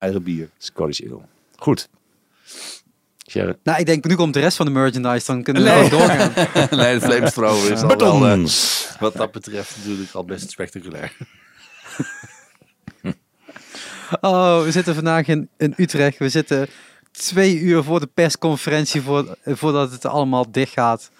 [0.00, 0.48] Eigen bier.
[0.58, 1.20] Scottish Ale.
[1.56, 1.88] Goed.
[3.28, 3.56] Sharon.
[3.62, 5.82] Nou, ik denk, nu komt de rest van de merchandise, dan kunnen we Nee.
[5.84, 6.32] ook doorgaan.
[6.78, 8.44] nee, de Flamethrower is al wel, eh,
[9.00, 11.12] wat dat betreft natuurlijk al best spectaculair.
[14.20, 16.18] Oh, we zitten vandaag in, in Utrecht.
[16.18, 16.68] We zitten
[17.10, 21.10] twee uur voor de persconferentie voor, voordat het allemaal dicht gaat.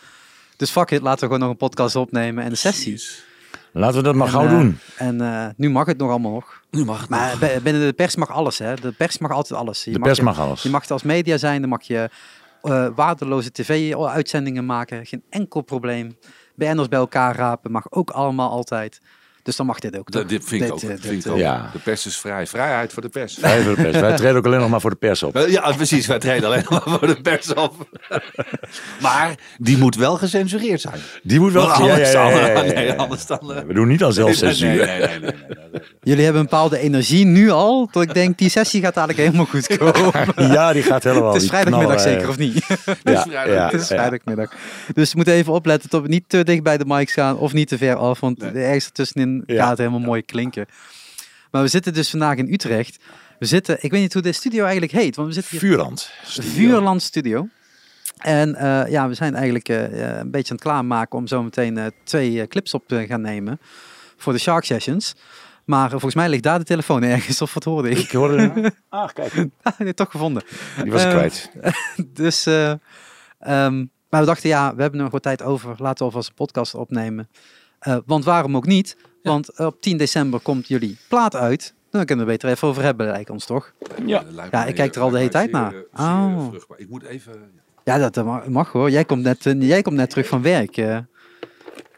[0.57, 3.03] Dus fuck it, laten we gewoon nog een podcast opnemen en de sessie.
[3.73, 4.79] Laten we dat maar En, gauw eh, doen.
[4.97, 6.61] En eh, nu mag het nog allemaal nog.
[6.71, 7.63] Nu mag het Maar nog.
[7.63, 8.75] binnen de pers mag alles, hè.
[8.75, 9.85] De pers mag altijd alles.
[9.85, 10.63] Je De pers je- mag alles.
[10.63, 12.11] Je mag het als media zijn, dan mag je
[12.63, 15.07] eh, waardeloze tv-uitzendingen maken.
[15.07, 16.17] Geen enkel probleem.
[16.55, 19.01] BN'ers bij elkaar rapen mag ook allemaal altijd.
[19.43, 20.11] Dus dan mag dit ook.
[20.11, 20.83] Dat, dit vind ik Dit, ook.
[20.83, 21.39] eh, vind dit, ik ook.
[21.39, 21.71] Ja.
[21.73, 22.47] De pers is vrij.
[22.47, 23.39] Vrijheid voor de pers.
[23.39, 24.01] Wij, voor de pers.
[24.01, 25.37] Wij treden ook alleen nog maar voor de pers op.
[25.37, 26.07] Eh, Ja, precies.
[26.07, 27.75] Wij treden alleen maar voor de pers op.
[29.01, 31.01] maar die moet wel gecensureerd zijn.
[31.23, 31.85] Die moet wel...
[31.87, 34.69] Ja, ja, anders dan- eh, We doen niet aan zelfcensuur.
[34.87, 35.83] Nee, nee, nee, nee, nee, nee, nee.
[36.03, 37.89] Jullie hebben een bepaalde energie nu al.
[37.93, 40.13] Dat ik denk, die sessie gaat dadelijk helemaal goed komen.
[40.53, 41.33] Ja, die gaat helemaal...
[41.33, 42.67] Het is vrijdagmiddag zeker, of niet?
[43.03, 43.25] Ja,
[43.71, 44.53] Het is vrijdagmiddag.
[44.95, 47.53] Dus we moeten even opletten dat we niet te dicht bij de mics gaan of
[47.53, 48.21] niet te ver af.
[48.21, 48.91] Want ergens
[49.47, 49.61] Ja.
[49.61, 50.67] gaat het helemaal mooi klinken.
[51.51, 52.99] Maar we zitten dus vandaag in Utrecht.
[53.39, 55.17] We zitten, ik weet niet hoe de studio eigenlijk heet.
[55.17, 56.11] Want we zitten hier Vuurland.
[56.25, 57.49] Vuurland Studio.
[58.19, 61.43] En eh, ja, we zijn eigenlijk eh, eh, een beetje aan het klaarmaken om zo
[61.43, 63.61] meteen twee clips op te gaan nemen
[64.17, 65.15] voor de Shark Sessions.
[65.71, 67.99] Maar volgens mij ligt daar de telefoon ergens, of wat hoorde ik?
[67.99, 68.53] Ik hoorde...
[68.89, 69.47] Ah, kijk.
[69.63, 70.43] Ah, nee, toch gevonden.
[70.83, 71.51] Die was ik kwijt.
[72.23, 72.71] Dus, eh,
[73.39, 75.75] ehm, maar we dachten, ja, we hebben nog wat tijd over.
[75.79, 77.29] Laten we alvast een podcast opnemen.
[78.07, 78.97] Want waarom ook niet?
[79.23, 81.75] Want op 10 december komt jullie plaat uit.
[81.91, 83.73] Dan kunnen we het beter even over hebben, lijkt ons toch?
[84.07, 84.25] Ja.
[84.25, 85.75] Eh, Ja, ik kijk er al de hele tijd naar.
[85.75, 86.49] eh, zeer Oh.
[86.49, 86.79] vruchtbaar.
[86.79, 87.33] Ik moet even...
[87.85, 88.91] Ja, dat eh, mag, hoor.
[88.91, 90.77] Jij komt, net, eh, jij komt net terug van werk.
[90.77, 90.99] eh.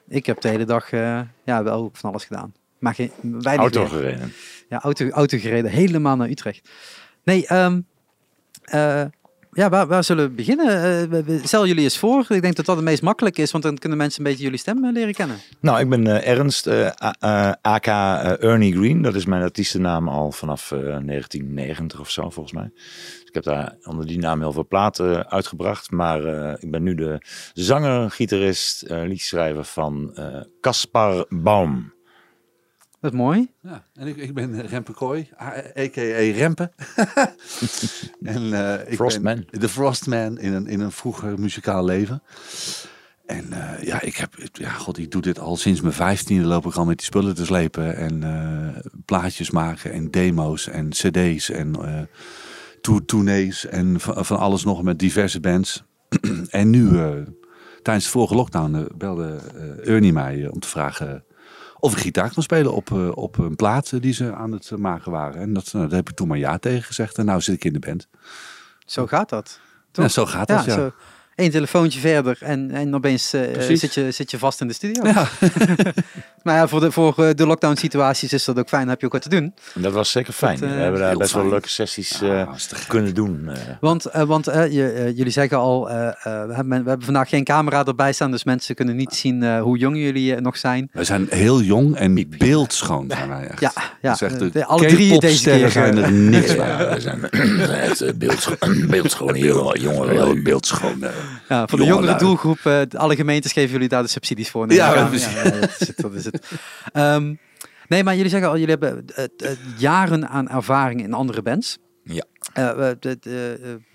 [0.08, 2.54] ik heb de hele dag eh, ja, wel van alles gedaan.
[2.78, 4.32] Maar geen, weinig Auto gereden.
[4.68, 5.70] Ja, auto, auto gereden.
[5.70, 6.68] Helemaal naar Utrecht.
[7.24, 7.80] Nee, ehm,
[8.62, 9.04] eh,
[9.54, 11.10] ja, waar, waar zullen we beginnen?
[11.26, 12.26] Eh, stel jullie eens voor.
[12.28, 14.58] Ik denk dat dat het meest makkelijk is, want dan kunnen mensen een beetje jullie
[14.58, 15.36] stem eh, leren kennen.
[15.60, 16.66] Nou, ik ben eh, Ernst,
[17.60, 17.86] AK
[18.40, 19.02] Ernie Green.
[19.02, 22.70] Dat is mijn artiestennaam al vanaf eh, 1990 of zo, volgens mij.
[22.74, 25.90] Dus ik heb daar onder die naam heel veel platen uitgebracht.
[25.90, 26.22] Maar
[26.62, 27.22] ik ben nu de
[27.52, 30.16] zanger, gitarist, liedschrijver van
[30.60, 31.92] Caspar Baum.
[33.02, 33.50] Dat is mooi.
[33.62, 35.28] Ja, en ik, ik ben Rempe Kooi,
[35.78, 36.32] a.k.a.
[36.32, 36.72] Rempe.
[38.22, 39.44] en, eh, ik Frostman.
[39.50, 42.22] Ben de Frostman in een, in een vroeger muzikaal leven.
[43.26, 46.66] En eh, ja, ik heb, ja, god, ik doe dit al sinds mijn vijftiende loop
[46.66, 47.96] ik al met die spullen te slepen.
[47.96, 52.02] En eh, plaatjes maken en demo's en cd's en eh
[52.82, 55.84] tour tournees en van, van alles nog met diverse bands.
[56.50, 57.10] en nu, eh,
[57.82, 61.24] tijdens de vorige lockdown, eh, belde eh, Ernie mij eh, om te vragen
[61.82, 64.70] of ik gitaar kan spelen op, eh, op een plaat eh, die ze aan het
[64.70, 65.40] eh, maken waren.
[65.40, 67.18] En dat, nou, daar heb ik toen maar ja tegen gezegd.
[67.18, 68.08] En nou zit ik in de band.
[68.86, 69.60] Zo gaat dat.
[69.92, 70.74] Ja, zo gaat dat, ja.
[70.74, 70.92] Zo.
[71.34, 73.80] Eén telefoontje verder en, en opeens Precies.
[73.80, 75.06] zit, je, zit je vast in de studio.
[75.06, 75.28] Ja.
[76.42, 78.80] Maar ja, voor de, voor eh, de lockdown situaties is dat ook fijn.
[78.82, 79.54] Dan heb je ook wat te doen.
[79.74, 80.58] En dat was zeker fijn.
[80.60, 83.48] Dat, eh, We hebben daar best wel leuke sessies Ja, eh, kunnen doen.
[83.48, 83.56] eh.
[83.80, 87.44] Want, eh, want je, jullie zeggen al, eh, eh, we, hebben, we hebben vandaag geen
[87.44, 88.30] camera erbij staan.
[88.30, 90.88] Dus mensen kunnen niet zien eh, hoe jong jullie nog zijn.
[90.92, 93.60] We zijn heel jong en beeldschoon zijn wij echt.
[93.60, 95.70] Ja, ja Dat is echt de de- alle drie deze keer.
[95.70, 96.68] zijn er niks bij.
[96.68, 98.54] Ja, we zijn, we echt beeldscho
[98.88, 100.08] beeldschoon hier, jongen.
[100.08, 101.04] Heel beeldschoon.
[101.52, 104.66] Ja, voor de jongere doelgroep, eh, alle gemeentes geven jullie daar de subsidies voor.
[104.66, 105.96] neem Ja, dat is het.
[105.96, 106.50] Dat is het.
[106.92, 107.34] Ehm,
[107.88, 111.78] nee, maar jullie zeggen al, jullie hebben eh, eh, jaren aan ervaring in andere bands.
[112.04, 112.24] Ja.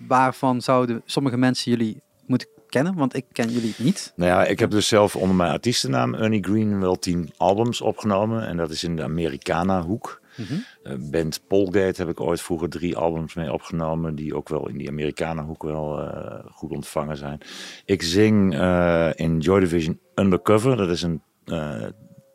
[0.08, 2.94] Waarvan zouden sommige mensen jullie moeten kennen?
[2.94, 4.12] Want ik ken jullie niet.
[4.16, 8.46] Nou ja, ik heb dus zelf onder mijn artiestennaam Ernie Green wel tien albums opgenomen.
[8.46, 10.20] En dat is in de Americana-hoek.
[10.82, 14.14] Eh, band Polgate heb ik ooit vroeger drie albums mee opgenomen.
[14.14, 17.40] Die ook wel in die Americana-hoek wel eh, goed ontvangen zijn.
[17.84, 20.76] Ik zing eh, in Joy Division Undercover.
[20.76, 21.22] Dat is een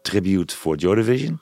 [0.02, 1.40] tribute voor Joy Division.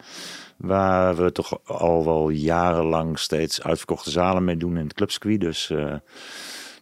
[0.61, 5.39] Waar we toch al wel jarenlang steeds uitverkochte zalen mee doen in het clubscreen.
[5.39, 5.95] Dus eh,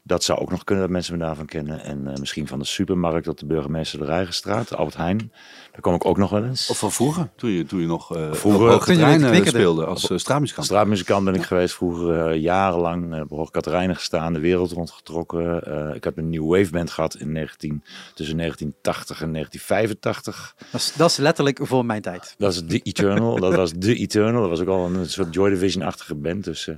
[0.09, 1.83] dat zou ook nog kunnen dat mensen me daarvan kennen.
[1.83, 5.31] En eh, misschien van de supermarkt op de Burgemeester de Rijgenstraat, Albert Heijn.
[5.71, 6.69] Daar kom ik ook nog wel eens.
[6.69, 10.17] Of van vroeger, toen je, toen je nog eh Vroeger, op eh, speelde als uh,
[10.17, 10.65] straatmuzikant.
[10.65, 13.13] Straatmuzikant ben ik geweest vroeger jarenlang.
[13.13, 15.63] Uh, Hoog Katerijnen gestaan, de wereld rondgetrokken.
[15.63, 17.83] Eh, ik heb een nieuw wave band gehad in 19,
[18.13, 20.55] tussen 1980 en 1985.
[20.71, 22.35] Dat is, dat is letterlijk voor mijn tijd.
[22.37, 23.39] Dat is The Eternal.
[23.39, 24.41] dat was The Eternal.
[24.41, 26.43] Dat was ook al een soort Joy Division-achtige band.
[26.43, 26.75] Dus eh,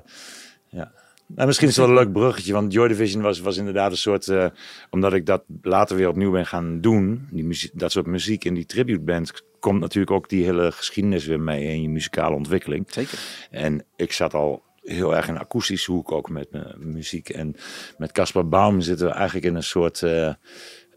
[0.69, 0.91] ja.
[1.35, 3.97] Nou, misschien is het wel een leuk bruggetje, want Joy Division was, was inderdaad een
[3.97, 4.45] soort, eh,
[4.89, 8.53] omdat ik dat later weer opnieuw ben gaan doen, die muziek, dat soort muziek in
[8.53, 12.85] die tribute band, komt natuurlijk ook die hele geschiedenis weer mee in je muzikale ontwikkeling.
[12.87, 13.19] Zeker.
[13.51, 16.47] En ik zat al heel erg een akoestische hoek ook met
[16.77, 17.29] muziek.
[17.29, 17.55] En
[17.97, 20.33] met Caspar Baum zitten we eigenlijk in een soort uh,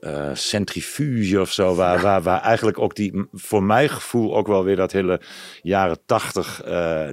[0.04, 1.74] uh, centrifuge of zo.
[1.74, 5.20] Waar, waar, waar eigenlijk ook die, voor mijn gevoel ook wel weer dat hele
[5.62, 6.62] jaren tachtig,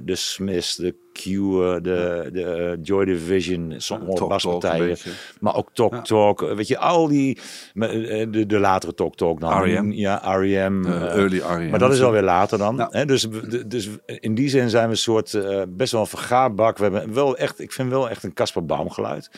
[0.04, 4.96] de Smiths, de Cure, de, de Joy Division, sommige baspartijen.
[5.40, 6.00] Maar ook Talk ja.
[6.00, 7.38] Talk, weet je, al die,
[7.74, 9.62] de, de latere Talk Talk dan.
[9.62, 9.90] R.E.M.
[9.90, 10.84] Ja, R.E.M.
[10.86, 11.70] early R.E.M.
[11.70, 12.86] Maar dat is alweer later dan.
[12.90, 13.04] Hè?
[13.04, 13.28] Dus,
[13.66, 16.78] dus in die zin zijn we een soort, best wel een vergaarbak.
[16.78, 19.30] We hebben wel echt, ik vind wel echt een Casper Baum geluid.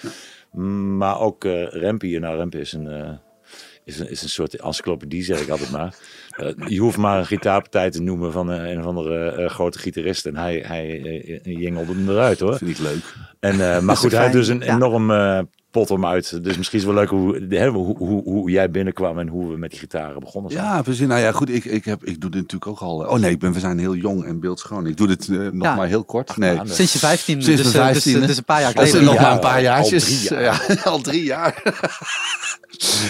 [0.96, 3.20] Maar ook uh, Rempie, nou Rempie is een...
[3.84, 5.94] Is een, is een soort encyclopedie, zeg ik altijd maar.
[6.36, 9.78] Uh, je hoeft maar een gitaarpartij te noemen van uh, een of andere uh, grote
[9.78, 10.26] gitarist.
[10.26, 11.00] En hij, hij
[11.42, 12.56] jingelde hem eruit hoor.
[12.56, 13.14] Vind ik leuk.
[13.40, 14.74] En, maar goed, hij heeft dus een ja.
[14.74, 15.10] enorm
[15.74, 16.44] pot om uit.
[16.44, 19.50] Dus misschien is het wel leuk hoe, hè, hoe, hoe, hoe, jij binnenkwam en hoe
[19.50, 20.64] we met die gitaren begonnen zijn.
[20.64, 21.06] Ja, precies.
[21.06, 22.98] Nou ja, goed, ik, ik, heb, ik doe dit natuurlijk ook al.
[22.98, 24.86] Oh nee, ik ben, we zijn heel jong en beeldschoon.
[24.86, 25.74] Ik doe dit nog ja.
[25.74, 26.36] maar heel kort.
[26.36, 26.60] Nee.
[26.64, 29.04] Sinds je 15 Sinds dus, 15 dus, dus, een paar jaar geleden.
[29.04, 30.32] nog maar een paar jaartjes.
[30.34, 30.62] Al drie jaar.
[30.84, 31.62] Ja, al drie jaar.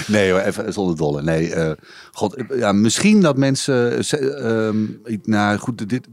[0.06, 1.22] nee hoor, even zonder dolle.
[1.22, 1.70] Nee, uh,
[2.12, 6.06] god, ja, misschien dat mensen, uh, nou goed, dit,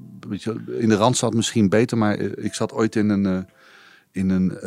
[0.79, 3.37] in de rand zat misschien beter, maar ik zat ooit in een, uh,
[4.11, 4.57] in een,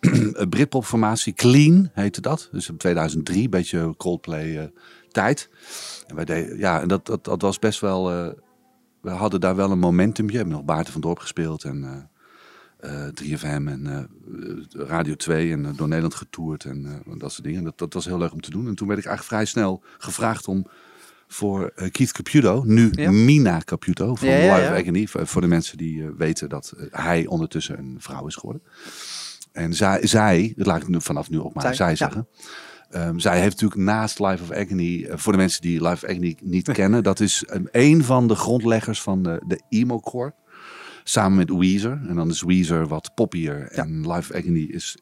[0.40, 4.72] een Britpop formatie, Clean heette dat, dus in 2003, een beetje Coldplay
[5.08, 5.50] tijd.
[6.06, 8.04] En wij deden, ja, en dat, dat, dat was best wel,
[9.00, 10.30] we hadden daar wel een momentum.
[10.30, 12.06] Je hebt nog Baarten van Dorp gespeeld en
[12.84, 17.44] uh, 3FM en uh, Radio 2 en uh, door Nederland getoerd en uh, dat soort
[17.44, 17.64] dingen.
[17.64, 18.66] Dat, dat was heel leuk om te doen.
[18.66, 20.66] En toen werd ik eigenlijk vrij snel gevraagd om
[21.34, 23.10] voor Keith Caputo, nu ja.
[23.10, 24.82] Mina Caputo van Ja, Live.
[24.82, 28.62] Agony, voor, de mensen die weten dat hij ondertussen een vrouw is geworden.
[29.52, 32.28] En zij, zij dat laat ik nu vanaf nu ook maar zij, zeggen.
[32.90, 36.10] Um, zij heeft natuurlijk naast Life of Agony, uh, voor de mensen die Life of
[36.10, 40.34] Agony niet kennen, dat is um, een van de grondleggers van de, de emo-core.
[41.06, 42.00] Samen met Weezer.
[42.08, 43.68] En dan is Weezer wat poppier.
[43.70, 44.98] En Life of Agony is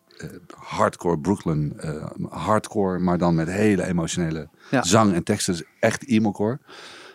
[0.56, 1.76] hardcore Brooklyn.
[1.84, 4.82] Uh, hardcore, maar dan met hele emotionele Ja.
[4.82, 5.52] zang en teksten.
[5.52, 6.58] Dus echt emo-core.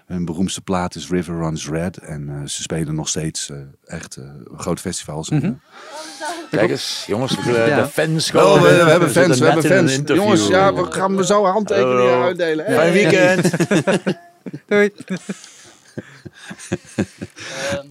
[0.06, 1.98] Hun beroemdste plaat is River Runs Red.
[1.98, 4.25] En uh, ze spelen nog steeds uh, echt uh,
[4.57, 5.30] grote festivals.
[5.30, 5.51] Mhm.
[6.51, 7.81] Kijk eens, jongens, de, Ja.
[7.81, 8.62] de fans Oh, komen.
[8.77, 10.00] we, we hebben fans, we hebben fans.
[10.06, 12.65] Jongens, ja, we gaan zo handtekeningen uitdelen.
[12.65, 12.74] hè?
[12.75, 13.51] Fijn weekend.
[14.68, 14.92] Doei.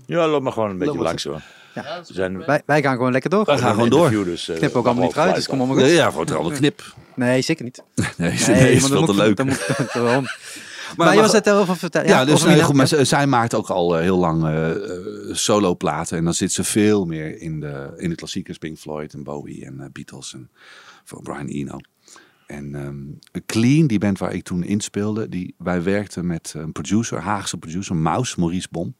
[0.07, 1.43] ja, loop maar gewoon een beetje langs hoor.
[1.84, 2.02] Ja.
[2.06, 3.44] We zijn Wij, wij gaan gewoon lekker door.
[3.44, 4.11] We gaan gewoon door.
[4.25, 5.84] Dus, uh, Knip ook allemaal niet eruit, dus kom allemaal goed.
[5.84, 6.82] Nee, ja, voor het al een knip.
[7.14, 7.82] Nee, zeker niet.
[7.94, 9.37] Nee, nee, Nee, is veel dan te moet- leuk.
[9.37, 10.25] dan moet- dan- waarom?
[10.96, 12.08] Maar, je was het erover vertellen.
[12.08, 14.78] Ja, dus over nee, goed, maar zij maakt ook al eh, heel lang eh, eh,
[15.31, 16.19] solo-platen.
[16.19, 18.58] En dan zit ze veel meer in de, in de klassiekers.
[18.58, 20.50] Pink Floyd en Bowie en eh, Beatles en
[21.05, 21.79] voor Brian Eno.
[22.46, 27.19] En ehm, Clean, die band waar ik toen inspeelde, die, wij werkten met een producer,
[27.20, 28.94] Haagse producer, Maus, Maurice Bom.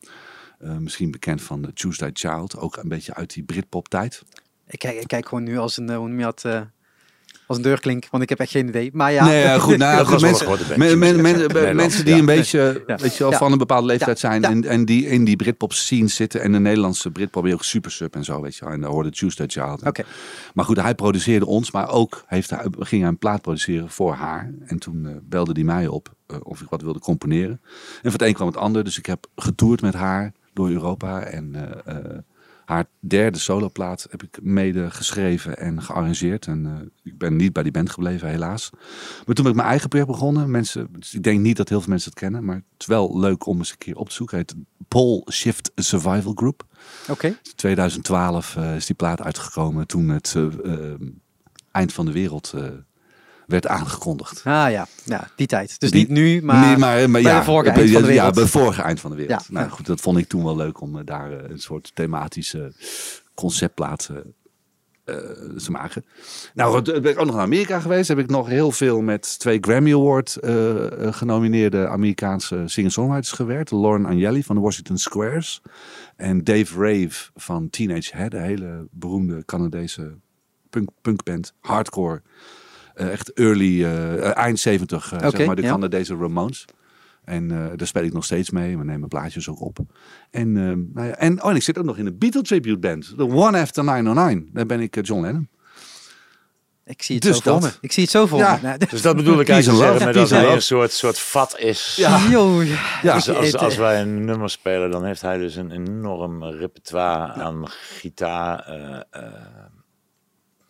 [0.59, 4.23] Eh, misschien bekend van de Tuesday Child, ook een beetje uit die Britpop tijd.
[4.69, 6.61] Ik kijk, ik kijk gewoon nu als een, eh, hoe noem je dat, eh,
[7.47, 8.91] als een deurklink, want ik heb echt geen idee.
[8.93, 9.77] Maar ja, Nee, ja, goed.
[9.77, 10.47] Nou, goed mensen,
[10.79, 12.21] men- mensen die ja.
[12.21, 12.97] een beetje Ja.
[12.97, 16.09] weet je wel, van een bepaalde leeftijd zijn en, en die in die Britpop scene
[16.09, 16.41] zitten.
[16.43, 18.75] En de Nederlandse Britpop ook super sub en zo, weet je wel.
[18.75, 19.83] En daar hoorde Tuesday Child.
[19.87, 20.05] Oké.
[20.55, 24.13] Maar goed, hij produceerde ons, maar ook heeft hij, ging hij een plaat produceren voor
[24.15, 24.53] haar.
[24.67, 27.61] En toen eh, belde hij mij op eh, of ik wat wilde componeren.
[28.03, 31.21] En van het een kwam het ander, dus ik heb getoerd met haar door Europa.
[31.21, 32.19] En eh, eh,
[32.67, 36.47] haar derde soloplaat heb ik mede geschreven en gearrangeerd.
[36.47, 36.73] En eh,
[37.03, 38.71] ik ben niet bij die band gebleven, helaas.
[39.27, 40.51] Maar toen ben ik mijn eigen project begonnen.
[40.51, 43.19] Mensen, dus ik denk niet dat heel veel mensen het kennen, maar het is wel
[43.19, 44.39] leuk om eens een keer op te zoeken.
[44.39, 46.67] Het heet Pole Shift Survival Group.
[47.09, 47.39] Oké.
[47.57, 50.37] 2012 eh, is die plaat uitgekomen toen het
[51.71, 52.55] eind van de wereld
[53.47, 54.43] werd aangekondigd.
[54.45, 55.81] Ah ja, ja, die tijd.
[55.81, 58.03] Dus Die- niet nu, maar, nee, maar, maar bij ja, de vorige bij- eind van
[58.03, 58.35] de Ja, wereld.
[58.35, 59.41] bij het vorige eind van de wereld.
[59.41, 59.71] Ja, nou ja.
[59.71, 62.73] goed, dat vond ik toen wel leuk om eh, daar eh, een soort thematische
[63.35, 64.17] conceptplaat eh,
[65.15, 65.17] eh,
[65.65, 66.05] te maken.
[66.55, 68.09] Nou, ben ik ook nog naar Amerika geweest.
[68.09, 70.39] Heb ik nog heel veel met twee Grammy Award
[71.11, 73.71] genomineerde Amerikaanse singer-songwriters gewerkt.
[73.71, 75.63] Lauren Agnelli van de Washington Squares.
[76.17, 80.15] En Dave Rave van Teenage Head, een hele beroemde Canadese
[80.71, 81.53] punk, punkband.
[81.61, 82.23] Hardcore.
[82.97, 85.71] Eh, echt early, eh, eind 70, eh, Oké, zeg maar, de ja.
[85.71, 86.65] Canadese Ramones.
[87.25, 88.79] En eh, daar speel ik nog steeds mee.
[88.79, 89.79] We nemen plaatjes ook op.
[90.31, 92.79] En, eh, nou ja, en, oh, en ik zit ook nog in een Beatle tribute
[92.79, 93.15] band.
[93.17, 94.49] The One After 909.
[94.53, 95.49] Daar ben ik eh, John Lennon.
[96.85, 97.73] ik zie het Dus zo voor.
[97.81, 98.59] Ik zie het zo voor Ja.
[98.63, 98.69] me.
[98.69, 101.95] Nee, Dus dat bedoel ik eigenlijk zeggen dat hij een soort, soort vat is.
[101.97, 102.19] Ja.
[102.31, 102.81] Yo, ja.
[103.03, 103.15] Ja.
[103.15, 107.33] Dus als, als eh, wij een nummer spelen, dan heeft hij dus een enorm repertoire
[107.33, 109.33] aan gitaar, eh, eh,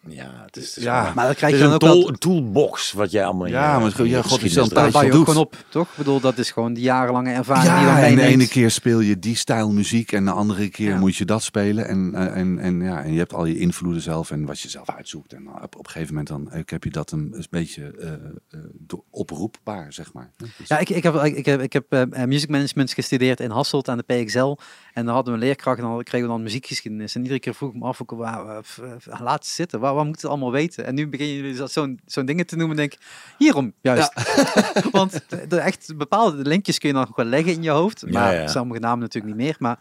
[0.08, 1.12] Ja, het is, het is Ja.
[1.14, 3.52] Maar dat krijg het je dan een, ook tool, een toolbox wat jij allemaal in
[3.52, 5.24] Ja, je- maar je ja, god, is geschiedenis dan Daar je ook doet.
[5.28, 5.90] gewoon op, toch?
[5.90, 8.48] Ik bedoel, dat is gewoon die jarenlange ervaring die je dan Ja, en de ene
[8.48, 10.98] keer speel je die stijl muziek en de andere keer Ja.
[10.98, 11.88] moet je dat spelen.
[11.88, 14.68] En, eh, en, en, ja, en je hebt al je invloeden zelf en wat je
[14.68, 15.32] zelf uitzoekt.
[15.32, 18.12] En op, op een gegeven moment dan eh, heb je dat een, een beetje eh,
[18.12, 20.32] eh, oproepbaar, zeg maar.
[20.36, 23.50] Dus- Ja, ik, ik heb, ik heb, ik heb eh, eh, music management gestudeerd in
[23.50, 24.56] Hasselt aan de PXL.
[24.92, 27.14] En dan hadden we een leerkracht en dan kregen we dan muziekgeschiedenis.
[27.14, 28.80] En iedere keer vroeg ik me af, waar, f-
[29.20, 30.86] laat zitten, waar, waar moet het allemaal weten?
[30.86, 33.00] En nu beginnen jullie dat zo'n zo'n dingen te noemen, denk ik,
[33.38, 34.12] hierom juist.
[34.90, 38.10] Want de, echt bepaalde linkjes kun je dan nog wel leggen in je hoofd.
[38.10, 38.46] Maar ja.
[38.46, 39.56] sommige namen natuurlijk niet meer.
[39.58, 39.78] Maar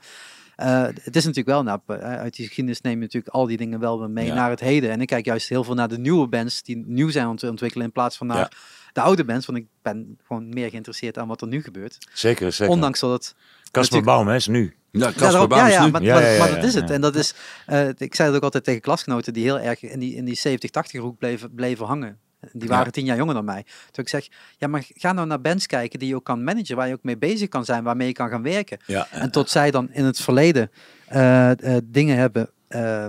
[0.56, 3.58] eh, het is natuurlijk wel, nou, eh, uit die geschiedenis neem je natuurlijk al die
[3.58, 4.34] dingen wel mee Ja.
[4.34, 4.90] naar het heden.
[4.90, 7.44] En ik kijk juist heel veel naar de nieuwe bands die nieuw zijn aan het
[7.44, 8.50] ontwikkelen in plaats van naar Ja.
[8.94, 9.46] de oude bands.
[9.46, 11.98] Want ik ben gewoon meer geïnteresseerd aan wat er nu gebeurt.
[12.14, 12.74] Zeker, zeker.
[12.74, 14.04] Ondanks dat het...
[14.04, 14.76] Baum, hè, is nu.
[14.98, 15.12] Ja,
[15.50, 16.90] Ja, ja, maar, Ja, maar dat is het.
[16.90, 17.34] En dat is,
[17.66, 20.36] eh, ik zei het ook altijd tegen klasgenoten die heel erg in die, in die
[20.36, 22.20] 70, 80 hoek bleven, bleven hangen.
[22.52, 23.66] Die waren tien jaar jonger dan mij.
[23.92, 26.76] Toen ik zeg, ja, maar ga nou naar bands kijken die je ook kan managen,
[26.76, 28.78] waar je ook mee bezig kan zijn, waarmee je kan gaan werken.
[29.12, 30.72] En tot zij dan in het verleden
[31.08, 33.08] eh, eh, dingen hebben eh,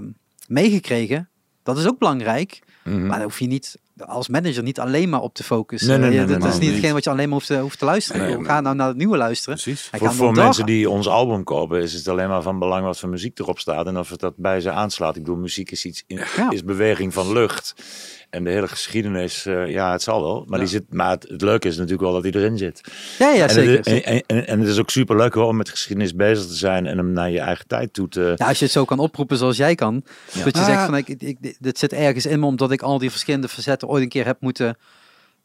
[0.49, 1.29] meegekregen,
[1.63, 2.63] dat is ook belangrijk.
[2.85, 3.07] Mhm.
[3.07, 6.01] Maar daar hoef je niet als manager niet alleen maar op te focussen.
[6.01, 8.45] Nee, Eh, dat is niet hetgeen wat je alleen maar hoeft te, hoeft te luisteren.
[8.45, 9.59] Ga nou naar het nieuwe luisteren.
[9.63, 9.91] Precies.
[9.93, 13.39] Voor, mensen die ons album kopen, is het alleen maar van belang wat voor muziek
[13.39, 13.87] erop staat.
[13.87, 15.17] En of het dat bij ze aanslaat.
[15.17, 16.51] Ik bedoel, muziek is iets in, Ja.
[16.51, 17.75] is beweging van lucht.
[18.31, 20.45] En de hele geschiedenis, eh, ja, het zal wel.
[20.49, 22.81] Maar, die zit, maar het, het leuke is natuurlijk wel dat hij erin zit.
[23.19, 23.77] Ja, ja, en, zeker.
[23.77, 26.87] het, en, en, en het is ook super leuk om met geschiedenis bezig te zijn
[26.87, 28.33] en hem naar je eigen tijd toe te.
[28.37, 30.05] Ja, als je het zo kan oproepen zoals jij kan.
[30.45, 30.65] Dat je Ah.
[30.67, 33.89] zegt van ik, ik, dit zit ergens in me omdat ik al die verschillende facetten
[33.89, 34.77] ooit een keer heb moeten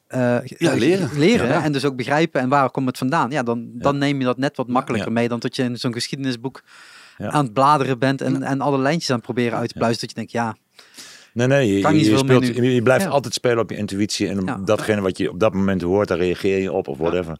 [0.07, 1.09] eh, Ja, leren.
[1.17, 1.63] leren Ja.
[1.63, 3.31] En dus ook begrijpen en waar komt het vandaan.
[3.31, 5.13] Ja, dan, dan neem je dat net wat makkelijker Ja.
[5.13, 6.61] mee dan dat je in zo'n geschiedenisboek
[7.17, 7.29] Ja.
[7.29, 9.99] aan het bladeren bent en, en alle lijntjes aan het proberen uit te pluizen.
[10.01, 10.55] Dat je denkt, ja,
[11.33, 13.09] Nee, nee, je, Kan niet je, speelt, je, je blijft Ja.
[13.09, 14.57] altijd spelen op je intuïtie en Ja.
[14.65, 17.37] datgene wat je op dat moment hoort, daar reageer je op of whatever.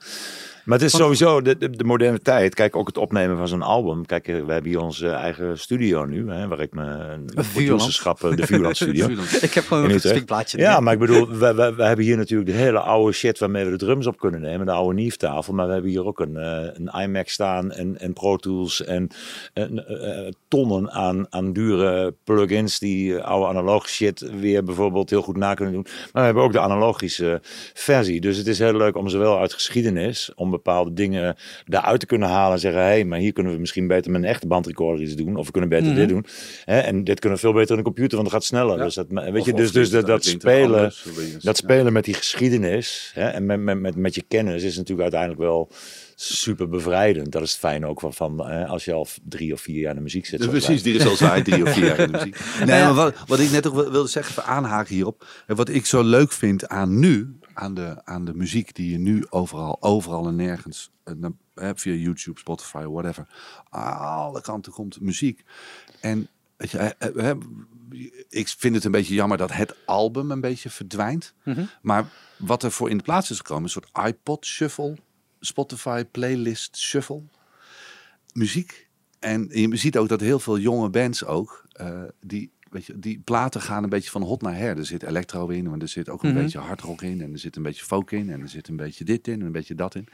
[0.65, 2.55] Maar het is sowieso de, de, de moderne tijd.
[2.55, 4.05] Kijk, ook het opnemen van zo'n album.
[4.05, 8.45] Kijk, eh, we hebben hier onze eigen studio nu, hè, waar ik mijn producerschap, de
[8.45, 9.07] Vuurland Studio.
[9.41, 10.57] ik heb gewoon een stukplaatje.
[10.57, 13.65] Ja, maar ik bedoel, we, we, we hebben hier natuurlijk de hele oude shit waarmee
[13.65, 14.65] we de drums op kunnen nemen.
[14.65, 15.53] De oude Nief-tafel.
[15.53, 19.09] Maar we hebben hier ook een, eh, een iMac staan en, en Pro Tools en,
[19.53, 25.37] en, eh, tonnen aan, aan dure plugins die oude analoog shit weer bijvoorbeeld heel goed
[25.37, 25.85] na kunnen doen.
[25.85, 27.39] Maar we hebben ook de analogische
[27.73, 28.21] versie.
[28.21, 32.29] Dus het is heel leuk om zowel uit geschiedenis, om bepaalde dingen daaruit te kunnen
[32.29, 35.03] halen en zeggen, hé, hey, maar hier kunnen we misschien beter met een echte bandrecorder
[35.05, 35.35] iets doen.
[35.35, 35.95] Of we kunnen beter Mhm.
[35.95, 36.25] dit doen.
[36.65, 36.79] Hè?
[36.79, 38.77] En dit kunnen we veel beter in de computer, want het gaat sneller.
[38.77, 38.83] Ja.
[38.83, 41.03] Dus dat, weet Of- je, dus, dus dat, dat toch spelen, anders,
[41.33, 41.53] dat Ja.
[41.53, 45.41] spelen met die geschiedenis hè, en met, met, met, met je kennis is natuurlijk uiteindelijk
[45.41, 45.69] wel
[46.15, 47.31] super bevrijdend.
[47.31, 49.89] Dat is het fijne ook van, van hè, als je al drie of vier jaar
[49.89, 50.39] in de muziek zit.
[50.39, 52.37] Dus precies, die is al zwaar drie of vier jaar in de muziek.
[52.65, 52.85] Nee, ja.
[52.85, 55.25] maar wat, wat ik net ook wil- wilde zeggen, even aanhaken hierop.
[55.47, 58.97] En wat ik zo leuk vind aan nu, aan de, aan de muziek die je
[58.97, 60.91] nu overal, overal en nergens,
[61.61, 63.27] eh, via YouTube, Spotify, whatever,
[63.69, 65.43] alle kanten komt muziek.
[65.99, 66.27] En
[66.57, 67.37] weet je, eh, eh,
[68.29, 71.33] ik vind het een beetje jammer dat het album een beetje verdwijnt.
[71.43, 71.65] Mhm.
[71.81, 74.97] Maar wat er voor in de plaats is gekomen, een soort iPod shuffle,
[75.39, 77.21] Spotify playlist shuffle
[78.33, 78.89] muziek.
[79.19, 81.65] En je ziet ook dat heel veel jonge bands ook,
[82.21, 84.77] die, weet je, die platen gaan een beetje van hot naar her.
[84.77, 86.41] Er zit electro in, maar er zit ook een Mhm.
[86.41, 87.21] beetje hardrock in.
[87.21, 88.29] En er zit een beetje folk in.
[88.29, 90.07] En er zit een beetje dit in en een beetje dat in.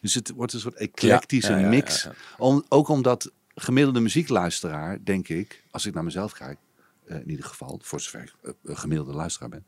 [0.00, 2.02] Dus het wordt een soort eclectische Ja, ja, ja, mix.
[2.02, 2.16] ja, ja.
[2.44, 6.58] Om, ook omdat gemiddelde muziekluisteraar, denk ik, als ik naar mezelf kijk,
[7.06, 9.64] eh, in ieder geval, voor zover ik een gemiddelde luisteraar ben.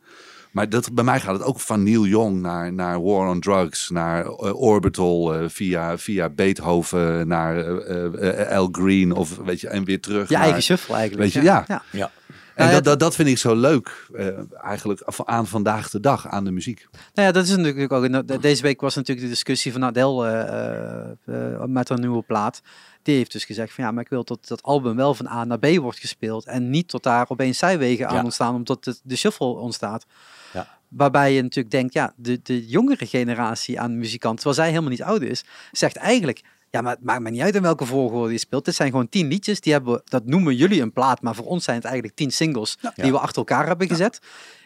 [0.52, 3.90] Maar dat, bij mij gaat het ook van Neil Young naar, naar War on Drugs,
[3.90, 9.84] naar eh, Orbital, via, via Beethoven, naar eh, eh, Al Green, of weet je, en
[9.84, 10.28] weer terug.
[10.28, 11.32] Je naar, eigen shuffle eigenlijk.
[11.32, 11.64] Weet je, ja.
[11.68, 11.82] ja.
[11.92, 12.10] Ja.
[12.54, 14.28] En Nou ja, dat, dat, dat vind ik zo leuk, eh,
[14.62, 16.86] eigenlijk aan vandaag de dag, aan de muziek.
[17.14, 18.26] Nou ja, dat is natuurlijk ook.
[18.26, 22.60] de- Deze week was natuurlijk de discussie van Adele eh, eh, met haar nieuwe plaat.
[23.02, 25.44] Die heeft dus gezegd van ja, maar ik wil dat dat album wel van A
[25.44, 26.44] naar B wordt gespeeld.
[26.46, 28.22] En niet tot daar opeens zijwegen aan Ja.
[28.22, 30.06] ontstaan, omdat de, de shuffle ontstaat.
[30.52, 30.68] Ja.
[30.88, 35.02] Waarbij je natuurlijk denkt, ja, de, de jongere generatie aan muzikanten, terwijl zij helemaal niet
[35.02, 36.42] oud is, zegt eigenlijk,
[36.74, 38.64] ja, maar het maakt me niet uit in welke volgorde je speelt.
[38.64, 41.64] Dit zijn gewoon tien liedjes, die hebben, dat noemen jullie een plaat, maar voor ons
[41.64, 44.18] zijn het eigenlijk tien singles die we achter elkaar hebben gezet.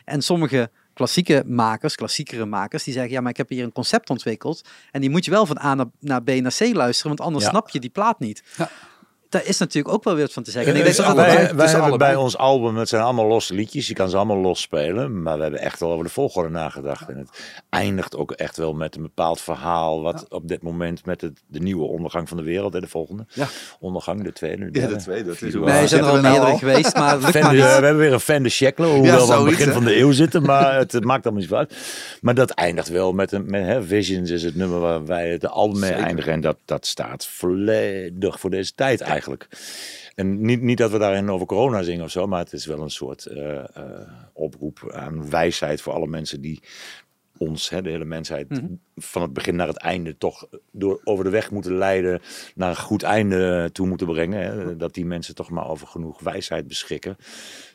[0.04, 4.10] En sommige klassieke makers, klassiekere makers, die zeggen, ja, maar ik heb hier een concept
[4.10, 7.20] ontwikkeld en die moet je wel van A naar, naar B naar C luisteren, want
[7.20, 7.50] anders Ja.
[7.50, 8.42] snap je die plaat niet.
[8.56, 8.70] Ja.
[9.28, 10.73] Daar is natuurlijk ook wel weer wat van te zeggen.
[10.73, 11.35] En ik denk dat wij, wij
[11.66, 11.99] hebben allebei.
[12.12, 13.87] bij ons album, het zijn allemaal losse liedjes.
[13.88, 15.23] Je kan ze allemaal los spelen.
[15.23, 17.08] Maar we hebben echt wel over de volgorde nagedacht.
[17.08, 17.28] En het
[17.70, 20.02] eindigt ook echt wel met een bepaald verhaal.
[20.02, 22.75] Wat op dit moment met het, de nieuwe ondergang van de wereld.
[22.75, 23.47] En de volgende Ja.
[23.80, 24.70] ondergang, de tweede.
[24.70, 26.58] de Ja, de tweede, Nee, er zijn er al nou meerdere al?
[26.58, 27.50] geweest, maar de- niet.
[27.50, 30.12] we hebben weer een fan de Sheckler, hoewel we aan het begin van de eeuw
[30.12, 31.75] zitten, maar het, het maakt allemaal niet uit.
[32.20, 35.47] Maar dat eindigt wel met, een, met hè, Visions is het nummer waar wij het
[35.47, 36.04] album mee Zeker.
[36.06, 36.32] eindigen.
[36.32, 39.17] En dat, dat staat volledig voor deze tijd eigenlijk.
[40.14, 42.80] En niet, niet dat we daarin over corona zingen of zo, maar het is wel
[42.80, 43.64] een soort eh, eh,
[44.32, 46.60] oproep aan wijsheid voor alle mensen die
[47.37, 48.66] ons, hè, de hele mensheid, Mhm.
[48.96, 52.20] van het begin naar het einde toch door, over de weg moeten leiden,
[52.54, 54.40] naar een goed einde toe moeten brengen.
[54.40, 54.76] Hè.
[54.76, 57.16] Dat die mensen toch maar over genoeg wijsheid beschikken,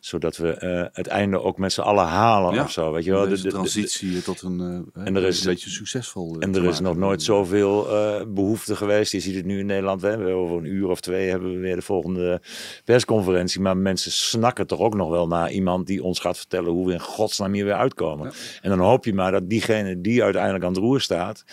[0.06, 2.92] zodat we eh, het einde ook met z'n allen halen Ja, of zo.
[2.92, 3.28] Weet je wel?
[3.28, 4.60] De- transitie tot een,
[4.94, 6.36] eh, En er is- een beetje succesvol.
[6.40, 9.12] eh, en er is nog nooit zoveel eh behoefte geweest.
[9.12, 10.02] Je ziet het nu in Nederland.
[10.02, 10.08] Hè.
[10.10, 12.42] We hebben Over een uur of twee hebben we weer de volgende
[12.86, 13.62] persconferentie.
[13.62, 16.94] Maar mensen snakken toch ook nog wel naar iemand die ons gaat vertellen hoe we
[16.94, 18.32] in godsnaam hier weer uitkomen.
[18.62, 21.44] En dan hoop je maar dat diegene die uiteindelijk aan het roer staat.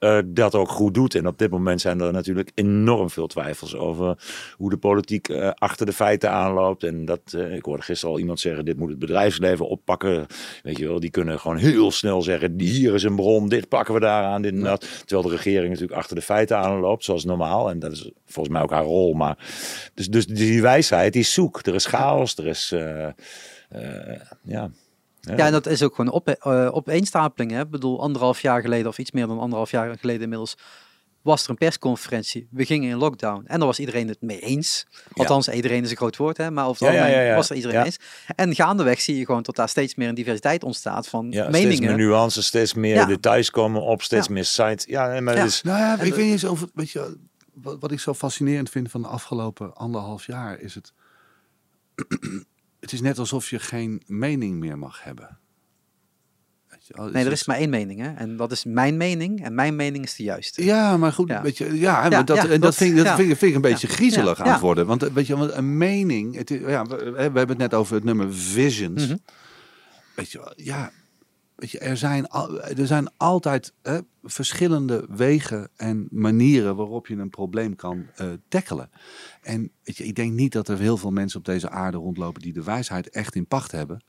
[0.00, 1.14] Eh, dat ook goed doet.
[1.14, 4.18] En op dit moment zijn er natuurlijk enorm veel twijfels over
[4.56, 6.84] hoe de politiek eh, achter de feiten aanloopt.
[6.84, 10.26] En dat, eh, ik hoorde gisteren al iemand zeggen, dit moet het bedrijfsleven oppakken.
[10.62, 13.94] Weet je wel, die kunnen gewoon heel snel zeggen, hier is een bron, dit pakken
[13.94, 14.80] we daaraan, dit en dat.
[15.06, 17.70] Terwijl de regering natuurlijk achter de feiten aanloopt, zoals normaal.
[17.70, 19.14] En dat is volgens mij ook haar rol.
[19.14, 19.38] Maar,
[19.94, 21.66] dus, dus die wijsheid, die zoek.
[21.66, 22.72] Er is chaos, er is...
[22.72, 23.08] eh,
[25.20, 25.36] ja.
[25.36, 27.50] Ja, en dat is ook gewoon op, eh, opeenstapeling.
[27.50, 27.60] Hè?
[27.60, 30.54] Ik bedoel, anderhalf jaar geleden, of iets meer dan anderhalf jaar geleden inmiddels,
[31.22, 32.48] was er een persconferentie.
[32.50, 33.44] We gingen in lockdown.
[33.46, 34.86] En daar was iedereen het mee eens.
[35.12, 36.50] Althans, iedereen is een groot woord, hè?
[36.50, 37.36] maar over het Ja, ja, algemeen ja, ja.
[37.36, 37.84] was er iedereen Ja.
[37.84, 37.98] eens.
[38.36, 41.64] En gaandeweg zie je gewoon dat daar steeds meer een diversiteit ontstaat van Ja, steeds
[41.64, 41.96] meningen.
[41.96, 43.04] meer nuances, steeds meer Ja.
[43.06, 44.32] details komen op, steeds Ja.
[44.32, 44.84] meer sites.
[44.84, 45.62] Ja, maar is...
[45.62, 47.16] Nou ja, ik weet niet eens of het, weet je,
[47.54, 50.92] wat, wat ik zo fascinerend vind van de afgelopen anderhalf jaar is het.
[52.80, 55.38] Het is net alsof je geen mening meer mag hebben.
[56.96, 58.00] Nee, er is- is maar één mening.
[58.00, 58.12] Hè?
[58.14, 59.44] En dat is mijn mening.
[59.44, 60.64] En mijn mening is de jueste.
[60.64, 61.42] Ja, maar goed, Ja.
[61.42, 63.36] Weet je, ja, maar Ja, dat, ja, en dat, dat- vind, ik, dat vind, ik,
[63.36, 64.86] vind ik een beetje griezelig aan het worden.
[64.86, 67.94] Want weet je, want een mening, het is, ja, we, we hebben het net over
[67.94, 69.06] het nummer Visions.
[69.06, 69.16] Mhm.
[70.16, 70.90] Weet je, wel, ja,
[71.78, 72.26] er zijn,
[72.76, 78.90] er zijn altijd hè, verschillende wegen en manieren waarop je een probleem kan eh tackelen.
[79.42, 82.42] En weet je, ik denk niet dat er heel veel mensen op deze aarde rondlopen
[82.42, 84.00] die de wijsheid echt in pacht hebben.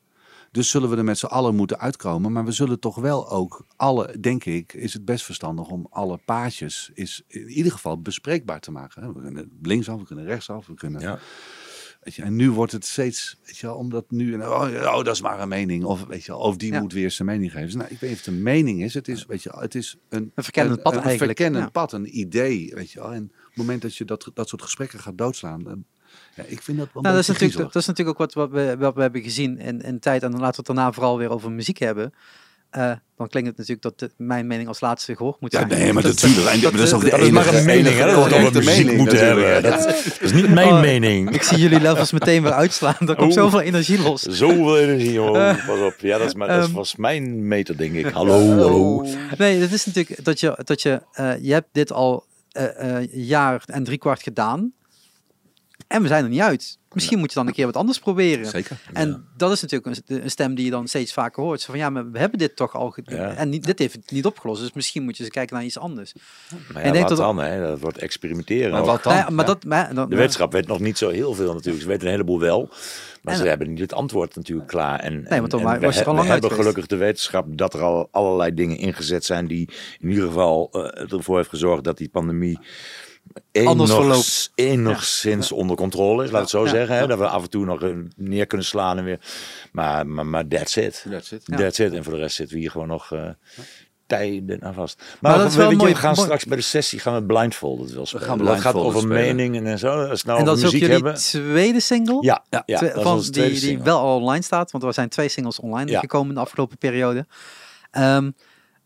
[0.52, 2.32] Dus zullen we er met z'n allen moeten uitkomen.
[2.32, 6.18] Maar we zullen toch wel ook alle, denk ik, is het best verstandig om alle
[6.18, 9.14] paadjes is in ieder geval bespreekbaar te maken.
[9.14, 11.02] We kunnen linksaf, we kunnen rechtsaf, we kunnen.
[11.02, 11.20] Ja.
[12.02, 15.08] Weet je, en nu wordt het steeds, weet je wel, omdat nu, oh, oh dat
[15.08, 15.84] is maar een mening.
[15.84, 16.80] Of weet je wel, of die Ja.
[16.80, 17.66] moet weer zijn mening geven.
[17.66, 18.94] Dus, nou, ik weet niet of het een mening is.
[18.94, 21.72] Het is, weet je het is een, Een verkennend pad een, eigenlijk, verkennend ja.
[21.72, 23.14] pad, een idee, weet je wel.
[23.14, 25.86] En op het moment dat je dat, dat soort gesprekken gaat doodslaan, dan,
[26.36, 28.50] ja, ik vind dat wel een Nou, dat, is natuurlijk, dat is natuurlijk ook wat,
[28.50, 30.24] wat, we, wat we hebben gezien in, in tijd.
[30.24, 32.14] En dan laten we het daarna vooral weer over muziek hebben.
[32.72, 35.80] Eh, dan klinkt het natuurlijk dat de- mijn mening als laatste gehoord moet Ja, zijn.
[35.80, 36.62] nee, maar dat, natuurlijk.
[36.62, 38.06] Dat, dat is ook de Dat is maar enige- een mening, hè?
[38.06, 39.64] Dat we muziek mening moeten hebben.
[39.64, 41.30] Dat, dat is niet mijn Oh, mening.
[41.34, 42.96] Ik zie jullie levels meteen weer uitslaan.
[43.00, 43.32] Er komt Oeh.
[43.32, 44.22] zoveel energie los.
[44.22, 45.32] Zoveel energie, oh,
[45.68, 45.96] pas op.
[46.00, 46.74] Ja, dat, is maar, dat Ehm.
[46.74, 48.06] was mijn meter, denk ik.
[48.06, 49.06] Hallo, hallo.
[49.38, 52.64] Nee, het is natuurlijk dat je, dat je, eh, je hebt dit al eh,
[52.98, 54.72] eh, een jaar en drie kwart gedaan.
[55.92, 56.80] En we zijn er niet uit.
[56.94, 58.46] Misschien moet je dan een keer wat anders proberen.
[58.46, 58.78] Zeker.
[58.94, 61.62] En dat is natuurlijk een, een stem die je dan steeds vaker hoort.
[61.62, 63.16] Zo van ja, maar we hebben dit toch al gedaan.
[63.18, 63.34] Ja.
[63.36, 64.62] En niet, dit heeft het niet opgelost.
[64.62, 66.14] Dus misschien moet je eens kijken naar iets anders.
[66.74, 67.62] Maar En denk wat dat- dan, hè?
[67.62, 68.72] Dat wordt experimenteren.
[68.72, 69.14] Maar wat dan?
[69.14, 69.54] Nou ja, maar Ja.
[69.54, 71.82] dat, maar, dan, De wetenschap weet nog niet zo heel veel natuurlijk.
[71.84, 72.70] Ze weten een heleboel wel.
[73.22, 75.00] Maar En- ze hebben niet het antwoord natuurlijk klaar.
[75.00, 76.86] En, en, want dan en we, was je er al we lang uit hebben gelukkig
[76.88, 81.38] de wetenschap dat er al allerlei dingen ingezet zijn die in ieder geval eh, ervoor
[81.38, 82.60] heeft gezorgd dat die pandemie
[83.52, 84.52] Verloopt.
[84.56, 86.70] enigszins onder controle is, laat het zo Ja.
[86.70, 86.96] zeggen.
[86.96, 87.02] Hè?
[87.02, 87.08] Ja.
[87.08, 89.20] Dat we af en toe nog eh, neer kunnen slaan en weer.
[89.72, 91.06] Maar, maar, maar that's it.
[91.10, 91.42] That's it.
[91.46, 91.58] Ja.
[91.58, 91.94] That's it.
[91.94, 93.30] En voor de rest zitten we hier gewoon nog eh,
[94.08, 94.98] tijden aan vast.
[95.20, 97.00] Maar, Maar dat we, wel weet je, mooi- we gaan mooi- straks bij de sessie
[97.00, 98.26] gaan we blindfolded wel spelen.
[98.28, 99.18] gaan dat gaat over spelen.
[99.36, 100.06] meningen en zo.
[100.06, 101.14] Als we nou en dat is ook jullie hebben.
[101.16, 102.18] tweede single.
[102.22, 104.72] Ja, ja, ja Twee- van, die, die wel al online staat.
[104.72, 106.00] Want er zijn twee singles online Ja.
[106.00, 107.28] gekomen in de afgelopen periode.
[107.92, 108.32] Ehm,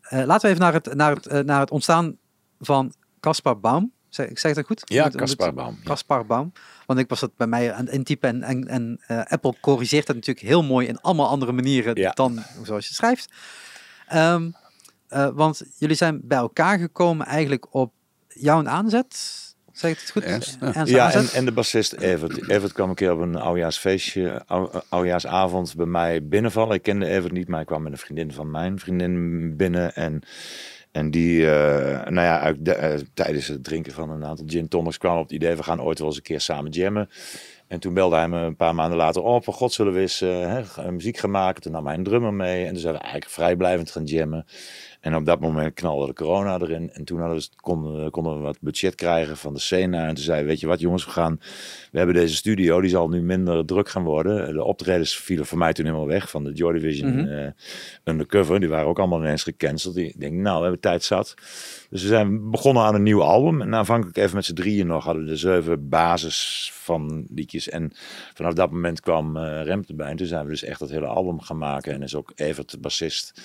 [0.02, 2.18] eh, laten we even naar het, naar het, naar het ontstaan
[2.60, 3.94] van Caspar Baum.
[4.16, 4.82] Zeg, ik zeg dat goed?
[4.86, 5.78] Ja, Caspar Baum.
[5.82, 5.84] Ja.
[5.90, 6.52] Caspar Baum.
[6.86, 10.08] Want ik was dat bij mij aan het intypen en, en, en eh, Apple corrigeert
[10.08, 12.12] dat natuurlijk heel mooi in allemaal andere manieren Ja.
[12.12, 13.32] dan zoals je schrijft.
[14.08, 14.50] Ehm,
[15.08, 17.94] eh, want jullie zijn bij elkaar gekomen eigenlijk op
[18.28, 19.44] jouw aanzet.
[19.72, 20.24] Zeg ik het goed?
[20.24, 20.74] Ernst, ja.
[20.74, 21.32] Ernst Ja, aanzet?
[21.32, 22.50] en, en de bassist Evert.
[22.50, 26.76] Evert kwam een keer op een oudjaarsfeestje, ou- oudjaarsavond bij mij binnenvallen.
[26.76, 29.96] Ik kende Evert niet, maar hij kwam met een vriendin van mijn vriendin binnen.
[29.96, 30.22] En
[30.96, 35.18] En die, eh, nou ja, eh, tijdens het drinken van een aantal gin tonics kwam
[35.18, 37.10] op het idee, we gaan ooit wel eens een keer samen jammen.
[37.68, 40.22] En toen belde hij me een paar maanden later op, van god zullen we eens
[40.22, 41.62] eh, hè, muziek gaan maken.
[41.62, 44.46] Toen nam hij een drummer mee en toen zijn we eigenlijk vrijblijvend gaan jammen.
[45.00, 46.92] En op dat moment knalde de corona erin.
[46.92, 49.98] En toen hadden we, konden, konden we wat budget krijgen van de scène.
[49.98, 51.40] En toen zei weet je wat jongens, we gaan...
[51.96, 54.54] We hebben deze studio, die zal nu minder druk gaan worden.
[54.54, 57.28] De optredens vielen voor mij toen helemaal weg van de Joy Division Mhm.
[57.28, 57.48] eh,
[58.04, 58.60] Undercover.
[58.60, 59.98] Die waren ook allemaal ineens gecanceld.
[59.98, 61.34] Ik denk, nou, we hebben tijd zat.
[61.90, 63.62] Dus we zijn begonnen aan een nieuw album.
[63.62, 67.70] En aanvankelijk even met z'n drieën nog hadden we de zeven basis van liedjes.
[67.70, 67.92] En
[68.34, 70.08] vanaf dat moment kwam eh Rem erbij.
[70.10, 71.94] En toen zijn we dus echt dat hele album gaan maken.
[71.94, 73.42] En is ook Evert, de bassist,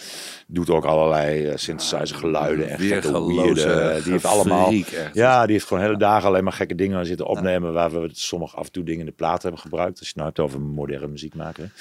[0.47, 2.69] doet ook allerlei eh, synthesizer geluiden.
[2.69, 4.71] En gekke weirde, Die heeft allemaal...
[4.71, 5.11] echt.
[5.13, 7.73] Ja, die heeft gewoon hele dagen alleen maar gekke dingen zitten opnemen.
[7.73, 8.09] Waar we
[8.41, 9.99] sommige af en toe dingen in de plaat hebben gebruikt.
[9.99, 11.73] Als je het nou hebt over moderne muziek maken.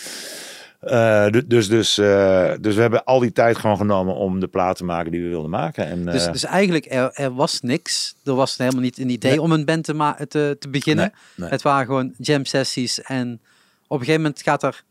[0.79, 4.47] Eh, du- dus, dus, eh, dus we hebben al die tijd gewoon genomen om de
[4.47, 5.85] plaat te maken die we wilden maken.
[5.85, 8.15] En, Dus, eh, dus eigenlijk, er, er was niks.
[8.23, 9.41] Er was helemaal niet een idee Nee.
[9.41, 11.05] om een band te, te, te beginnen.
[11.13, 11.49] Nee, nee.
[11.49, 13.01] Het waren gewoon jam sessies.
[13.01, 13.41] En
[13.87, 14.83] op een gegeven moment gaat er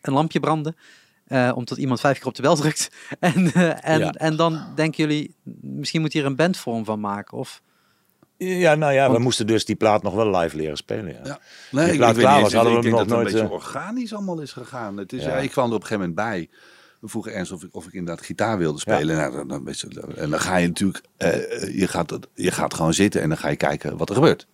[0.00, 0.76] een lampje branden.
[1.54, 2.90] omdat iemand vijf keer op de bel drukt.
[3.20, 4.10] En, en, Ja.
[4.12, 7.38] en dan denken jullie, misschien moet hier een bandvorm van maken.
[7.38, 7.62] Of,
[8.44, 11.12] Ja, nou ja, we moesten dus die plaat nog wel live leren spelen.
[11.12, 11.20] Ja.
[11.24, 11.38] Ja.
[11.70, 13.50] Nee, Die plaat ik klaar was, hadden we hem dat nog het een nooit, beetje
[13.50, 14.96] organisch allemaal is gegaan.
[14.96, 15.28] Het is, Ja.
[15.28, 15.36] ja.
[15.36, 16.48] ik kwam er op een gegeven moment bij.
[17.00, 19.16] We vroegen Ernst of ik, of ik inderdaad gitaar wilde spelen.
[19.16, 23.22] Nou, dan, dan, en dan ga je natuurlijk, eh, je, gaat, je gaat gewoon zitten
[23.22, 24.46] en dan ga je kijken wat er gebeurt.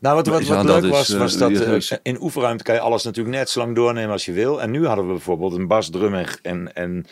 [0.00, 2.74] Nou, wat, wat, Ja, wat leuk was, eh, was dat ja, eh, in oefenruimte kan
[2.74, 4.62] je alles natuurlijk net zo lang doornemen als je wil.
[4.62, 7.06] En nu hadden we bijvoorbeeld een bas, drum en, en, en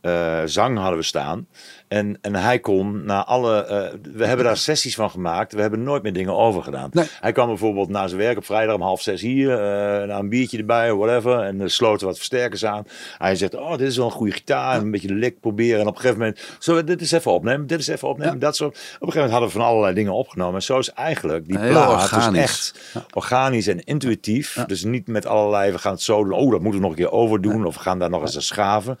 [0.00, 1.46] eh, zang hadden we staan.
[1.88, 3.64] En, en hij kon na alle...
[3.64, 5.52] eh, we hebben daar sessies van gemaakt.
[5.52, 6.88] We hebben nooit meer dingen over gedaan.
[6.92, 7.06] Nee.
[7.20, 9.50] Hij kwam bijvoorbeeld na zijn werk op vrijdag om half zes hier.
[9.52, 11.38] eh na een biertje erbij, whatever.
[11.40, 12.84] En er sloten wat versterkers aan.
[13.18, 14.74] Hij zegt, oh, dit is wel een goede gitaar.
[14.74, 15.80] En een beetje lik proberen.
[15.80, 17.66] En op een gegeven moment, zo, dit is even opnemen.
[17.66, 18.38] Dit is even opnemen.
[18.38, 18.66] Dat zo.
[18.66, 20.54] Op een gegeven moment hadden we van allerlei dingen opgenomen.
[20.54, 22.80] En zo is eigenlijk die Heel plaat dus echt
[23.14, 24.64] organisch en intuïtief.
[24.66, 26.32] Dus niet met allerlei, we gaan het zo doen.
[26.32, 27.66] Oh, dat moeten we nog een keer overdoen.
[27.66, 28.98] Of we gaan daar nog eens aan schaven.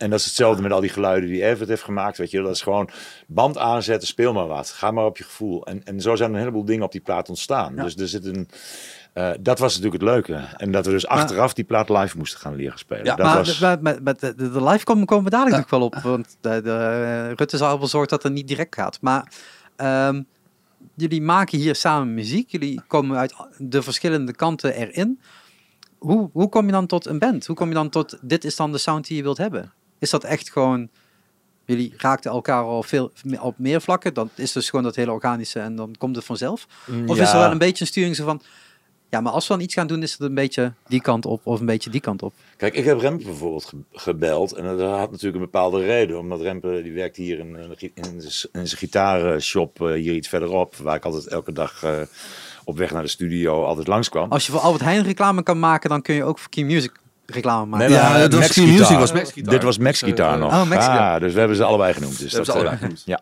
[0.00, 2.18] En dat is hetzelfde met al die geluiden die Evert heeft gemaakt.
[2.18, 2.88] Weet je, dat is gewoon
[3.26, 4.70] band aanzetten, speel maar wat.
[4.70, 5.66] Ga maar op je gevoel.
[5.66, 7.74] En, en zo zijn een heleboel dingen op die plaat ontstaan.
[7.74, 8.48] Dus er zit een...
[9.12, 10.44] eh, dat was natuurlijk het leuke.
[10.56, 13.04] En dat we dus achteraf die plaat live moesten gaan leren spelen.
[13.04, 13.58] Ja, dat maar was...
[13.58, 15.94] de, met, met, met de, de live komen, komen we dadelijk nog wel op.
[15.94, 18.98] Want de, de, eh, Rutte zal wel zorgen dat het niet direct gaat.
[19.00, 19.32] Maar
[19.76, 20.22] ehm,
[20.94, 22.50] jullie maken hier samen muziek.
[22.50, 25.20] Jullie komen uit de verschillende kanten erin.
[25.98, 27.46] Hoe, hoe kom je dan tot een band?
[27.46, 29.72] Hoe kom je dan tot dit is dan de sound die je wilt hebben?
[30.00, 30.88] Is dat echt gewoon...
[31.64, 34.14] Jullie raakten elkaar al veel op meer vlakken.
[34.14, 36.66] Dan is dus gewoon dat hele organische en dan komt het vanzelf.
[37.06, 38.42] Of is er wel een beetje een sturing zo van...
[39.10, 41.40] Ja, maar als we dan iets gaan doen, is het een beetje die kant op
[41.44, 42.32] of een beetje die kant op.
[42.56, 44.52] Kijk, ik heb Rempe bijvoorbeeld ge- gebeld.
[44.52, 46.18] En dat had natuurlijk een bepaalde reden.
[46.18, 50.28] Omdat Rempe, die werkt hier in, in, in, zijn- in zijn gitaarshop eh, hier iets
[50.28, 50.76] verderop.
[50.76, 52.00] Waar ik altijd elke dag eh,
[52.64, 54.30] op weg naar de studio altijd langskwam.
[54.30, 56.92] Als je voor Albert Heijn reclame kan maken, dan kun je ook voor Key Music
[57.32, 57.90] reclame maken.
[57.90, 59.12] Nee, Ja, dat was Max Music, was.
[59.34, 60.52] Dit was Max Guitar nog.
[60.52, 61.14] oh, Max Guitar.
[61.14, 62.18] Ah, dus we hebben ze allebei genoemd.
[62.18, 63.02] Dus hebben ze dat, allebei eh, genoemd.
[63.04, 63.20] Ja.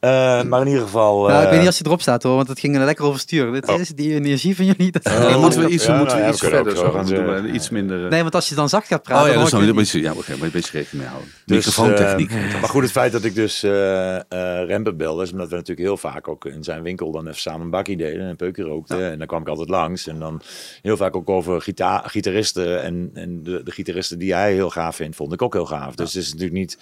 [0.00, 1.26] Eh, maar in ieder geval...
[1.26, 3.04] Nou, ik eh, weet niet als je erop staat hoor, want het ging er lekker
[3.04, 3.52] over sturen.
[3.52, 3.80] Dit Oh.
[3.80, 4.90] is die energie van jullie.
[4.92, 5.02] Dat...
[5.02, 6.92] Eh, dan moeten we iets, Ja, moeten we nou ja, iets we kunnen verder zo
[7.24, 7.54] gaan doen.
[7.54, 8.04] Iets minder...
[8.04, 9.74] eh, Nee, want als je dan zacht gaat praten, oh ja, dan dan niet.
[9.74, 11.32] beetje, ja, oké, maar een beetje rekening mee houden.
[11.46, 12.30] Dus, Microfoontechniek.
[12.30, 14.22] eh, maar goed, het feit dat ik dus eh eh
[14.66, 17.60] Rempe belde, is omdat we natuurlijk heel vaak ook in zijn winkel dan even samen
[17.60, 19.10] een bakkie deden en een peukje rookten.
[19.10, 20.06] En dan kwam ik altijd langs.
[20.06, 20.40] En dan
[20.82, 22.82] heel vaak ook over gita gitaristen.
[22.82, 25.94] En, en de, de gitaristen die hij heel gaaf vindt, vond ik ook heel gaaf.
[25.94, 26.78] Dus het is natuurlijk niet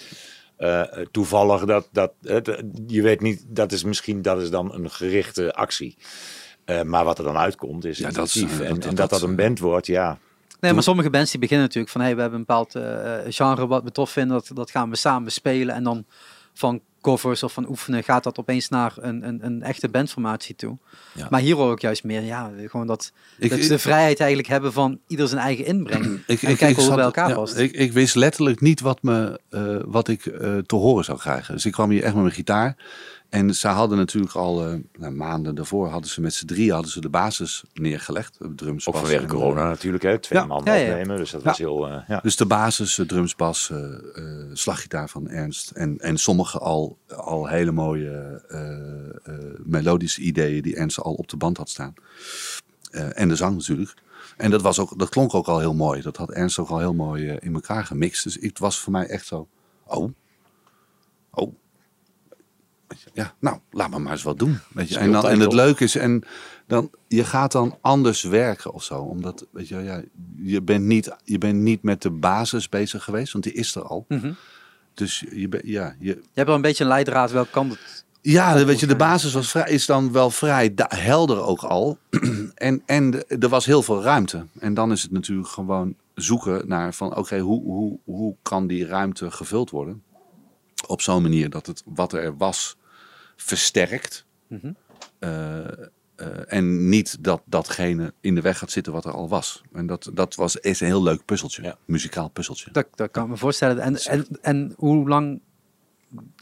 [0.59, 4.91] eh, toevallig dat, dat het, je weet niet, dat is misschien dat is dan een
[4.91, 5.97] gerichte actie.
[6.65, 9.11] Eh, maar wat er dan uitkomt is Ja, dat eh, en, dat- en dat- dat
[9.11, 10.19] dat een band wordt, ja.
[10.61, 13.67] Nee, maar sommige bands die beginnen natuurlijk van, hey, we hebben een bepaald eh, genre
[13.67, 15.75] wat we tof vinden, dat, dat gaan we samen spelen.
[15.75, 16.05] En dan
[16.55, 20.77] van covers of van oefenen gaat dat opeens naar een, een, een echte bandformatie toe.
[21.15, 21.27] Ja.
[21.31, 24.49] Maar hier hoor ik juist meer, ja, gewoon dat, Ik- dat ze de vrijheid eigenlijk
[24.49, 26.23] hebben van ieder zijn eigen inbreng.
[26.27, 27.57] Ik, en kijken hoe het bij elkaar ja, past.
[27.57, 31.55] Ik, ik wist letterlijk niet wat, me, eh, wat ik eh, te horen zou krijgen.
[31.55, 32.77] Dus ik kwam hier echt met mijn gitaar.
[33.29, 36.91] En ze hadden natuurlijk al eh, nou, maanden daarvoor hadden ze met z'n drieën hadden
[36.91, 38.37] ze de basis neergelegd.
[38.41, 40.19] eh, Drums, Ook vanwege en, corona natuurlijk, hè.
[40.19, 40.47] Twee Ja.
[40.47, 40.91] man Ja, ja.
[40.91, 41.89] opnemen, dus dat was heel...
[41.89, 42.21] eh, ja.
[42.21, 43.79] Dus de basis, eh, drums, bas, eh,
[44.15, 45.71] eh, slaggitaar van Ernst.
[45.71, 51.29] En, en sommige al, al hele mooie eh, eh, melodische ideeën die Ernst al op
[51.29, 51.95] de band had staan.
[52.91, 53.95] Eh, en de zang natuurlijk.
[54.37, 56.03] En dat, was ook, dat klonk ook al heel mooi.
[56.03, 58.25] Dat had Ernst ook al heel mooi eh, in elkaar gemixt.
[58.25, 59.49] Dus het was voor mij echt zo,
[59.87, 60.13] oh,
[61.31, 61.55] oh.
[63.13, 64.59] Ja, nou, laat me maar eens wat doen.
[64.73, 64.99] Weet je.
[64.99, 66.25] En, dan, en het leuke is, en
[66.67, 68.99] dan, je gaat dan anders werken of zo.
[68.99, 70.03] Omdat, weet je, ja,
[70.37, 73.83] je, bent niet, je bent niet met de basis bezig geweest, want die is er
[73.83, 74.05] al.
[74.09, 74.33] Mhm.
[74.95, 78.05] Dus je, ja, je, Je hebt wel een beetje een leidraad welke kant het...
[78.21, 81.99] ja, weet je, de basis was vrij, is dan wel vrij helder ook al.
[82.55, 84.47] en, en er was heel veel ruimte.
[84.59, 88.87] En dan is het natuurlijk gewoon zoeken naar van oké, hoe, hoe, hoe kan die
[88.87, 90.03] ruimte gevuld worden?
[90.87, 92.77] Op zo'n manier dat het wat er was
[93.43, 94.25] versterkt.
[94.47, 94.73] Mhm.
[95.19, 95.67] Eh, eh,
[96.47, 99.63] en niet dat datgene in de weg gaat zitten wat er al was.
[99.73, 101.63] En dat, dat was, is een heel leuk puzzeltje.
[101.63, 101.77] Ja.
[101.85, 102.71] Muzikaal puzzeltje.
[102.73, 103.81] Dat, dat kan ik me voorstellen.
[103.81, 105.41] En, en, en hoe lang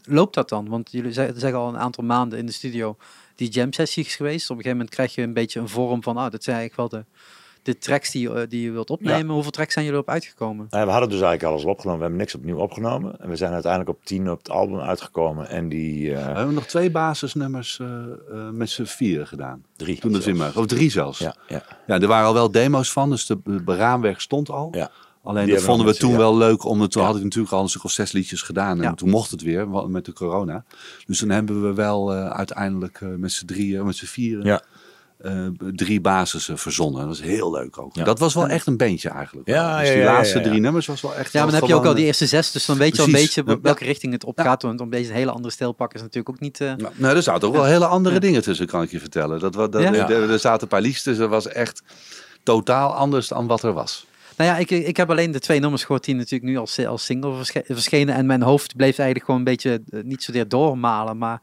[0.03, 0.69] loopt dat dan?
[0.69, 2.97] Want jullie zeggen, zeggen al een aantal maanden in de studio
[3.35, 4.49] die jam sessies geweest.
[4.49, 6.91] Op een gegeven moment krijg je een beetje een vorm van, ah, dat zijn eigenlijk
[6.91, 7.07] wel de,
[7.67, 9.33] de tracks die, eh, die je wilt opnemen.
[9.33, 10.67] Hoeveel tracks zijn jullie op uitgekomen?
[10.69, 11.97] Nou, we hadden dus eigenlijk alles al opgenomen.
[11.99, 13.19] We hebben niks opnieuw opgenomen.
[13.19, 15.49] En we zijn uiteindelijk op 10 op het album uitgekomen.
[15.49, 19.63] En die eh, We hebben nog twee basisnummers eh, eh, met z'n vieren gedaan.
[19.75, 19.99] drie.
[19.99, 20.39] Toen dat zelfs.
[20.39, 21.19] in maar, of drie zelfs.
[21.19, 21.63] Ja, ja.
[21.87, 24.67] Ja, er waren al wel demo's van, dus de, de beraamwerk stond al.
[24.71, 24.91] Ja.
[25.23, 27.07] Alleen Die dat vonden we toen wel leuk, omdat toen Ja.
[27.07, 28.77] had ik natuurlijk al een stuk of zes liedjes gedaan.
[28.77, 28.93] En Ja.
[28.93, 30.63] toen mocht het weer, met de corona.
[31.05, 34.61] Dus toen hebben we wel eh, uiteindelijk eh, met z'n drieën, met z'n vieren,
[35.17, 36.99] Eh, drie basissen verzonnen.
[36.99, 37.95] Dat was heel leuk ook.
[37.95, 38.03] Ja.
[38.03, 39.47] Dat was wel echt een bandje eigenlijk.
[39.47, 39.77] Ja, wel.
[39.79, 40.43] dus ja, die ja, ja, laatste ja.
[40.43, 42.07] drie nummers was wel echt Ja, maar wel dan heb je ook al die eh,
[42.07, 43.59] eerste zes, dus dan weet je al een beetje Ja.
[43.61, 44.61] welke richting het op gaat.
[44.61, 46.61] Want om deze hele andere stijl pakken is natuurlijk ook niet...
[46.61, 49.39] eh, Nou, nou, er zaten ook wel hele andere dingen tussen, kan ik je vertellen.
[49.39, 50.09] Dat, wa- dat, Ja?
[50.09, 51.81] er, er zaten een paar liedjes tussen, dat was echt
[52.43, 54.05] totaal anders dan wat er was.
[54.37, 57.05] Nou ja, ik, ik heb alleen de twee nummers gehoord die natuurlijk nu als, als
[57.05, 58.15] single versche- verschenen.
[58.15, 61.41] En mijn hoofd bleef eigenlijk gewoon een beetje, niet zozeer doormalen, maar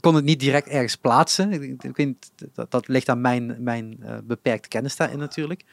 [0.00, 1.52] kon het niet direct ergens plaatsen.
[1.52, 5.64] Ik, weet dat, dat ligt aan mijn, mijn eh, beperkte kennis daarin natuurlijk.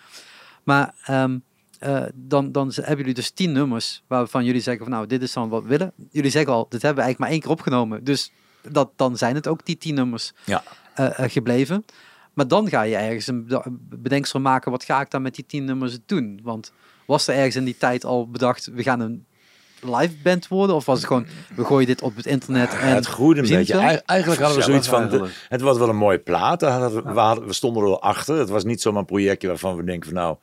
[0.64, 1.38] Maar ehm,
[1.80, 5.34] eh, dan, dan hebben jullie dus tien nummers waarvan jullie zeggen van nou, dit is
[5.34, 5.94] dan wat we willen.
[6.12, 8.04] Jullie zeggen al, dit hebben we eigenlijk maar één keer opgenomen.
[8.04, 8.32] Dus
[8.72, 10.64] dat, dan zijn het ook die tien nummers Ja.
[10.94, 11.86] eh, gebleven.
[12.34, 13.48] Maar dan ga je ergens een
[13.90, 16.40] bedenksel maken, wat ga ik dan met die tien nummers doen?
[16.44, 16.72] Want
[17.06, 19.26] was er ergens in die tijd al bedacht, we gaan een
[19.82, 20.76] live band worden?
[20.76, 22.88] Of was het gewoon, we gooien dit op het internet en...
[22.88, 23.74] Ja, het groeide een beetje.
[23.78, 26.62] Eigen- Eigenlijk hadden we zoiets van, het was wel een mooie plaat.
[26.62, 28.38] Hadden we, we, hadden- we stonden er wel achter.
[28.38, 30.36] Het was niet zomaar een projectje waarvan we denken van nou,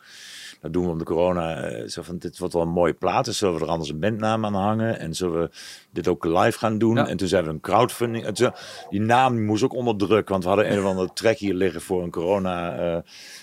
[0.64, 1.57] dat doen we om de corona.
[1.61, 3.24] eh, Zo van, dit wordt wel een mooie plaat.
[3.24, 4.98] Dus zullen we er anders een bandnaam aan hangen?
[4.98, 5.50] En zullen we
[5.90, 6.94] dit ook live gaan doen?
[6.96, 7.09] Ja.
[7.09, 8.24] En toen zijn we een crowdfunding.
[8.24, 8.50] Het,
[8.90, 10.29] die naam moest ook onder druk.
[10.29, 12.96] Want we hadden een of andere track hier liggen voor een corona eh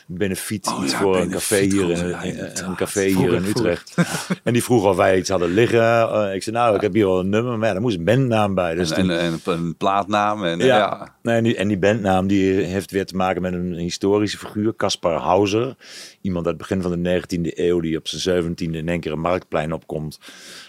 [0.07, 0.67] benefiet.
[0.67, 2.59] Oh iets ja, voor een café hier, in, inderdaad.
[2.59, 3.95] een café hier in Utrecht.
[4.43, 5.81] En die vroeg of wij iets hadden liggen.
[5.81, 7.57] Eh, ik zei nou, ik heb hier wel een nummer.
[7.57, 8.75] Maar daar moest een bandnaam bij.
[8.75, 10.43] Dus en, toen- en, en een plaatnaam.
[10.45, 10.65] En, ja.
[10.77, 11.15] ja.
[11.21, 14.75] Nee, en, die, en die bandnaam die heeft weer te maken met een historische figuur,
[14.75, 15.75] Caspar Hauser.
[16.21, 19.11] Iemand uit het begin van de 19e eeuw die op zijn 17e in één keer
[19.11, 20.19] een marktplein opkomt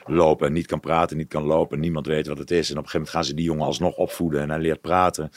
[0.06, 2.70] lopen en niet kan praten, niet kan lopen, niemand weet wat het is.
[2.70, 5.30] En op een gegeven moment gaan ze die jongen alsnog opvoeden en hij leert praten.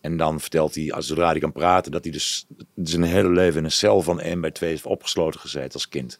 [0.00, 3.58] En dan vertelt hij, als zodra hij kan praten, dat hij dus zijn hele leven
[3.58, 6.18] in een cel van 1 bij 2 heeft opgesloten gezeten als kind.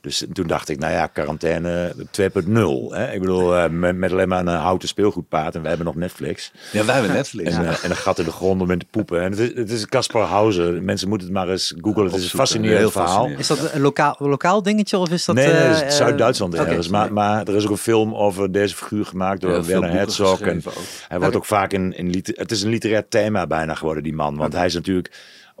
[0.00, 2.94] Dus toen dacht ik, nou ja, quarantaine 2.0.
[2.94, 3.12] hè.
[3.12, 6.52] Ik bedoel, eh, met, met alleen maar een houten speelgoedpaard en we hebben nog Netflix.
[6.72, 7.54] ja, wij hebben Netflix.
[7.54, 9.22] En, eh, en een gat in de grond om in te poepen.
[9.22, 10.82] En het is, het is Caspar Hauser.
[10.82, 12.04] Mensen moeten het maar eens googlen.
[12.04, 13.28] Het is een fascinerend verhaal.
[13.28, 15.34] Is dat een lokaal, lokaal dingetje of is dat...
[15.34, 16.88] nee, nee, dat is eh, Zuid-Duitsland ergens.
[16.88, 20.40] Maar, maar er is ook een film over deze figuur gemaakt door Werner Herzog.
[20.40, 20.62] En
[21.08, 24.14] hij wordt ook vaak in, in liter- Het is een literair thema bijna geworden, die
[24.14, 24.36] man.
[24.36, 25.10] Want hij is natuurlijk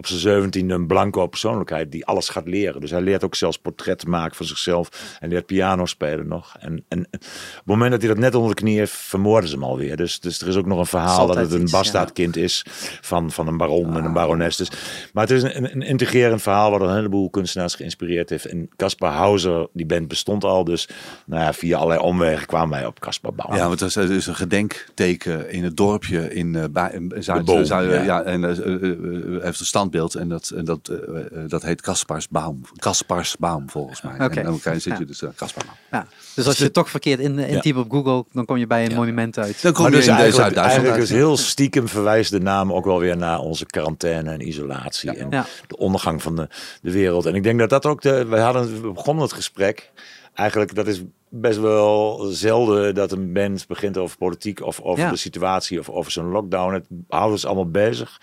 [0.00, 2.80] op zijn zeventiende een blanco persoonlijkheid die alles gaat leren.
[2.80, 5.16] Dus hij leert ook zelfs portretten maken van zichzelf.
[5.20, 6.56] En leert piano spelen nog.
[6.58, 9.54] En, en op het moment dat hij dat net onder de knie heeft, vermoorden ze
[9.54, 9.96] hem alweer.
[9.96, 12.64] Dus, dus er is ook nog een verhaal dat het een iets, bastaardkind is
[13.00, 14.12] van, van een baron en een Ah.
[14.12, 14.56] barones.
[14.56, 14.70] Dus,
[15.12, 18.44] maar het is een, een integrerend verhaal waar een heleboel kunstenaars geïnspireerd heeft.
[18.44, 20.64] En Caspar Hauser, die band bestond al.
[20.64, 20.88] Dus
[21.26, 23.56] nou ja, via allerlei omwegen kwamen wij op Caspar Bauer.
[23.56, 27.44] Ja, want er is, is een gedenkteken in het dorpje in, eh bij, in Zuid,
[27.44, 28.02] boom, Zuid- ja.
[28.02, 28.22] ja.
[28.22, 32.60] en eh, heeft een standbeeld en dat, en dat, eh, eh, dat heet Kasparsbaum.
[32.76, 34.12] Kasparsbaum volgens mij.
[34.14, 34.38] Oké.
[34.38, 35.06] En dan kan je- zit je Ja.
[35.06, 35.76] dus uh, Kasparsbaum.
[35.90, 36.06] Ja.
[36.34, 37.60] Dus als je het toch verkeerd in, in Ja.
[37.60, 39.62] type op Google, dan kom je bij een monument uit.
[39.62, 42.72] Dan kom Maar je dus in eigenlijk, Zuid-Duitsland eigenlijk is heel stiekem verwijst de naam
[42.72, 45.10] ook wel weer naar onze quarantaine en isolatie.
[45.10, 45.46] En Ja.
[45.66, 46.48] de ondergang van de,
[46.82, 47.26] de wereld.
[47.26, 48.24] En ik denk dat dat ook de.
[48.26, 49.90] We, hadden, we begonnen het gesprek.
[50.34, 55.10] Eigenlijk, dat is best wel zelden dat een band begint over politiek of over Ja.
[55.10, 56.72] de situatie of over zo'n lockdown.
[56.74, 58.20] Het houdt ons allemaal bezig.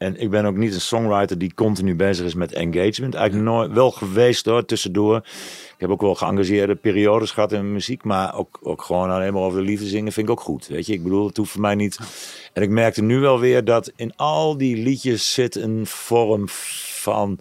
[0.00, 3.14] En ik ben ook niet een songwriter die continu bezig is met engagement.
[3.14, 5.16] Eigenlijk nooit wel geweest hoor, tussendoor.
[5.16, 8.04] Ik heb ook wel geëngageerde periodes gehad in muziek.
[8.04, 10.66] Maar ook, ook gewoon alleen maar over de liefde zingen vind ik ook goed.
[10.66, 11.98] Weet je, ik bedoel, het hoeft voor mij niet.
[12.52, 17.38] En ik merkte nu wel weer dat in al die liedjes zit een vorm van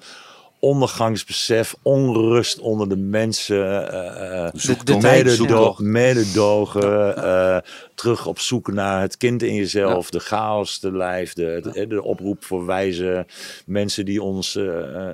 [0.60, 5.80] ondergangsbesef, onrust onder de mensen, eh, eh, Zoektocht, mededo- zoektocht.
[5.80, 7.58] mededogen, eh,
[7.96, 12.04] terug op zoek naar het kind in jezelf, de chaos, de lijf, de, de, de
[12.04, 13.26] oproep voor wijze
[13.66, 15.08] mensen die ons eh,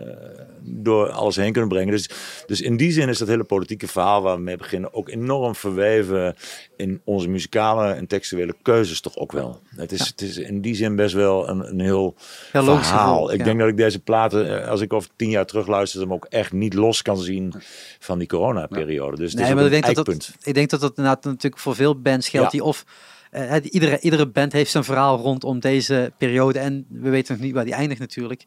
[0.62, 1.91] door alles heen kunnen brengen.
[1.93, 2.10] Dus,
[2.45, 5.55] dus in die zin is dat hele politieke verhaal waar we mee beginnen ook enorm
[5.55, 6.36] verweven
[6.77, 9.60] in onze muzikale en textuele keuzes toch ook wel.
[9.75, 12.13] Het is, het is in die zin best wel een, een heel
[12.51, 13.31] verhaal.
[13.31, 13.43] Ik ja.
[13.43, 16.73] denk dat ik deze platen, als ik over tien jaar terugluister, hem ook echt niet
[16.73, 17.53] los kan zien
[17.99, 19.17] van die corona-periode.
[19.17, 22.29] Dus Nee, maar ik denk dat ik denk dat dat inderdaad natuurlijk voor veel bands
[22.29, 22.85] geldt die of
[23.29, 27.53] het- iedere, iedere band heeft zijn verhaal rondom deze periode en we weten nog niet
[27.53, 28.45] waar die eindigt natuurlijk.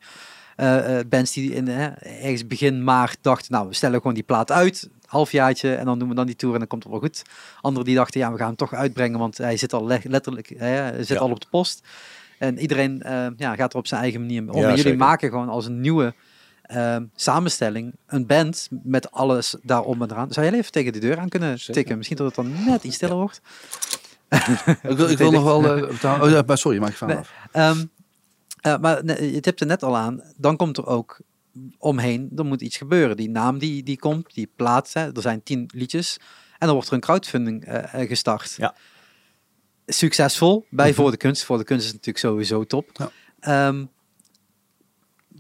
[0.57, 4.89] Eh, bands die in, ergens begin maart dachten, nou we stellen gewoon die plaat uit,
[5.07, 7.23] halfjaartje en dan doen we dan die tour en dan komt het wel goed.
[7.61, 10.53] Anderen die dachten, ja we gaan hem toch uitbrengen, want hij zit al le- letterlijk,
[10.57, 11.17] hij zit Ja.
[11.17, 11.87] al op de post.
[12.39, 13.03] En iedereen
[13.37, 14.57] ja, gaat er op zijn eigen manier mee om.
[14.61, 14.99] Ja, en jullie zeker.
[14.99, 16.15] maken gewoon als een nieuwe
[16.69, 20.33] ehm, samenstelling een band met alles daarom en eraan.
[20.33, 21.75] Zou jij even tegen de deur aan kunnen Zeker.
[21.75, 21.97] tikken?
[21.97, 23.41] Misschien dat het dan net iets stiller wordt.
[24.83, 25.61] Ik wil, ik wil nog wel...
[25.87, 27.17] betalen- oh, ja, maar sorry, maak je van Nee.
[27.17, 27.33] af.
[27.53, 27.85] Ehm,
[28.61, 30.23] eh, maar je tipt er net al aan.
[30.37, 31.21] Dan komt er ook
[31.79, 33.17] omheen, er moet iets gebeuren.
[33.17, 36.17] Die naam die, die komt, die plaat, hè, er zijn tien liedjes.
[36.59, 38.55] En dan wordt er een crowdfunding eh, gestart.
[38.57, 38.75] Ja.
[39.87, 40.95] Succesvol bij Mhm.
[40.97, 41.45] Voor de Kunst.
[41.45, 42.89] Voor de Kunst is natuurlijk sowieso top.
[42.93, 43.11] Ja.
[43.41, 43.85] Ehm,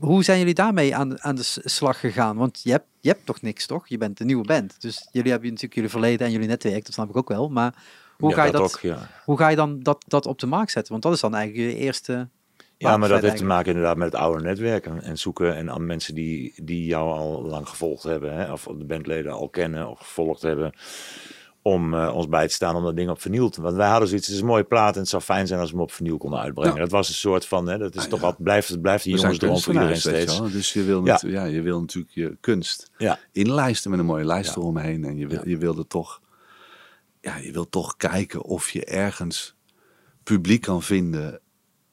[0.00, 2.36] hoe zijn jullie daarmee aan, aan de slag gegaan?
[2.36, 3.88] Want je hebt, je hebt toch niks, toch?
[3.88, 4.80] Je bent een nieuwe band.
[4.80, 7.48] Dus jullie hebben natuurlijk jullie verleden en jullie netwerk, dat snap ik ook wel.
[7.48, 7.74] Maar
[8.18, 9.08] hoe, Ja, ga, je dat, ook, ja.
[9.24, 10.92] hoe ga je dan dat, dat op de markt zetten?
[10.92, 12.28] Want dat is dan eigenlijk je eerste...
[12.76, 15.70] Ja, maar dat heeft te maken inderdaad met het oude netwerk en, en zoeken en
[15.70, 19.88] aan mensen die, die jou al lang gevolgd hebben, hè, of de bandleden al kennen
[19.88, 20.72] of gevolgd hebben,
[21.62, 23.60] om eh, ons bij te staan om dat ding op vernieuw te.
[23.62, 25.70] Want wij hadden zoiets, het is een mooie plaat en het zou fijn zijn als
[25.70, 26.74] we hem op vernieuw konden uitbrengen.
[26.74, 26.80] Ja.
[26.80, 28.26] Dat was een soort van, hè, dat is Ah, toch ja.
[28.26, 30.52] wat blijft, het blijft die jongensdroom voor iedereen je steeds.
[30.52, 31.20] Dus je wil, Ja.
[31.26, 32.90] ja, je wil natuurlijk je kunst
[33.32, 35.04] inlijsten met een mooie lijst eromheen.
[35.04, 36.20] En je, wil, je wilde toch,
[37.20, 39.56] ja, je wil toch kijken of je ergens
[40.22, 41.40] publiek kan vinden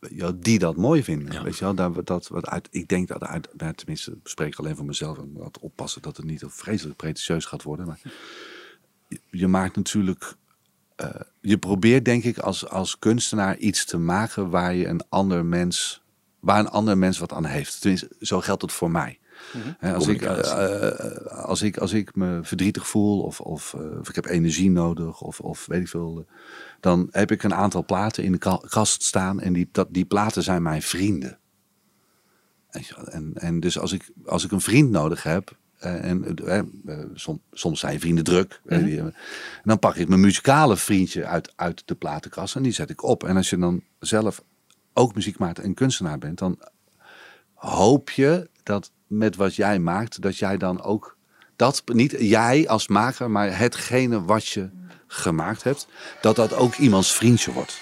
[0.10, 1.34] ja, die dat mooi vinden.
[1.34, 1.44] Ja.
[1.44, 4.60] Weet je wel, daar, dat, wat uit, ik denk dat uit, nou, tenminste, spreek ik
[4.60, 5.18] alleen voor mezelf.
[5.18, 7.86] En laat oppassen dat het niet vreselijk pretentieus gaat worden.
[7.86, 8.00] Maar
[9.30, 10.36] je, maakt natuurlijk,
[10.96, 11.10] eh,
[11.42, 16.02] je probeert denk ik als, als kunstenaar iets te maken waar je een ander mens,
[16.40, 17.82] waar een ander mens wat aan heeft.
[17.82, 19.20] Tenminste, zo geldt het voor mij.
[19.78, 24.10] Hè, als, ik, eh, eh, als, ik, als ik me verdrietig voel of, of, of
[24.10, 26.26] ik heb energie nodig of, of weet ik veel,
[26.80, 30.06] dan heb ik een aantal platen in de ka- kast staan en die, dat, die
[30.06, 31.40] platen zijn mijn vrienden.
[33.06, 36.66] En, en dus als ik, als ik een vriend nodig heb, en eh, eh,
[37.14, 39.14] som, soms zijn vrienden druk, eh, die, eh, en
[39.64, 43.24] dan pak ik mijn muzikale vriendje uit, uit de platenkast en die zet ik op.
[43.24, 44.44] En als je dan zelf
[44.94, 46.60] ook muziek maakt en kunstenaar bent, dan
[47.54, 51.18] hoop je dat met wat jij maakt, dat jij dan ook
[51.56, 54.70] dat niet jij als maker, maar hetgene wat je
[55.08, 55.88] gemaakt hebt,
[56.22, 57.80] dat dat ook iemands vriendje wordt.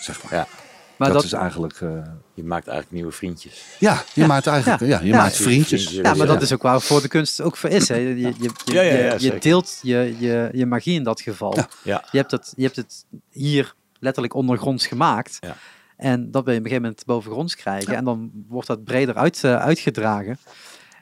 [0.00, 0.32] Zeg maar.
[0.32, 0.63] Ja.
[1.04, 1.80] Maar dat, dat, is eigenlijk.
[1.80, 2.02] eh,
[2.34, 3.64] Je maakt eigenlijk nieuwe vriendjes.
[3.78, 4.80] ja, je Ja, maakt eigenlijk.
[4.80, 5.16] Ja, ja, je ja.
[5.16, 5.90] maakt vriendjes.
[5.90, 7.88] Ja, maar dat is ook waar voor de kunst ook voor is.
[7.88, 7.94] Hè.
[7.96, 9.40] Je, je, je, Ja, ja, ja, je- je zeker.
[9.40, 11.56] deelt je, je, je magie in dat geval.
[11.56, 11.68] Ja.
[11.82, 12.04] Ja.
[12.10, 15.36] Je, hebt het, je hebt het hier letterlijk ondergronds gemaakt.
[15.40, 15.56] Ja.
[15.96, 17.96] En dat wil je op een gegeven moment bovengronds krijgen.
[17.96, 20.38] En dan wordt dat breder uit, eh, uitgedragen.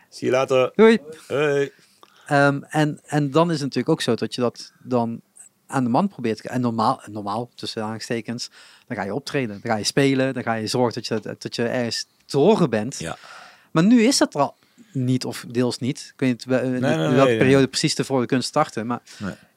[0.08, 0.70] Zie je later.
[0.74, 0.98] Doei!
[1.26, 1.72] Hey.
[2.26, 5.20] Ehm, en, en dan is het natuurlijk ook zo dat je dat dan
[5.72, 8.50] aan de man probeert te En normaal, normaal tussen aanhalingstekens,
[8.86, 11.56] dan ga je optreden, dan ga je spelen, dan ga je zorgen dat je, dat
[11.56, 12.98] je ergens te horen bent.
[12.98, 13.16] Ja.
[13.70, 14.56] Maar nu is dat er al
[14.92, 16.10] niet, of deels niet.
[16.14, 17.38] Ik weet niet nee, in nee, welke nee.
[17.38, 18.86] periode precies ervoor de kunst starten.
[18.86, 19.02] Maar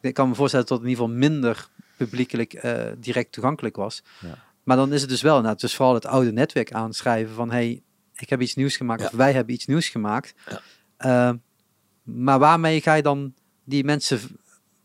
[0.02, 4.04] ik kan me voorstellen dat het in ieder geval minder publiekelijk eh, direct toegankelijk was.
[4.20, 4.44] Ja.
[4.64, 7.82] Maar dan is het dus wel, nou, dus vooral het oude netwerk aanschrijven van hey,
[8.16, 9.08] ik heb iets nieuws gemaakt Ja.
[9.08, 10.34] of wij hebben iets nieuws gemaakt.
[10.50, 10.62] Ja.
[10.98, 11.36] Eh,
[12.04, 14.20] maar waarmee ga je dan die mensen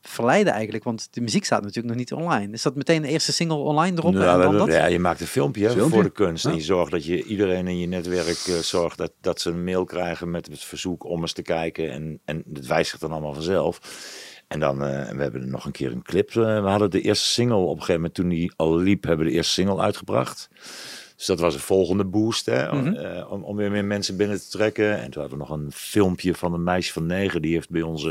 [0.02, 0.84] verleiden eigenlijk?
[0.84, 2.52] Want de muziek staat natuurlijk nog niet online.
[2.52, 4.12] Is dat meteen de eerste single online erop?
[4.12, 4.76] Nou, en dan dat?
[4.76, 6.44] ja, je maakt een filmpje, voor de kunst.
[6.44, 6.50] Ja.
[6.50, 9.64] En je zorgt dat je iedereen in je netwerk eh, zorgt dat, dat ze een
[9.64, 11.90] mail krijgen met het verzoek om eens te kijken.
[11.92, 13.80] En, en het wijzigt dan allemaal vanzelf.
[14.48, 16.28] En dan, eh, en we hebben nog een keer een clip.
[16.28, 19.24] eh, we hadden de eerste single op een gegeven moment, toen die al liep, hebben
[19.24, 20.48] we de eerste single uitgebracht.
[21.16, 23.22] Dus dat was een volgende boost, hè, om, Mhm.
[23.28, 25.00] om, om weer meer mensen binnen te trekken.
[25.00, 27.82] En toen hadden we nog een filmpje van een meisje van negen, die heeft bij
[27.82, 28.08] ons...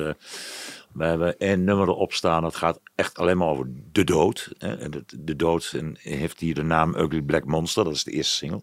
[0.93, 4.52] we hebben een nummer erop staan, dat gaat echt alleen maar over de dood.
[4.58, 4.89] Hè.
[4.89, 8.36] De, de dood en heeft hier de naam Ugly Black Monster, dat is de eerste
[8.36, 8.62] single.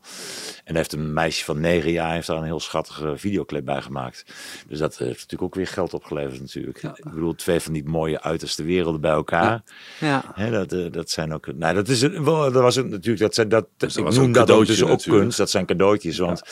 [0.57, 3.83] En daar heeft een meisje van negen jaar heeft daar een heel schattige videoclip bij
[3.83, 4.25] gemaakt.
[4.69, 6.83] Dus dat heeft natuurlijk ook weer geld opgeleverd natuurlijk.
[6.83, 9.62] Ik bedoel, twee van die mooie uiterste werelden bij elkaar.
[10.01, 10.33] Ja.
[10.35, 11.47] Hè, dat, eh, dat zijn ook.
[11.55, 12.53] Nou, dat is een- wel.
[12.53, 13.21] Dat was het natuurlijk.
[13.21, 13.67] Dat zijn dat.
[13.77, 15.39] Dus dat ik noem dat ook dus ook kunst.
[15.39, 16.19] Dat zijn cadeautjes.
[16.19, 16.43] Want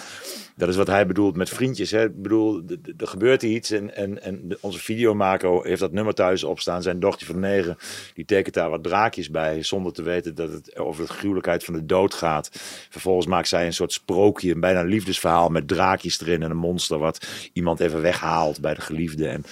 [0.56, 1.90] dat is wat hij bedoelt met vriendjes.
[1.90, 2.04] Hè.
[2.04, 2.62] Ik bedoel,
[2.96, 6.82] er gebeurt iets en, en, en onze videomaker heeft dat nummer thuis opstaan.
[6.82, 7.76] Zijn dochter van negen,
[8.14, 9.62] die tekent daar wat draakjes bij.
[9.62, 12.50] Zonder te weten dat het over de gruwelijkheid van de dood gaat.
[12.90, 16.98] Vervolgens maakt zij een soort sprookje, een bijna liefdesverhaal met draakjes erin en een monster
[16.98, 19.28] wat iemand even weghaalt bij de geliefde.
[19.28, 19.44] En,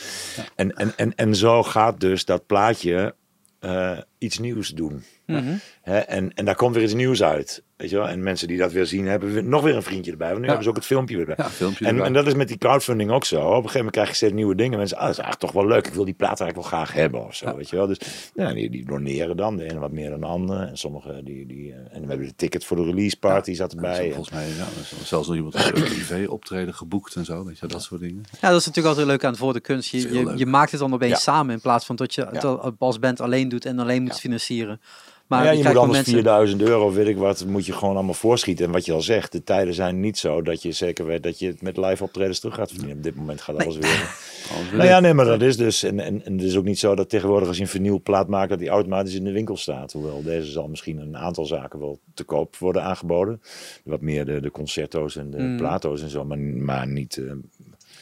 [0.57, 3.15] en, en, en, en zo gaat dus dat plaatje
[3.59, 5.03] eh, iets nieuws doen.
[5.27, 5.55] Mhm.
[5.83, 7.63] Hè, en, en daar komt weer iets nieuws uit.
[7.77, 8.09] Weet je wel?
[8.09, 10.29] En mensen die dat weer zien, hebben weer- nog weer een vriendje erbij.
[10.29, 11.35] Want nu hebben ze ook het filmpje weer bij.
[11.39, 12.07] Ja, filmpje en, erbij.
[12.07, 13.37] en dat is met die crowdfunding ook zo.
[13.41, 14.79] Op een gegeven moment krijg je steeds nieuwe dingen.
[14.79, 15.87] Mensen, ah, dat is eigenlijk toch wel leuk.
[15.87, 17.57] Ik wil die plaat eigenlijk wel graag hebben of zo.
[17.57, 17.87] Weet je wel?
[17.87, 17.99] Dus
[18.35, 19.57] ja, die, die doneren dan.
[19.57, 20.65] De ene wat meer dan de andere.
[20.67, 21.47] En sommigen die...
[21.47, 24.07] die eh, en we hebben de ticket voor de release party zat erbij.
[24.07, 27.67] En- volgens mij er zelfs nog iemand een privé optreden geboekt en zo, weet je,
[27.67, 28.23] dat soort dingen.
[28.41, 29.91] Ja, dat is natuurlijk altijd leuk aan voor de kunst.
[29.91, 31.19] Je, je, maakt het dan opeens Ja.
[31.19, 34.12] samen in plaats van dat je het al- als band alleen doet en alleen moet
[34.21, 34.81] financieren.
[35.27, 36.13] Maar ja, je, moet anders mensen.
[36.13, 38.65] 4000 euro, weet ik wat, moet je gewoon allemaal voorschieten.
[38.67, 41.39] En wat je al zegt, de tijden zijn niet zo dat je zeker weet dat
[41.39, 42.97] je het met live optredens terug gaat verdienen.
[42.97, 44.15] Op dit moment gaat alles weer.
[44.53, 45.83] Anders Nou ja, nee, maar dat is dus.
[45.83, 48.51] En, en, en het is ook niet zo dat tegenwoordig als je een vinylplaat maakt,
[48.51, 49.93] dat die automatisch in de winkel staat.
[49.93, 53.41] Hoewel deze zal misschien een aantal zaken wel te koop worden aangeboden.
[53.85, 55.57] Wat meer de, de concerto's en de Mm.
[55.57, 57.17] plato's en zo, maar, maar niet.
[57.17, 57.33] eh,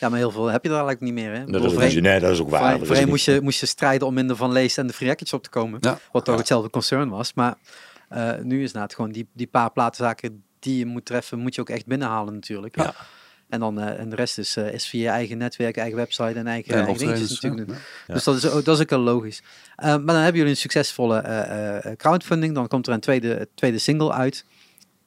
[0.01, 1.33] Ja, maar heel veel heb je er eigenlijk niet meer.
[1.33, 1.39] Hè?
[1.39, 2.79] Dat, bedoel, is, voorheen- nee, dat is ook waar.
[2.79, 5.51] voorheen- moest je, moest je strijden om minder van lees en de free op te
[5.51, 5.79] komen.
[5.81, 5.99] Ja.
[6.13, 7.35] Wat toch hetzelfde concern was.
[7.35, 7.55] Maar
[8.09, 11.61] eh, nu is het gewoon die, die paar platenzaken die je moet treffen, moet je
[11.61, 12.77] ook echt binnenhalen natuurlijk.
[12.77, 12.95] Ja.
[13.49, 16.39] En, dan, eh, en de rest is, eh, is via je eigen netwerk, eigen website
[16.39, 17.77] en eigen, dingetjes natuurlijk ja.
[18.07, 18.15] Ja.
[18.15, 19.43] Dus dat is, ook- dat is ook wel logisch.
[19.77, 22.55] Eh, maar dan hebben jullie een succesvolle eh, eh, crowdfunding.
[22.55, 24.45] Dan komt er een tweede, tweede single uit.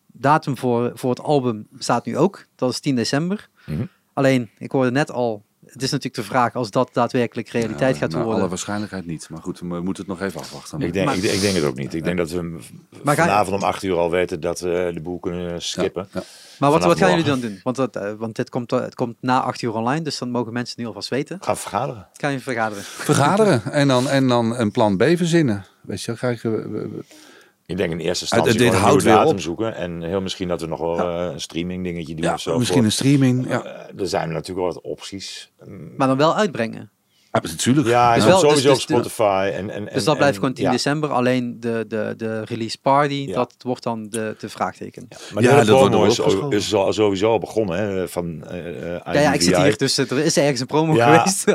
[0.07, 2.45] Datum voor, voor het album staat nu ook.
[2.55, 3.49] Dat is 10 december.
[3.65, 3.85] Mhm.
[4.13, 8.01] Alleen, ik hoorde net al, het is natuurlijk de vraag als dat daadwerkelijk realiteit Ja,
[8.01, 8.39] gaat naar worden.
[8.39, 9.29] alle waarschijnlijkheid niet.
[9.29, 10.81] Maar goed, we moeten het nog even afwachten.
[10.81, 11.93] Ik denk, Maar- ik, denk- ik denk het ook niet.
[11.93, 12.57] Ik denk dat we
[13.03, 16.07] ga vanavond om acht uur al weten dat we de boel kunnen skippen.
[16.13, 16.23] Ja,
[16.59, 17.59] Maar wat, wat gaan jullie dan doen?
[17.63, 20.29] Want, dat, eh, want dit komt, eh, het komt na 8 uur online, dus dan
[20.29, 21.37] mogen mensen nu alvast weten.
[21.41, 22.07] Gaan vergaderen.
[22.15, 22.83] Kan je vergaderen?
[22.83, 25.65] Vergaderen en dan, en dan een plan B verzinnen.
[25.81, 27.03] Weet je, we- we-
[27.65, 29.39] Ik denk in eerste instantie dit gewoon een houdt weer datum op.
[29.39, 29.75] zoeken.
[29.75, 32.57] En heel misschien dat we nog wel eh, een streaming dingetje doen ja, of zo.
[32.57, 33.47] misschien voor- een streaming.
[33.47, 35.51] Ja, Eh, er zijn natuurlijk wel wat opties.
[35.97, 36.91] Maar dan wel uitbrengen.
[37.41, 37.87] Ja, natuurlijk.
[37.87, 39.51] Ja, hij staat wel- dus- sowieso dus op Spotify.
[39.53, 40.71] En, en, Dus dat blijft gewoon 10 ja.
[40.71, 41.09] december.
[41.11, 43.33] Alleen de, de, de release party, Ja.
[43.33, 45.05] dat wordt dan de, de vraagteken.
[45.09, 46.19] Ja, Maar Ja, de promo is,
[46.49, 47.77] is al- sowieso al begonnen.
[47.77, 51.17] Hè, van, eh eh, ja, ik zit hier, dus er is ergens een promo Ja,
[51.17, 51.47] geweest.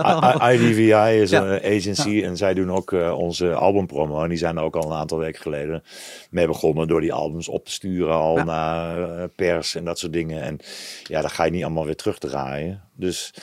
[0.61, 1.43] IDVI is Ja.
[1.43, 4.23] een agency en zij doen ook eh, onze albumpromo.
[4.23, 5.83] En die zijn er ook al een aantal weken geleden
[6.31, 8.45] mee begonnen door die albums op te sturen al Ja.
[8.45, 10.43] naar eh, pers en dat soort dingen.
[10.43, 10.59] En
[11.03, 12.83] ja, dat ga je niet allemaal weer terugdraaien.
[12.95, 13.35] Dus,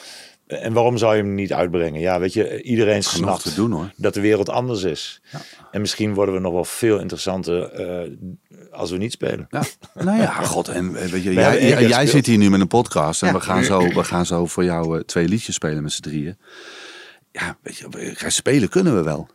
[0.47, 1.99] en waarom zou je hem niet uitbrengen?
[1.99, 3.91] Ja, weet je, iedereen snapt te doen hoor.
[3.95, 5.21] dat de wereld anders is.
[5.71, 8.11] En misschien worden we nog wel veel interessanter eh,
[8.71, 9.47] als we niet spelen.
[9.49, 9.63] Ja.
[9.93, 10.67] Nou ja, god.
[10.67, 13.33] En eh, weet je, jij, jij, zit hier nu met een podcast en Ja.
[13.33, 16.37] we, gaan zo, we gaan zo voor jou eh, twee liedjes spelen met z'n drieën.
[17.31, 19.29] Ja, weet je, spelen kunnen we wel.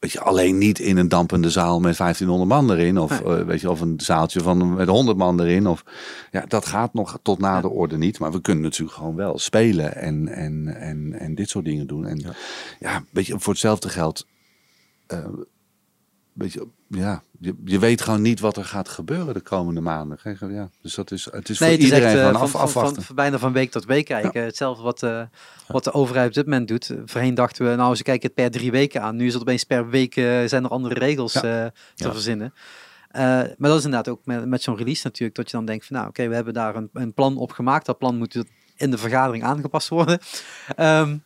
[0.00, 2.98] Weet je, alleen niet in een dampende zaal met 1500 man erin.
[2.98, 5.66] Of, eh, weet je, of een zaaltje van, met 100 man erin.
[5.66, 5.84] Of,
[6.30, 8.18] ja, dat gaat nog tot na de orde niet.
[8.18, 12.06] Maar we kunnen natuurlijk gewoon wel spelen en, en, en, en dit soort dingen doen.
[12.06, 12.32] En ja,
[12.78, 13.04] Ja.
[13.10, 14.26] weet je, voor hetzelfde geld.
[15.06, 15.26] eh,
[16.32, 20.18] weet je, ja, je, je weet gewoon niet wat er gaat gebeuren de komende maanden.
[20.48, 22.42] Ja, dus dat is, het is Nee, voor het is echt iedereen eh, van, van,
[22.42, 23.02] af, van, afwachten.
[23.02, 24.42] van- bijna van week tot week kijken.
[24.44, 25.22] Hetzelfde wat, eh,
[25.68, 26.90] wat de overheid op dit moment doet.
[27.04, 29.16] Voorheen dachten we, nou, ze kijken het per drie weken aan.
[29.16, 31.42] Nu is het opeens per week, eh, zijn er andere regels Ja.
[31.64, 32.54] eh, te verzinnen.
[33.10, 35.86] Eh, maar dat is inderdaad ook met, met zo'n release natuurlijk, dat je dan denkt
[35.86, 37.86] van, nou, oké, we hebben daar een, een plan op gemaakt.
[37.86, 38.44] Dat plan moet
[38.76, 40.18] in de vergadering aangepast worden.
[40.76, 41.16] Ehm,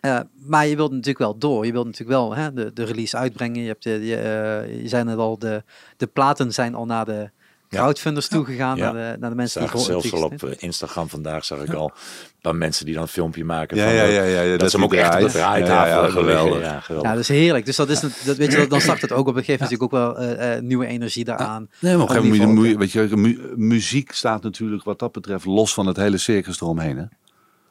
[0.00, 1.66] eh, maar je wilt natuurlijk wel door.
[1.66, 3.60] Je wilt natuurlijk wel hè, de, de release uitbrengen.
[3.62, 5.62] Je, hebt de, je, eh, je zijn net al, de,
[5.96, 7.30] de platen zijn al naar de
[7.68, 7.78] Ja.
[7.80, 8.92] crowdfunders toegegaan, Ja.
[8.92, 11.72] naar, de, naar de mensen Zag die zelfs al op eh, Instagram vandaag zag ik
[11.74, 11.92] al
[12.40, 13.76] dan mensen die dan een filmpje maken.
[13.76, 15.20] Ja, van, ja, eh, ja, ja, ja, dat, dat ze hem ook die echt op
[15.20, 15.64] de draait.
[15.64, 16.60] draaitafel Ja, geweldig.
[16.62, 17.08] Ja, geweldig.
[17.08, 17.64] Ja, dat is heerlijk.
[17.66, 19.34] Dus dat is, het- dat, weet je, dan start het ook op.
[19.34, 21.68] Het geeft natuurlijk ook wel eh, eh, nieuwe energie daaraan.
[21.78, 25.44] Nee, maar op een gegeven moment, weet je, mu- muziek staat natuurlijk wat dat betreft
[25.44, 26.96] los van het hele circus eromheen.
[26.96, 27.04] Hè?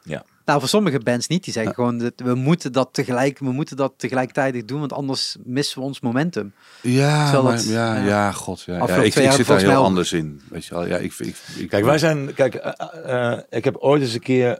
[0.04, 0.24] ja.
[0.50, 1.44] Nou, voor sommige bands niet.
[1.44, 5.38] Die zeggen gewoon, dat we moeten dat tegelijk, we moeten dat tegelijkertijd doen, want anders
[5.44, 6.54] missen we ons momentum.
[6.82, 8.06] Ja, maar, ja, ja.
[8.06, 8.62] ja, god.
[8.62, 10.42] Ja, ja, ik, ik zit daar heel anders in.
[10.50, 10.88] Weet je wel.
[10.88, 12.34] Ja, ik, ik, ik, Kijk, wij zijn.
[12.34, 14.60] Kijk, eh, eh, ik heb ooit eens een keer.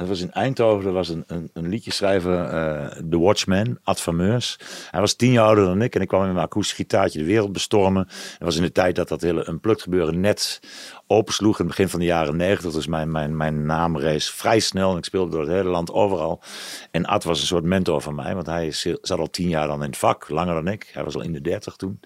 [0.00, 0.86] Dat was in Eindhoven.
[0.86, 2.44] Er was een, een, een liedjeschrijver.
[2.44, 4.58] eh The Watchman, Ad van Meurs.
[4.90, 5.94] Hij was tien jaar ouder dan ik.
[5.94, 8.04] En ik kwam met mijn akoestisch gitaartje de wereld bestormen.
[8.06, 10.60] Dat was in de tijd dat dat hele Unplugged gebeuren net
[11.06, 11.58] opensloeg.
[11.58, 12.72] In het begin van de jaren negentig.
[12.72, 14.90] Dus mijn, mijn, mijn naam rees vrij snel.
[14.90, 16.42] En ik speelde door het hele land overal.
[16.90, 18.34] En Ad was een soort mentor van mij.
[18.34, 20.28] Want hij zat al tien jaar dan in het vak.
[20.28, 20.90] Langer dan ik.
[20.92, 22.00] Hij was al in de dertig toen.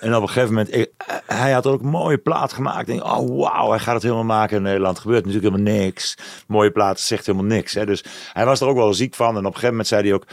[0.00, 0.88] En op een gegeven moment,
[1.26, 2.86] hij had ook een mooie plaat gemaakt.
[2.86, 4.96] Denk, oh wauw, hij gaat het helemaal maken in Nederland.
[4.96, 6.16] Er gebeurt natuurlijk helemaal niks.
[6.46, 7.74] Mooie plaat zegt helemaal niks.
[7.74, 7.86] Hè?
[7.86, 9.28] Dus hij was er ook wel ziek van.
[9.28, 10.26] En op een gegeven moment zei hij ook,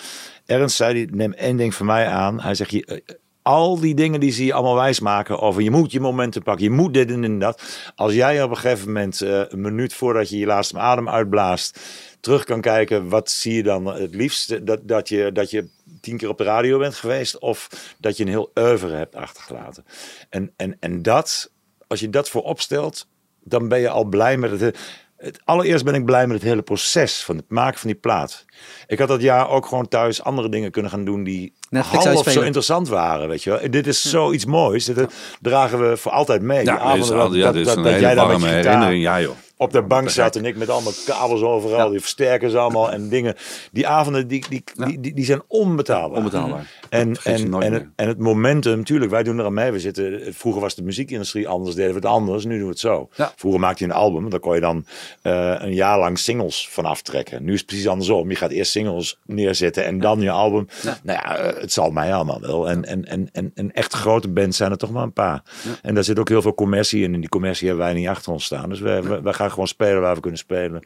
[0.46, 2.42] Ernst zei hij, neem één ding van mij aan.
[2.42, 5.92] Hij zegt, je, eh, al die dingen die ze je allemaal wijsmaken over je moet
[5.92, 7.62] je momenten pakken, je moet dit en, en dat.
[7.96, 11.80] Als jij op een gegeven moment eh, een minuut voordat je je laatste adem uitblaast,
[12.20, 14.66] terug kan kijken, wat zie je dan het liefst?
[14.66, 15.68] Dat, dat, je, dat je
[16.08, 19.86] tien keer op de radio bent geweest of dat je een heel oeuvre hebt achtergelaten.
[20.30, 21.52] En, en, en dat,
[21.88, 23.08] als je dat voorop stelt,
[23.44, 24.78] dan ben je al blij met het.
[25.18, 28.46] Het allereerst ben ik blij met het hele proces van het maken van die plaat.
[28.88, 32.30] Ik had dat jaar ook gewoon thuis andere dingen kunnen gaan doen die Netflix half
[32.32, 33.70] zo interessant waren, weet je wel.
[33.72, 34.86] Dit is zoiets moois.
[34.86, 35.06] Dit eh,
[35.42, 36.58] dragen we voor altijd mee.
[36.64, 38.28] Die Ja, avonden dit is, dat- al- ja, dat- dat- een dat hele jij daar
[38.28, 39.04] met warme je gitaar herinnering.
[39.04, 39.36] Ja joh.
[39.58, 43.36] Op de bank zat en ik met allemaal kabels overal, die versterkers allemaal en dingen.
[43.72, 46.18] Die avonden, die, die, die, die, die zijn onbetaalbaar.
[46.18, 46.72] Onbetaalbaar.
[46.90, 49.72] En, en, en, het, en het momentum, natuurlijk, wij doen er aan mee.
[49.72, 52.80] We zitten, vroeger was de muziekindustrie anders, deden we het anders, nu doen we het
[52.80, 53.10] zo.
[53.16, 53.34] Ja.
[53.36, 54.86] Vroeger maakte je een album, daar kon je dan
[55.22, 57.44] eh, een jaar lang singles van aftrekken.
[57.44, 58.30] Nu is het precies andersom.
[58.30, 60.68] Je gaat eerst singles neerzetten en dan je album.
[60.84, 62.70] Nou ja, eh, het zal mij allemaal wel.
[62.70, 65.44] En, en, en, en, en echt grote bands zijn er toch maar een paar.
[65.82, 67.14] En daar zit ook heel veel commercie in.
[67.14, 68.70] En die commercie hebben wij niet achter ons staan.
[68.70, 70.84] Dus wij, wij, wij gaan gewoon spelen waar we kunnen spelen.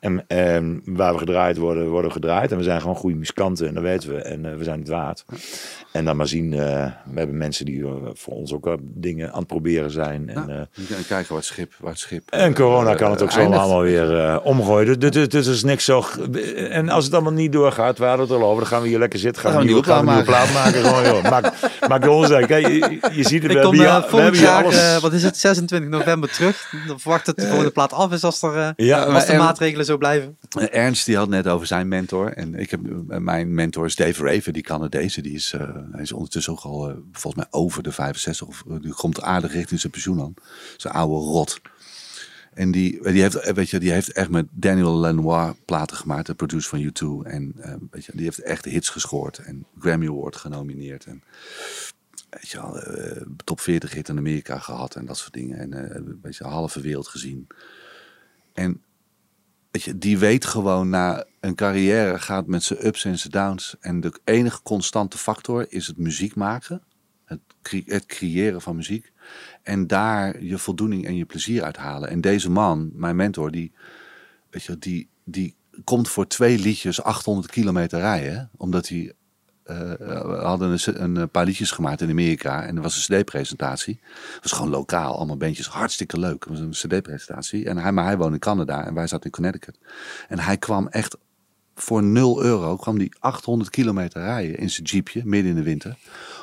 [0.00, 2.50] En, en waar we gedraaid worden, worden we gedraaid.
[2.52, 4.16] En we zijn gewoon goede muzikanten en dat weten we.
[4.22, 5.24] En eh, we zijn het waard.
[5.92, 6.58] En dan maar zien, eh,
[7.12, 10.28] we hebben mensen die eh, voor ons ook wel dingen aan het proberen zijn.
[10.28, 12.22] En, eh, kijken waar het schip, waar het schip.
[12.30, 15.00] en corona kan het ook zo allemaal weer eh, omgooien.
[15.00, 16.04] Dus, dus, dus is niks zo.
[16.70, 18.98] En als het allemaal niet doorgaat, we hadden het al over, dan gaan we hier
[18.98, 19.42] lekker zitten.
[19.42, 20.84] Gaan we een nieuwe, gaan we een nieuwe plaat maken.
[20.84, 21.30] Gewoon, joh.
[21.30, 21.52] Maak,
[21.88, 22.46] maak de ons uit.
[22.46, 23.76] Kijk, je, je ziet het, we Ik kom
[24.08, 24.98] volgend jaar, alles.
[25.00, 26.72] wat is het, 26 november terug.
[26.86, 29.38] Dan verwacht dat de volgende plaat af is als, er, Ja, als maar de en-
[29.38, 30.38] maatregelen zo blijven.
[30.58, 32.32] Eh, Ernst die had net over zijn mentor.
[32.32, 35.22] En ik heb, eh, mijn mentor is Dave Raven, die Canadezen.
[35.22, 35.60] Die is, eh,
[35.92, 38.46] hij is ondertussen ook al volgens mij over de 65.
[38.46, 40.34] Of, die komt aardig richting zijn pensioen aan.
[40.76, 41.60] Zijn oude rot.
[42.56, 46.26] En die, die, heeft, weet je, die heeft echt met Daniel Lanois platen gemaakt.
[46.26, 47.26] De producer van U2.
[47.30, 49.38] En eh, weet je, die heeft echt hits gescoord.
[49.38, 51.04] En Grammy Award genomineerd.
[51.04, 51.22] En
[52.30, 54.94] weet je eh, top 40 hit in Amerika gehad.
[54.94, 55.58] En dat soort dingen.
[55.58, 57.46] En eh weet je, halve wereld gezien.
[58.52, 58.82] En
[59.76, 63.76] weet je, die weet gewoon na een carrière gaat met zijn ups en zijn downs.
[63.80, 66.82] En de enige constante factor is het muziek maken.
[67.24, 67.40] Het,
[67.84, 69.12] het creëren van muziek.
[69.62, 72.08] En daar je voldoening en je plezier uit halen.
[72.08, 73.72] En deze man, mijn mentor, die,
[74.50, 75.54] weet je, die, die
[75.84, 78.50] komt voor twee liedjes 800 kilometer rijden.
[78.56, 79.12] Omdat hij
[79.66, 84.00] eh, we hadden een, een, paar liedjes gemaakt in Amerika en er was een cd-presentatie.
[84.34, 86.44] Het was gewoon lokaal, allemaal bandjes, hartstikke leuk.
[86.44, 87.68] Het was een cd-presentatie.
[87.68, 89.78] En hij, maar hij woonde in Canada en wij zaten in Connecticut.
[90.28, 91.16] En hij kwam echt
[91.74, 95.96] voor 0 euro, kwam die 800 kilometer rijden in zijn jeepje, midden in de winter,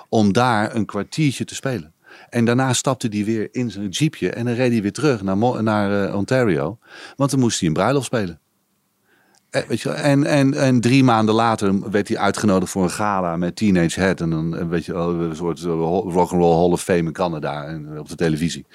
[0.09, 1.93] om daar een kwartiertje te spelen.
[2.29, 5.63] En daarna stapte hij weer in zijn jeepje en dan reed hij weer terug naar,
[5.63, 6.77] naar eh, Ontario,
[7.15, 8.39] want dan moest hij een bruiloft spelen.
[9.53, 13.37] Eh, Weet je, en, en, en drie maanden later werd hij uitgenodigd voor een gala
[13.37, 14.21] met Teenage Head.
[14.21, 17.11] En dan eh, weet je, een soort eh, rock and roll Hall of Fame in
[17.11, 18.65] Canada en op de televisie.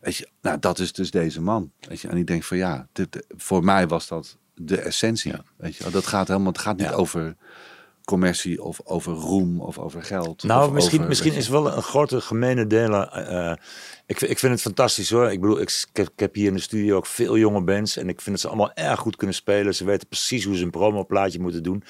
[0.00, 1.70] Weet je, nou dat is dus deze man.
[1.88, 5.32] Weet je, en ik denk van ja, dit, voor mij was dat de essentie.
[5.56, 6.92] Weet je, dat gaat helemaal, het gaat niet Ja.
[6.92, 7.36] over
[8.04, 10.42] commercie of over roem of over geld.
[10.42, 13.12] Nou, misschien, over, misschien is wel een grote gemene delen.
[13.12, 13.52] eh,
[14.10, 15.32] ik, ik vind het fantastisch hoor.
[15.32, 17.96] Ik bedoel, ik, ik heb, ik heb hier in de studio ook veel jonge bands.
[17.96, 19.74] En ik vind dat ze allemaal erg goed kunnen spelen.
[19.74, 21.82] Ze weten precies hoe ze een promoplaatje moeten doen.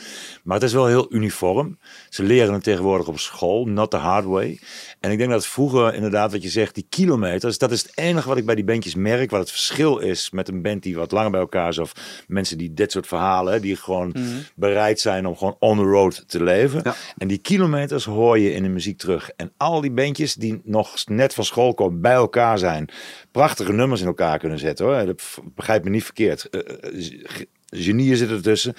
[0.44, 1.78] Maar het is wel heel uniform.
[2.08, 4.60] Ze leren het tegenwoordig op school, not the hard way.
[5.00, 7.58] En ik denk dat vroeger inderdaad, wat je zegt, die kilometers.
[7.58, 9.30] Dat is het enige wat ik bij die bandjes merk.
[9.30, 11.78] Wat het verschil is met een band die wat langer bij elkaar is.
[11.78, 11.92] Of
[12.28, 14.14] mensen die dit soort verhalen, die gewoon
[14.54, 16.80] bereid zijn om gewoon on the road te leven.
[16.84, 16.94] Ja.
[17.18, 19.30] En die kilometers hoor je in de muziek terug.
[19.36, 22.88] En al die bandjes die nog net van school komen, bij elkaar zijn.
[23.30, 25.06] Prachtige nummers in elkaar kunnen zetten hoor.
[25.06, 25.22] Dat
[25.54, 26.48] begrijp me niet verkeerd.
[26.50, 28.74] Ge- Genieën zitten ertussen.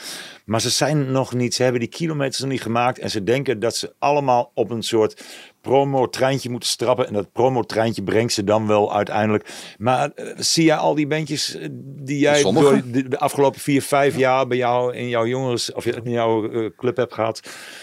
[0.46, 3.00] Maar ze zijn nog niet, ze hebben die kilometers nog niet gemaakt.
[3.00, 5.24] En ze denken dat ze allemaal op een soort
[5.62, 7.08] promo-treintje moeten strappen.
[7.08, 9.50] En dat promo-treintje brengt ze dan wel uiteindelijk.
[9.78, 13.82] Maar eh, zie jij al die bandjes eh, die jij door de, de afgelopen vier,
[13.82, 17.40] vijf jaar bij jou in jouw jongens of in jouw eh, club hebt gehad?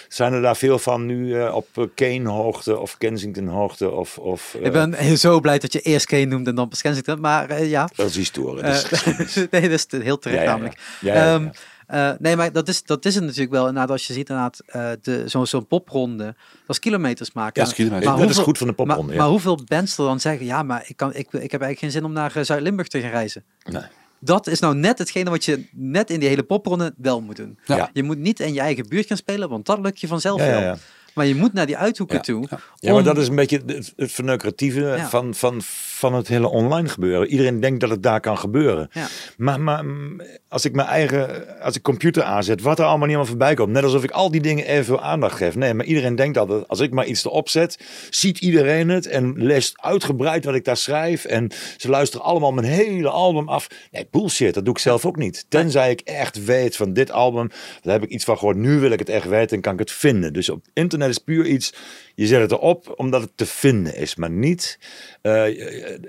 [0.08, 3.90] Zijn er daar veel van nu op eh, Kane-hoogte of Kensington-hoogte?
[3.90, 6.82] Of, of, eh, Ik ben zo blij dat je eerst Kane noemde en dan pas
[6.82, 7.20] Kensington.
[7.20, 8.62] Maar ja, Dat is historie.
[8.62, 9.34] dat is Eh, geschiedenis.
[9.50, 10.56] nee, dat is heel terecht Ja, ja, ja.
[10.56, 10.78] namelijk.
[11.00, 11.52] Ja,
[11.88, 13.66] eh, nee, maar dat is, dat is het natuurlijk wel.
[13.66, 16.34] Inderdaad, als je ziet inderdaad eh, de, zo'n zo'n popronde, dat
[16.66, 17.52] is kilometers maken.
[17.54, 18.10] Ja, dat is kilometers.
[18.10, 19.02] Maar dat is hoeveel- goed van de popronde.
[19.02, 19.20] Maar, ja.
[19.20, 21.90] maar hoeveel bands er dan zeggen, ja, maar ik, kan, ik, ik heb eigenlijk geen
[21.90, 23.44] zin om naar eh, Zuid-Limburg te gaan reizen.
[23.70, 23.82] Nee.
[24.20, 27.58] Dat is nou net hetgene wat je net in die hele popronde wel moet doen.
[27.64, 27.90] Ja.
[27.92, 30.46] Je moet niet in je eigen buurt gaan spelen, want dat lukt je vanzelf Ja,
[30.46, 30.76] ja, wel.
[31.18, 32.22] Maar je moet naar die uithoeken Ja.
[32.22, 32.46] toe.
[32.50, 35.08] Ja, maar om- dat is een beetje het, het verneukeratieve Ja.
[35.08, 35.60] van, van,
[35.98, 37.28] van het hele online gebeuren.
[37.28, 38.90] Iedereen denkt dat het daar kan gebeuren.
[39.36, 43.16] Maar, maar mm, als ik mijn eigen, als ik computer aanzet, wat er allemaal niet
[43.16, 43.72] allemaal voorbij komt.
[43.72, 45.54] Net alsof ik al die dingen evenveel aandacht geef.
[45.56, 47.78] Nee, maar iedereen denkt dat als ik maar iets erop zet,
[48.10, 51.24] ziet iedereen het en leest uitgebreid wat ik daar schrijf.
[51.24, 53.66] En ze luisteren allemaal mijn hele album af.
[53.90, 55.44] Nee, bullshit, dat doe ik zelf ook niet.
[55.48, 57.48] Tenzij ik echt weet van dit album,
[57.82, 58.56] daar heb ik iets van gehoord.
[58.56, 60.32] Nu wil ik het echt weten en kan ik het vinden.
[60.32, 61.72] Dus op internet is puur iets,
[62.14, 64.78] je zet het erop omdat het te vinden is, maar niet.
[65.22, 65.46] eh,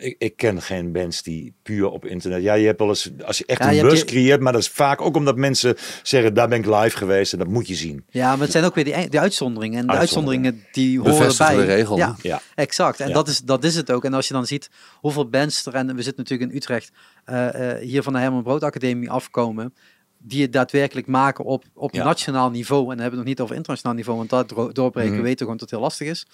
[0.03, 2.41] ik, ik ken geen bands die puur op internet.
[2.41, 4.61] Ja, je hebt wel eens, als je echt Ja, een bus je- creëert, maar dat
[4.61, 7.75] is vaak ook omdat mensen zeggen, daar ben ik live geweest en dat moet je
[7.75, 8.03] zien.
[8.09, 9.79] Ja, maar het zijn ook weer die, die uitzonderingen.
[9.79, 10.45] En de Uitzonderingen.
[10.45, 11.65] uitzonderingen die horen bij.
[11.65, 12.41] de regel, Ja, Ja.
[12.55, 12.99] exact.
[12.99, 13.13] En Ja.
[13.13, 14.05] dat, is, dat is het ook.
[14.05, 16.91] En als je dan ziet hoeveel bands er, en we zitten natuurlijk in Utrecht,
[17.25, 19.73] eh, eh, hier van de Herman Brood Academie afkomen,
[20.21, 22.03] die het daadwerkelijk maken op, op Ja.
[22.03, 22.81] nationaal niveau.
[22.81, 25.21] En dan hebben we het nog niet over internationaal niveau, want dat dro- doorbreken Mhm.
[25.21, 26.27] weten we gewoon dat het heel lastig is.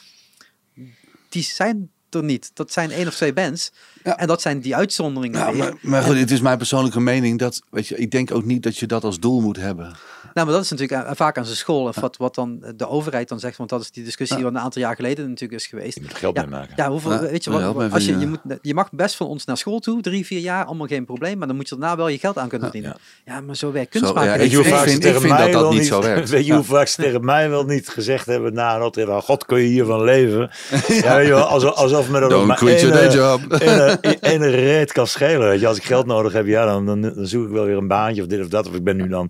[1.29, 2.51] Die zijn er niet.
[2.53, 3.71] Dat zijn één of twee bands.
[4.03, 4.17] Ja.
[4.17, 5.39] En dat zijn die uitzonderingen.
[5.39, 8.45] Ja, maar, maar goed, het is mijn persoonlijke mening dat, weet je, ik denk ook
[8.45, 9.95] niet dat je dat als doel moet hebben.
[10.35, 11.87] Nou, maar dat is natuurlijk eh, vaak aan zijn school.
[11.87, 13.57] Of wat, wat dan de overheid dan zegt.
[13.57, 14.43] Want dat is die discussie Ja.
[14.43, 15.95] wat een aantal jaar geleden natuurlijk is geweest.
[15.95, 16.73] Je moet er geld mee maken.
[16.75, 19.45] Ja, hoeveel, Ja, weet je wat, als je, je, moet, je mag best van ons
[19.45, 22.07] naar school toe, drie, vier jaar, allemaal geen probleem, maar dan moet je daarna wel
[22.07, 22.97] je geld aan kunnen verdienen.
[23.25, 24.33] Ja, maar zo werkt kunst maken.
[24.43, 26.29] ik vind- vaak ik ze vind- dat dat wel niet zo werkt.
[26.29, 29.45] Weet je hoe vaak ze tegen mij wel niet gezegd hebben na een optreden, God,
[29.45, 30.49] kun je hiervan leven?
[31.03, 33.41] Ja, weet je wel, alsof, alsof me dat Don't ook maar quit your job.
[34.31, 35.47] ene, reet kan schelen.
[35.47, 35.67] Weet je.
[35.67, 38.21] Als ik geld nodig heb, ja, dan, dan, dan zoek ik wel weer een baantje
[38.21, 38.67] of dit of dat.
[38.67, 39.29] Of ik ben nu dan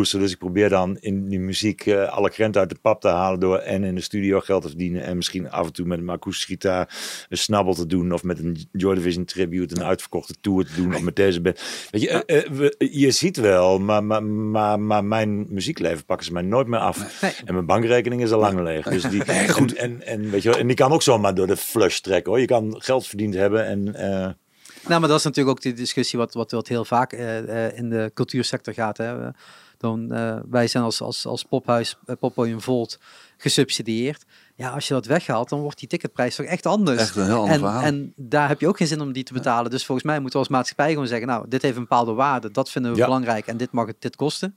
[0.00, 3.40] dus ik probeer dan in die muziek eh, alle krenten uit de pap te halen
[3.40, 6.08] door en in de studio geld te verdienen en misschien af en toe met een
[6.08, 6.88] akoestische gitaar
[7.28, 10.94] een snabbel te doen of met een Joy Division tribute een uitverkochte tour te doen
[10.94, 11.62] of met deze band.
[11.90, 16.26] Weet je, eh, eh, we- je ziet wel, maar, maar, maar, maar mijn muziekleven pakken
[16.26, 17.20] ze mij nooit meer af.
[17.22, 17.32] Nee.
[17.44, 18.88] En mijn bankrekening is al lang leeg.
[18.88, 19.74] Dus die, goed.
[19.74, 22.40] En, en, weet je, wel, en die kan ook zomaar door de flush trekken hoor.
[22.40, 23.82] Je kan geld verdiend hebben en
[24.88, 27.12] Nou, maar dat is natuurlijk ook die discussie wat, wat, wat heel vaak
[27.74, 28.96] in de cultuursector gaat.
[28.96, 29.14] Hè.
[29.82, 32.98] Dan, eh, wij zijn als, als, als pophuis, uh, Poppodium Volt,
[33.36, 34.24] gesubsidieerd.
[34.54, 37.00] Ja, als je dat weghaalt, dan wordt die ticketprijs toch echt anders.
[37.00, 37.82] Echt een heel ander en, verhaal.
[37.82, 39.70] en daar heb je ook geen zin om die te betalen.
[39.70, 42.50] Dus volgens mij moeten we als maatschappij gewoon zeggen, nou, dit heeft een bepaalde waarde,
[42.50, 43.04] dat vinden we Ja.
[43.04, 44.56] belangrijk en dit mag het dit kosten.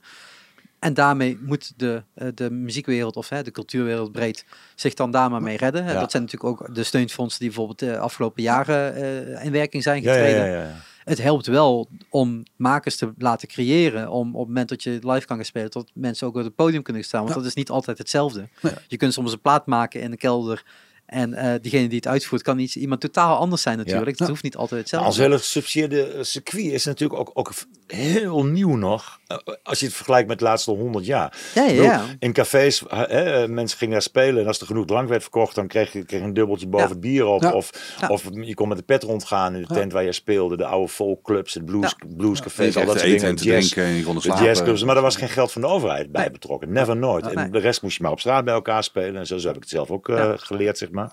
[0.78, 5.30] En daarmee moet de, eh, de muziekwereld of hè, de cultuurwereld breed zich dan daar
[5.30, 5.84] maar mee redden.
[5.84, 6.00] Ja.
[6.00, 10.02] Dat zijn natuurlijk ook de steunfondsen die bijvoorbeeld de afgelopen jaren eh, in werking zijn
[10.02, 10.50] ja, ja, getreden.
[10.50, 10.74] ja, ja.
[11.06, 14.10] Het helpt wel om makers te laten creëren.
[14.10, 16.54] Om op het moment dat je live kan gaan spelen, dat mensen ook op het
[16.54, 17.20] podium kunnen staan.
[17.22, 17.40] Want Ja.
[17.40, 18.48] dat is niet altijd hetzelfde.
[18.88, 20.64] Je kunt soms een plaat maken in de kelder.
[21.06, 24.06] En eh, diegene die het uitvoert, kan iets, iemand totaal anders zijn natuurlijk.
[24.10, 24.26] Het Ja.
[24.26, 25.22] hoeft niet altijd Als hetzelfde.
[25.22, 27.52] hele gesubsidieerde eh, circuit is natuurlijk ook, ook
[27.86, 29.18] heel nieuw nog.
[29.26, 31.36] eh, Als je het vergelijkt met de laatste 100 jaar.
[31.54, 32.02] Ja.
[32.18, 35.54] In cafés, hè, eh, mensen gingen daar spelen en als er genoeg drank werd verkocht,
[35.54, 37.42] dan kreeg je, kreeg je een dubbeltje boven het bier op.
[37.42, 37.52] Ja.
[37.52, 37.70] Of,
[38.00, 38.08] Ja.
[38.08, 39.74] of je kon met de pet rondgaan in de Ja.
[39.80, 40.56] tent waar je speelde.
[40.56, 42.06] De oude folkclubs, het blues, Ja.
[42.16, 43.30] bluescafés, Je al dat soort eten dingen.
[43.30, 44.44] en te jazz, drinken en je kon de slapen.
[44.44, 46.30] jazzclubs, maar er was geen geld van de overheid bij Nee.
[46.30, 46.72] betrokken.
[46.72, 47.24] Never nooit.
[47.24, 47.34] Nee.
[47.44, 49.16] En de rest moest je maar op straat bij elkaar spelen.
[49.16, 51.12] En zo, zo heb ik het zelf ook eh, geleerd, zeg maar.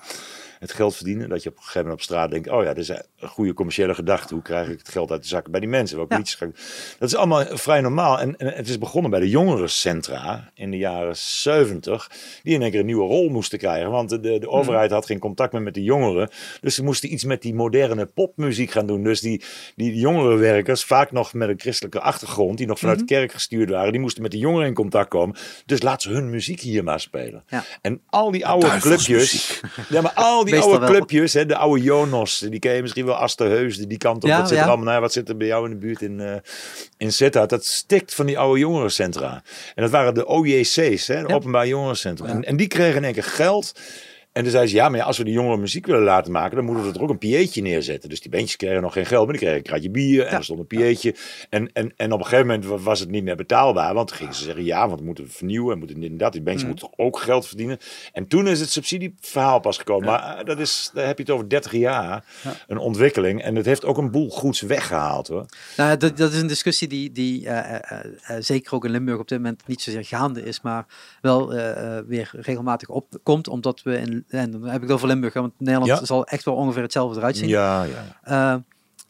[0.64, 1.30] Het geld verdienen.
[1.30, 3.54] Dat je op een gegeven moment op straat denkt: oh ja, dat is een goede
[3.54, 4.34] commerciële gedachte.
[4.34, 5.98] Hoe krijg ik het geld uit de zakken bij die mensen?
[5.98, 6.18] Welke Ja.
[6.20, 8.20] liedjes ga ik- Dat is allemaal vrij normaal.
[8.20, 12.12] En, en het is begonnen bij de jongerencentra in de jaren 70.
[12.44, 13.90] Die in één keer een nieuwe rol moesten krijgen.
[13.92, 16.30] Want de, de, de overheid had geen contact meer met de jongeren.
[16.62, 19.04] Dus ze moesten iets met die moderne popmuziek gaan doen.
[19.04, 19.44] Dus die,
[19.76, 23.92] die jongerenwerkers, vaak nog met een christelijke achtergrond, die nog vanuit de kerk gestuurd waren,
[23.92, 25.36] die moesten met de jongeren in contact komen.
[25.66, 27.44] Dus laat ze hun muziek hier maar spelen.
[27.48, 27.64] Ja.
[27.82, 29.62] En al die oude clubjes.
[29.90, 30.90] Ja, maar al die Oude wel.
[30.90, 34.30] clubjes, hè, de oude Jonos, die ken je misschien wel, Asterheus, die kant op.
[34.30, 35.02] Ja, wat zit er allemaal naar?
[35.02, 36.36] Wat zit er bij jou in de buurt in, eh
[36.98, 37.50] in Sittard?
[37.50, 39.44] Dat stikt van die oude jongerencentra.
[39.76, 41.34] En dat waren de OJC's, hè, de.
[41.34, 42.28] Openbaar Jongerencentra.
[42.28, 43.74] En, en die kregen in één keer geld.
[44.34, 46.56] En toen zei ze, ja, maar ja, als we die jongeren muziek willen laten maken,
[46.56, 48.10] dan moeten we er ook een pieetje neerzetten.
[48.10, 50.38] Dus die bandjes kregen nog geen geld, maar die kregen een kratje bier en Ja.
[50.38, 51.16] er stond een pieetje.
[51.50, 54.18] En, en, en op een gegeven moment wa- was het niet meer betaalbaar, want toen
[54.18, 56.32] gingen ze zeggen, ja, want we moeten vernieuwen en moeten dit en dat.
[56.32, 56.70] Die bandjes Mm.
[56.70, 57.78] moeten ook geld verdienen.
[58.14, 60.06] En toen is het subsidieverhaal pas gekomen.
[60.06, 62.26] Maar eh, dat is, daar heb je het over 30 jaar,
[62.68, 63.42] een ontwikkeling.
[63.42, 65.46] En het heeft ook een boel goeds weggehaald, hoor.
[65.78, 69.28] Nou, dat, dat is een discussie die, die eh, eh, zeker ook in Limburg op
[69.28, 70.86] dit moment niet zozeer gaande is, maar
[71.22, 71.48] wel
[72.08, 73.48] weer regelmatig opkomt.
[73.48, 76.06] Omdat we in, en dan heb ik het over Limburg, want Nederland Ja.
[76.06, 77.48] zal echt wel ongeveer hetzelfde eruit zien.
[77.50, 78.64] Ja, ja.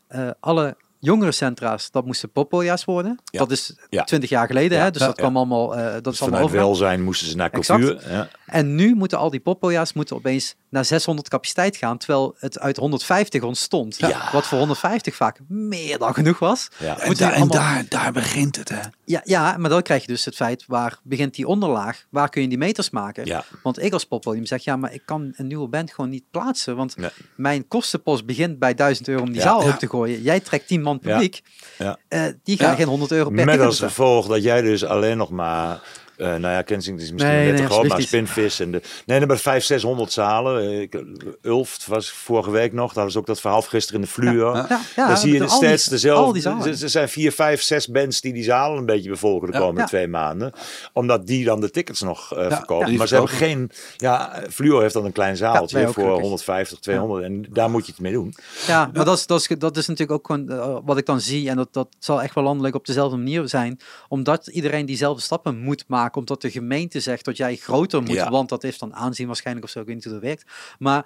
[0.07, 3.19] Eh, eh, alle jongerencentra's, dat moesten poppodia's worden.
[3.25, 3.39] Ja.
[3.39, 6.19] Dat is twintig jaar geleden, hè, dus dat kwam allemaal, eh, dat is Dus allemaal
[6.39, 6.65] vanuit overal.
[6.65, 7.81] welzijn moesten ze naar Exact.
[7.83, 8.11] cultuur.
[8.11, 8.27] Ja.
[8.53, 12.77] En nu moeten al die poppoja's moeten opeens naar 600 capaciteit gaan, terwijl het uit
[12.77, 13.97] 150 ontstond.
[13.97, 14.29] Ja.
[14.31, 16.67] Wat voor 150 vaak meer dan genoeg was.
[16.79, 16.99] Ja.
[16.99, 18.79] En, daar- en daar, daar begint het, hè?
[19.05, 22.05] Ja, ja, maar dan krijg je dus het feit, waar begint die onderlaag?
[22.09, 23.25] Waar kun je die meters maken?
[23.25, 23.43] Ja.
[23.63, 26.75] Want ik als poppodium zeg, ja, maar ik kan een nieuwe band gewoon niet plaatsen.
[26.75, 27.09] Want Nee.
[27.35, 29.41] mijn kostenpost begint bij 1000 euro om die Ja.
[29.41, 30.21] zaal open te gooien.
[30.21, 31.41] Jij trekt 10 man publiek.
[31.77, 31.97] Ja.
[32.07, 32.75] Eh, die gaan Ja.
[32.75, 35.81] geen 100 euro per Met als gevolg dat jij dus alleen nog maar...
[36.17, 38.81] eh, nou ja, Kensington is misschien Nee, net nee, te groot, maar Spinvis en de...
[39.05, 40.61] Nee, maar 500, 600 zalen.
[40.61, 41.03] Eh, Ik,
[41.41, 44.53] Ulft was vorige week nog, daar was ook dat verhaal gisteren in de Fluo.
[44.55, 46.49] Ja, ja, dan zie je steeds dezelfde.
[46.49, 49.81] Er- Er zijn vier, vijf, zes bands die die zalen een beetje bevolken de komende
[49.81, 49.87] Ja.
[49.87, 50.51] twee maanden.
[50.93, 52.95] Omdat die dan de tickets nog eh, verkopen.
[52.95, 53.71] maar ze hebben geen...
[53.97, 56.21] Ja, Fluo heeft dan een klein zaaltje voor gelukkig.
[56.21, 57.23] 150, 200.
[57.23, 58.35] En daar moet je het mee doen.
[58.67, 61.19] Ja, maar dat is, dat, is, dat is natuurlijk ook gewoon eh, wat ik dan
[61.21, 61.49] zie.
[61.49, 63.79] En dat, dat zal echt wel landelijk op dezelfde manier zijn.
[64.07, 66.01] Omdat iedereen diezelfde stappen moet maken.
[66.11, 68.11] Omdat de gemeente zegt dat jij groter moet.
[68.11, 68.29] Ja.
[68.29, 69.79] Want dat heeft dan aanzien waarschijnlijk of zo.
[69.79, 70.43] Ik weet niet hoe dat werkt.
[70.79, 71.05] Maar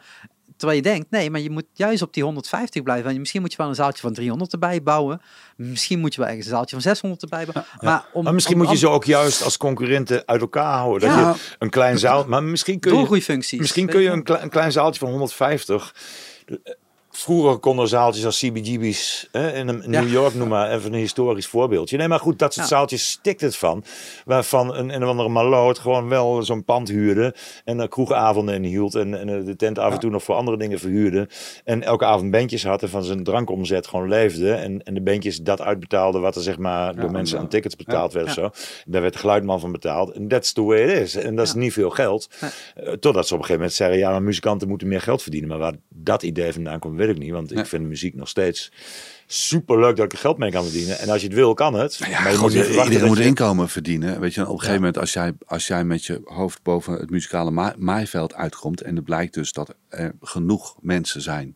[0.57, 3.09] terwijl je denkt, nee, maar je moet juist op die 150 blijven.
[3.11, 5.21] En misschien moet je wel een zaaltje van 300 erbij bouwen.
[5.55, 7.73] Misschien moet je wel ergens een zaaltje van 600 erbij bouwen.
[7.81, 11.09] Maar, om, Maar misschien om- moet je ze ook juist als concurrenten uit elkaar houden.
[11.09, 11.29] Dat Ja.
[11.31, 12.25] je een klein zaal...
[12.27, 12.97] Maar misschien kun je...
[13.59, 14.15] Misschien kun je wel.
[14.17, 15.93] een, kle- een klein zaaltje van 150.
[17.17, 19.83] Vroeger konden zaaltjes als CBGB's hè, in.
[19.85, 21.97] New York, noem maar even een historisch voorbeeldje.
[21.97, 23.83] Nee, maar goed, dat soort zaaltjes stikt het van.
[24.25, 27.35] Waarvan een, een of andere maloot gewoon wel zo'n pand huurde.
[27.63, 28.95] En uh, kroegavonden inhield.
[28.95, 31.29] En, en eh, de tent af en toe nog voor andere dingen verhuurde.
[31.63, 34.53] En elke avond bandjes had en van zijn drankomzet gewoon leefde.
[34.53, 38.13] En, en de bandjes dat uitbetaalde wat er zeg maar door mensen aan tickets betaald
[38.13, 38.27] werd.
[38.27, 38.49] of Zo.
[38.85, 40.11] Daar werd de geluidman van betaald.
[40.11, 41.15] En that's the way it is.
[41.15, 42.29] En dat is niet veel geld.
[42.75, 45.49] Eh, totdat ze op een gegeven moment zeggen, ja, maar muzikanten moeten meer geld verdienen.
[45.49, 47.31] Maar waar dat idee vandaan komt, weet ik niet.
[47.31, 48.71] Want ik vind muziek nog steeds
[49.25, 50.99] super leuk dat ik er geld mee kan verdienen.
[50.99, 51.95] En als je het wil, kan het.
[52.09, 54.19] Ja, maar je moet iedereen moet je- inkomen verdienen.
[54.19, 57.09] Weet je, op een gegeven moment als jij, als jij met je hoofd boven het
[57.09, 58.81] muzikale ma- maaiveld uitkomt...
[58.81, 61.53] en het blijkt dus dat er genoeg mensen zijn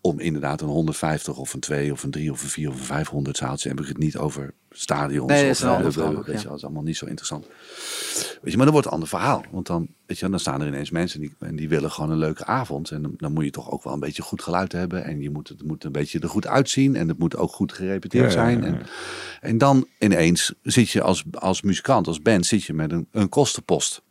[0.00, 2.84] om inderdaad een 150 of een 2 of een 3 of een 4 of een
[2.84, 3.68] 500 zaaltje...
[3.68, 5.26] heb ik het niet over stadions.
[5.26, 6.40] Nee, dat of, is een ander eh, weet ja.
[6.40, 7.46] je, dat is allemaal niet zo interessant.
[8.42, 9.44] Weet je, maar dan wordt het een ander verhaal.
[9.50, 12.18] Want dan, weet je, dan staan er ineens mensen die, en die willen gewoon een
[12.18, 12.90] leuke avond.
[12.90, 15.04] En dan, dan moet je toch ook wel een beetje goed geluid hebben.
[15.04, 16.96] En je moet, het moet een beetje er goed uitzien.
[16.96, 18.60] En het moet ook goed gerepeteerd ja, zijn.
[18.60, 18.72] ja, ja.
[18.72, 18.86] En,
[19.40, 23.28] en dan ineens zit je als, als muzikant, als band, zit je met een, een
[23.28, 24.02] kostenpost.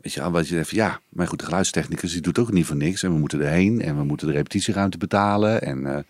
[0.00, 2.66] Weet je, wat je zegt, van, ja, maar goed, de geluidstechnicus die doet ook niet
[2.66, 3.02] voor niks.
[3.02, 5.62] En we moeten erheen en we moeten de repetitieruimte betalen.
[5.62, 6.02] En eh,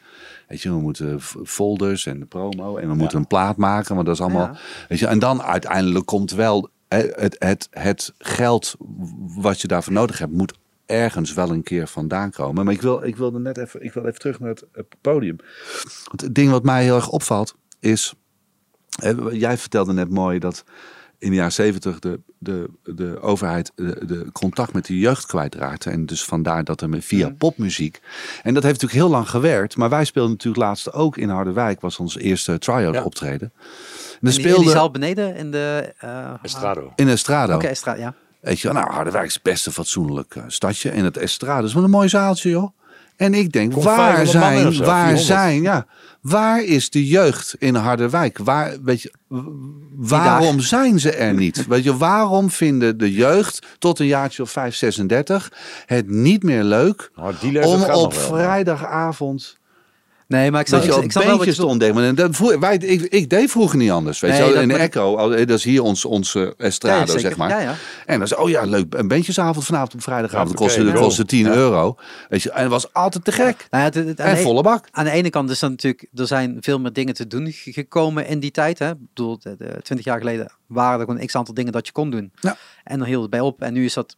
[0.49, 2.77] weet je, we moeten folders en de promo.
[2.77, 4.51] En we moeten een plaat maken, want dat is allemaal...
[4.53, 4.59] Ja.
[4.89, 8.75] Weet je, en dan uiteindelijk komt wel hè, het, het, het geld
[9.37, 10.55] wat je daarvoor nodig hebt, moet
[10.87, 12.65] ergens wel een keer vandaan komen.
[12.65, 15.37] Maar ik wil, ik wilde net even, ik wil even terug naar het podium.
[16.11, 18.15] Het ding wat mij heel erg opvalt is,
[19.31, 20.65] jij vertelde net mooi dat
[21.19, 25.91] in de jaren zeventig de, de, de overheid de, de contact met de jeugd kwijtraakte.
[25.91, 28.01] En dus vandaar dat er met- via popmuziek.
[28.43, 29.77] En dat heeft natuurlijk heel lang gewerkt.
[29.77, 31.81] Maar wij speelden natuurlijk laatst ook in Harderwijk.
[31.81, 33.03] Was ons eerste try-out Ja.
[33.03, 33.53] optreden.
[33.53, 35.95] En In dan die, in die speelde zaal beneden in de...
[35.99, 36.93] eh, Estrado.
[36.97, 37.55] in Estrado.
[37.55, 38.15] Oké, Estrada, ja.
[38.41, 40.91] Weet je, wel, nou, Harderwijk is best een fatsoenlijk eh, stadje.
[40.91, 42.71] En het Estrade is wel een mooi zaaltje, joh.
[43.17, 45.27] En ik denk, Komt waar 500 man in zijn, zo, waar 400.
[45.27, 45.87] zijn, ja,
[46.21, 48.39] waar is de jeugd in Harderwijk?
[48.39, 49.13] Waar, weet je,
[49.97, 51.67] waarom zijn ze er niet?
[51.69, 55.53] Weet je, waarom vinden de jeugd tot een jaartje of 5, 36
[55.87, 59.59] het niet meer leuk Nou, om op vrijdagavond
[60.29, 61.47] Nee, maar ik snap, Weet je ik, wel, ik snap wel wat
[61.95, 62.03] je.
[62.03, 64.21] En dat vroeg- wij, ik, ik deed vroeger niet anders.
[64.21, 67.07] Weet Nee, je dat- in de Echo, al- dat is hier ons, onze estrado, Ja,
[67.07, 67.21] zeker.
[67.21, 67.49] zeg maar.
[67.49, 67.75] Ja, ja.
[68.07, 70.49] En dan zei oh ja, leuk, een bandjesavond vanavond op vrijdagavond.
[70.49, 71.01] Dat kostte, dat go.
[71.01, 71.97] kostte 10 euro.
[72.29, 73.67] Weet je, en het was altijd te gek.
[73.71, 74.89] Nou ja, het- En de- volle bak.
[74.91, 77.73] Aan de ene kant is dan natuurlijk, er zijn veel meer dingen te doen ge-
[77.73, 78.79] gekomen in die tijd.
[78.79, 78.91] Hè.
[78.91, 79.39] Ik bedoel,
[79.83, 82.33] 20 jaar geleden waren er gewoon een x aantal dingen dat je kon doen.
[82.41, 82.57] Ja.
[82.85, 83.63] En dan hield het bij op.
[83.63, 84.17] En nu is dat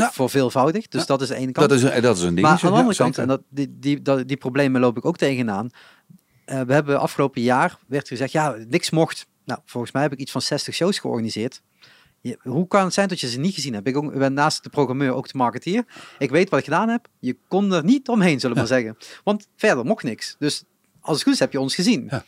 [0.00, 0.12] Ja.
[0.12, 0.88] verveelvoudig.
[0.88, 1.06] Dus Ja.
[1.06, 1.68] dat is de ene kant.
[1.68, 2.42] Dat is, een- dat is een dingetje.
[2.54, 5.16] maar aan de andere kant, en dat, die, die, dat, die problemen loop ik ook
[5.16, 5.70] tegenaan.
[6.44, 9.26] Eh, we hebben afgelopen jaar, werd gezegd, ja, niks mocht.
[9.44, 11.62] Nou, volgens mij heb ik iets van 60 shows georganiseerd.
[12.20, 13.86] Je- hoe kan het zijn dat je ze niet gezien hebt?
[13.86, 15.84] Ik, ook, ben naast de programmeur ook de marketeer.
[16.18, 17.06] Ik weet wat ik gedaan heb.
[17.18, 18.96] Je kon er niet omheen, zullen we maar zeggen.
[19.24, 20.36] Want verder mocht niks.
[20.38, 20.64] Dus
[21.00, 22.06] als het goed is, heb je ons gezien.
[22.10, 22.24] Ja.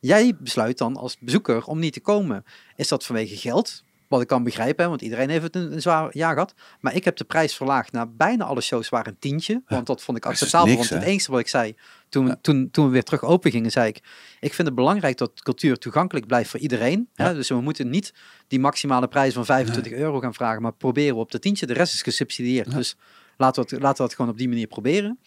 [0.00, 2.44] Jij besluit dan als bezoeker om niet te komen.
[2.76, 3.84] Is dat vanwege geld?
[4.08, 6.54] Wat ik kan begrijpen, hè, want iedereen heeft het een, een zwaar jaar gehad.
[6.80, 9.62] Maar ik heb de prijs verlaagd naar bijna alle shows waar een tientje.
[9.66, 10.74] Want dat vond ik Dat is acceptabel.
[10.74, 11.76] niks, want het enige wat ik zei
[12.08, 13.96] toen, toen, toen we weer terug open gingen, zei ik...
[14.40, 17.08] Ik vind het belangrijk dat cultuur toegankelijk blijft voor iedereen.
[17.14, 17.34] Hè?
[17.34, 18.14] Dus we moeten niet
[18.48, 20.62] die maximale prijs van 25 euro gaan vragen.
[20.62, 21.66] Maar proberen we op de tientje.
[21.66, 22.70] De rest is gesubsidieerd.
[22.70, 22.96] Dus
[23.36, 25.18] laten we, het, laten we het gewoon op die manier proberen.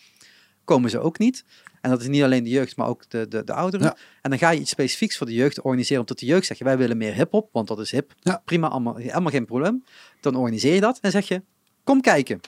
[0.72, 1.43] Komen ze ook niet.
[1.82, 3.86] En dat is niet alleen de jeugd, maar ook de, de, de ouderen.
[3.86, 3.95] Ja.
[4.22, 5.99] En dan ga je iets specifieks voor de jeugd organiseren.
[5.99, 8.13] Omdat de jeugd zegt, wij willen meer hip-hop, want dat is hip.
[8.19, 8.41] Ja.
[8.45, 9.84] Prima, allemaal, helemaal geen probleem.
[10.19, 11.41] Dan organiseer je dat en zeg je,
[11.84, 12.39] kom kijken.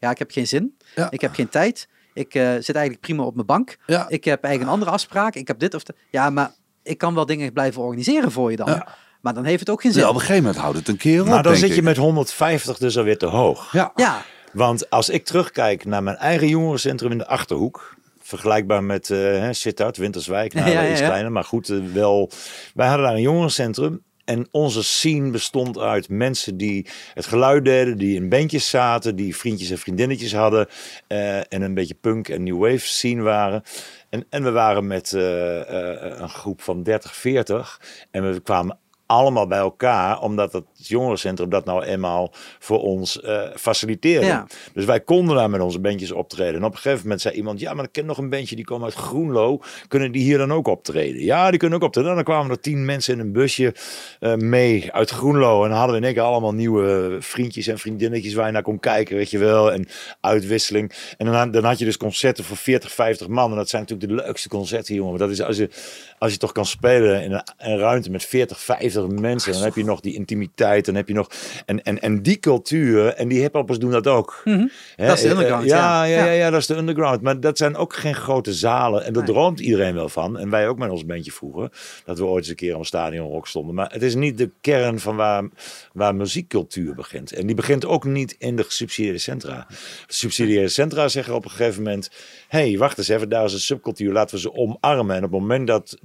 [0.00, 0.76] Ja, ik heb geen zin.
[0.94, 1.10] Ja.
[1.10, 1.88] Ik heb geen tijd.
[2.14, 3.76] Ik eh, zit eigenlijk prima op mijn bank.
[3.86, 4.08] Ja.
[4.08, 5.34] Ik heb eigenlijk een andere afspraak.
[5.34, 5.96] Ik heb dit of dat.
[6.10, 6.52] Ja, maar
[6.82, 8.68] ik kan wel dingen blijven organiseren voor je dan.
[8.68, 8.88] Ja.
[9.20, 10.02] Maar dan heeft het ook geen zin.
[10.02, 11.82] Ja, op een gegeven moment houdt het een keer op, Maar dan denk zit je
[11.82, 13.72] met 150 dus alweer te hoog.
[13.72, 13.92] Ja.
[13.94, 14.22] Ja,
[14.52, 17.96] Want als ik terugkijk naar mijn eigen jongerencentrum in de Achterhoek.
[18.20, 20.54] Vergelijkbaar met uh, Sittard, Winterswijk.
[20.54, 21.06] Nou, Ja, iets ja.
[21.06, 22.30] kleiner, maar goed, eh, wel.
[22.74, 24.02] Wij hadden daar een jongerencentrum.
[24.24, 29.36] En onze scene bestond uit mensen die het geluid deden, die in bandjes zaten, die
[29.36, 30.66] vriendjes en vriendinnetjes hadden.
[31.06, 33.62] eh, en een beetje punk en new wave scene waren.
[34.08, 37.80] En, en we waren met een groep van 30, 40.
[38.10, 38.78] En we kwamen
[39.08, 44.26] allemaal bij elkaar, omdat het jongerencentrum dat nou eenmaal voor ons eh, faciliteerde.
[44.26, 44.46] Ja.
[44.72, 46.54] Dus wij konden daar met onze bandjes optreden.
[46.54, 48.64] En op een gegeven moment zei iemand, ja, maar ik ken nog een bandje die
[48.64, 49.60] komt uit Groenlo.
[49.88, 51.22] Kunnen die hier dan ook optreden?
[51.22, 52.10] Ja, die kunnen ook optreden.
[52.10, 53.74] En dan kwamen er tien mensen in een busje
[54.20, 55.62] eh, mee uit Groenlo.
[55.62, 58.62] En dan hadden we in één keer allemaal nieuwe vriendjes en vriendinnetjes waar je naar
[58.62, 59.72] kon kijken, weet je wel.
[59.72, 59.88] En
[60.20, 60.92] uitwisseling.
[61.16, 63.50] En dan, dan had je dus concerten voor 40, 50 man.
[63.50, 65.18] En dat zijn natuurlijk de leukste concerten, jongen.
[65.18, 65.70] Dat is als je,
[66.18, 69.52] als je toch kan spelen in een, een ruimte met 40, 50 mensen.
[69.52, 70.84] Dan heb je nog die intimiteit.
[70.84, 71.28] Dan heb je nog...
[71.66, 74.40] En, en, en die cultuur, en die hiphoppers doen dat ook.
[74.44, 74.66] Hè, Mhm.
[74.96, 76.16] Dat is de eh, underground, Ja, ja.
[76.18, 76.24] ja, ja.
[76.24, 76.32] Ja.
[76.32, 77.20] ja, dat is de underground.
[77.22, 79.04] Maar dat zijn ook geen grote zalen.
[79.04, 79.32] En daar Nee.
[79.32, 80.38] droomt iedereen wel van.
[80.38, 81.70] En wij ook met ons bandje vroeger.
[82.04, 83.74] Dat we ooit eens een keer op een stadionrock stonden.
[83.74, 85.44] Maar het is niet de kern van waar,
[85.92, 87.32] waar muziekcultuur begint.
[87.32, 89.66] En die begint ook niet in de gesubsidieerde centra.
[89.68, 89.74] De
[90.14, 92.10] subsidiëre centra zeggen op een gegeven moment...
[92.48, 94.12] Hé, hey, wacht eens even, daar is een subcultuur.
[94.12, 95.16] Laten we ze omarmen.
[95.16, 95.98] En op het moment dat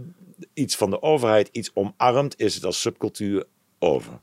[0.53, 2.39] iets van de overheid iets omarmt...
[2.39, 3.45] is het als subcultuur
[3.79, 4.19] over.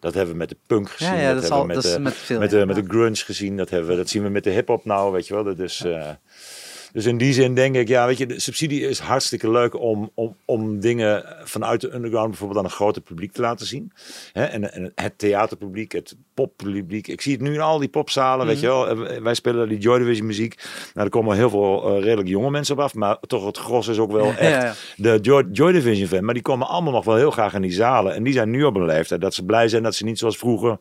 [0.00, 1.14] Dat hebben we met de punk gezien.
[1.14, 2.38] ja, ja dat, hebben we met de, met veel.
[2.38, 2.58] met ja.
[2.58, 3.56] de, met de grunge gezien.
[3.56, 5.44] Dat, hebben we, dat zien we met de hip-hop nou, weet je wel.
[5.44, 6.10] Dat is, eh,
[6.92, 10.10] dus in die zin denk ik, ja, weet je, de subsidie is hartstikke leuk om,
[10.14, 13.92] om, om dingen vanuit de underground bijvoorbeeld aan een groter publiek te laten zien.
[14.32, 14.44] Hè?
[14.44, 17.08] En, en het theaterpubliek, het poppubliek.
[17.08, 18.88] Ik zie het nu in al die popzalen, weet je wel.
[18.88, 20.54] Eh, Wij spelen die Joy Division muziek.
[20.94, 23.88] Nou, er komen heel veel eh, redelijk jonge mensen op af, maar toch het gros
[23.88, 24.74] is ook wel echt ja.
[24.96, 26.24] de Joy, Joy Division fan.
[26.24, 28.14] Maar die komen allemaal nog wel heel graag in die zalen.
[28.14, 30.36] En die zijn nu op een leeftijd dat ze blij zijn dat ze niet zoals
[30.36, 30.78] vroeger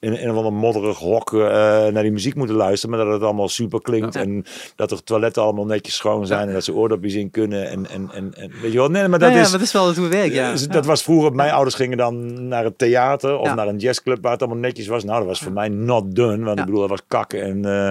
[0.00, 1.38] in, in een of modderig hok eh,
[1.86, 2.96] naar die muziek moeten luisteren.
[2.96, 4.14] Maar dat het allemaal super klinkt.
[4.14, 4.20] Ja.
[4.20, 4.44] En
[4.76, 6.48] dat de toiletten allemaal netjes schoon zijn.
[6.48, 7.70] En dat ze oordopjes in kunnen.
[7.70, 8.88] En, en, en, en weet je wel.
[8.88, 9.50] Nee, maar dat is...
[9.50, 10.34] dat is wel het hoe het werkt.
[10.34, 10.54] Ja.
[10.68, 14.32] Dat was vroeger, mijn ouders gingen dan naar het theater of naar een jazzclub waar
[14.32, 14.93] het allemaal netjes was.
[15.02, 16.60] Nou, dat was voor mij not done, want Ja.
[16.60, 17.88] ik bedoel, dat was kakken en, eh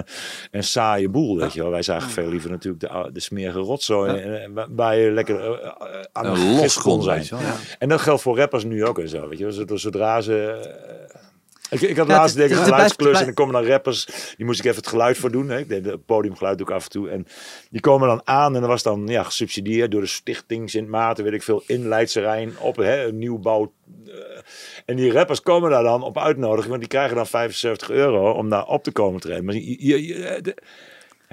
[0.52, 1.70] en saaie boel, weet je wel.
[1.72, 5.70] Wij zagen veel liever natuurlijk de, de smerige rotzooi eh, waar- je lekker eh,
[6.12, 7.26] aan los kon zijn.
[7.80, 9.54] En dat geldt voor rappers nu ook en zo, weet je wel.
[9.54, 10.60] Zodra- Zodra ze...
[11.74, 14.06] ik, ik had Ja, laatst ik een geluidsklus en dan komen dan rappers.
[14.38, 15.50] Die moest ik even het geluid voor doen.
[15.50, 15.58] Hè.
[15.60, 17.10] Ik deed het podiumgeluid ik af en toe.
[17.10, 17.28] En
[17.70, 21.24] die komen dan aan en dat was dan ja, gesubsidieerd door de stichting Sint Maarten.
[21.24, 23.74] Weet ik veel, in Leidse Rijn op hè, een nieuwbouw.
[24.08, 24.14] eh,
[24.86, 26.68] en die rappers komen daar dan op uitnodiging.
[26.68, 29.46] Want die krijgen dan 75 euro om daar op te komen treden.
[29.46, 30.58] Maar je, je- je- de-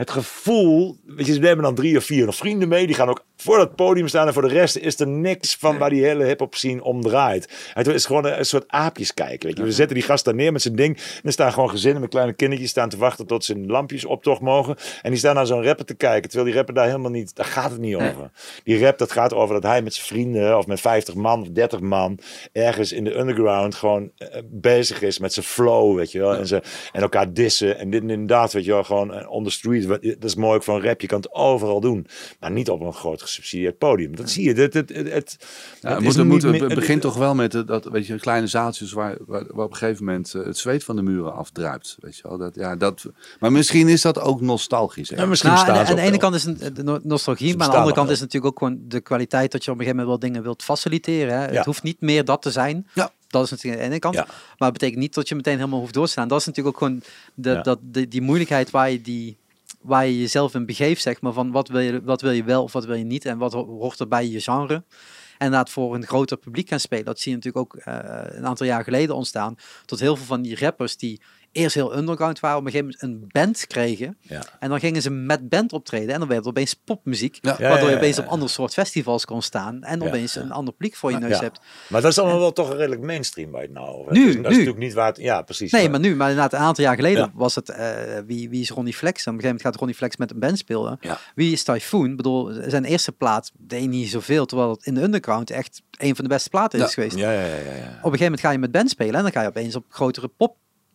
[0.01, 2.87] het gevoel, weet je, ze nemen dan drie of vier nog vrienden mee.
[2.87, 4.27] Die gaan ook voor dat podium staan.
[4.27, 7.73] En voor de rest is er niks van waar die hele hip-hop scene om draait.
[7.75, 9.49] Het is gewoon een, een soort aapjes kijken.
[9.49, 9.63] Weet je.
[9.65, 10.97] We zetten die gast daar neer met zijn ding.
[10.97, 14.05] En er staan gewoon gezinnen met kleine kindertjes staan te wachten tot ze in lampjes
[14.05, 14.77] optocht mogen.
[15.03, 16.23] En die staan naar zo'n rapper te kijken.
[16.29, 18.11] Terwijl die rapper daar helemaal niet, daar gaat het niet Nee.
[18.11, 18.31] over.
[18.65, 21.49] Die rap, dat gaat over dat hij met zijn vrienden of met 50 man of
[21.49, 22.19] 30 man
[22.53, 26.35] ergens in de underground gewoon eh, bezig is met zijn flow, weet je wel.
[26.37, 28.85] En, ze, en elkaar dissen en dit en dat, weet je wel.
[28.85, 29.87] Gewoon eh, on the street.
[29.99, 31.01] Dat is mooi ook van rap.
[31.01, 32.07] Je kan het overal doen.
[32.41, 34.17] Maar niet op een groot gesubsidieerd podium.
[34.17, 34.61] Dat zie je.
[34.61, 35.37] Het, het, het, het,
[35.81, 39.45] Ja, moet, het begint toch wel met eh, dat, weet je, kleine zaaltjes waar, waar,
[39.49, 41.97] waar op een gegeven moment eh, het zweet van de muren afdruipt.
[42.01, 42.39] Weet je wel?
[42.39, 43.05] Dat, ja, dat,
[43.41, 45.09] maar misschien is dat ook nostalgisch.
[45.11, 45.17] hè?
[45.17, 47.97] Ja, misschien Nou, aan, de ene kant is het no- nostalgie, maar aan de andere
[47.97, 50.31] kant is het natuurlijk ook gewoon de kwaliteit dat je op een gegeven moment wel
[50.31, 51.35] dingen wilt faciliteren.
[51.35, 51.45] Hè.
[51.49, 51.53] Ja.
[51.57, 52.87] Het hoeft niet meer dat te zijn.
[52.95, 53.11] Ja.
[53.29, 54.15] Dat is natuurlijk aan de ene kant.
[54.15, 54.25] Ja.
[54.59, 56.29] Maar het betekent niet dat je meteen helemaal hoeft door te staan.
[56.29, 57.03] Dat is natuurlijk ook gewoon
[57.35, 57.63] de, Ja.
[57.63, 59.37] dat, de, die moeilijkheid waar je, die,
[59.81, 61.33] waar je jezelf in begeeft, zeg maar.
[61.33, 63.53] Van wat wil, je, wat wil je wel of wat wil je niet en wat
[63.53, 64.75] ho- hoort er bij je genre.
[64.75, 67.05] En inderdaad voor een groter publiek gaan spelen.
[67.05, 69.55] Dat zie je natuurlijk ook eh, een aantal jaar geleden ontstaan.
[69.85, 71.21] Tot heel veel van die rappers die
[71.53, 74.17] eerst heel underground waren, op een gegeven moment een band kregen.
[74.21, 74.43] Ja.
[74.59, 76.13] En dan gingen ze met band optreden.
[76.13, 77.39] En dan werd het opeens popmuziek.
[77.41, 77.57] Ja.
[77.59, 79.83] Ja, waardoor ja, je opeens op ander soort festivals kon staan.
[79.83, 80.41] En opeens ja.
[80.41, 81.41] een ander publiek voor je neus Ja.
[81.41, 81.61] hebt.
[81.89, 84.13] Maar dat is allemaal wel toch redelijk mainstream je het nou.
[84.13, 84.51] Nu, Dus dat is nu.
[84.51, 85.17] natuurlijk niet waar het...
[85.17, 85.73] Ja, precies.
[85.73, 87.31] Nee, maar nu, maar inderdaad, een aantal jaar geleden Ja.
[87.35, 87.93] was het, eh,
[88.27, 89.25] wie, wie is Ronnie Flex?
[89.27, 90.99] En op een gegeven moment gaat Ronnie Flex met een band spelen.
[91.01, 91.19] Ja.
[91.35, 92.11] Wie is Typhoon?
[92.11, 96.15] Ik bedoel, zijn eerste plaat deed niet zoveel, terwijl het in de underground echt een
[96.15, 96.85] van de beste platen Ja.
[96.85, 97.17] is geweest.
[97.17, 97.55] Ja, ja, ja, ja.
[97.55, 97.63] ja.
[97.63, 99.85] Op een gegeven moment ga je met band spelen en dan ga je opeens op
[99.89, 100.29] grotere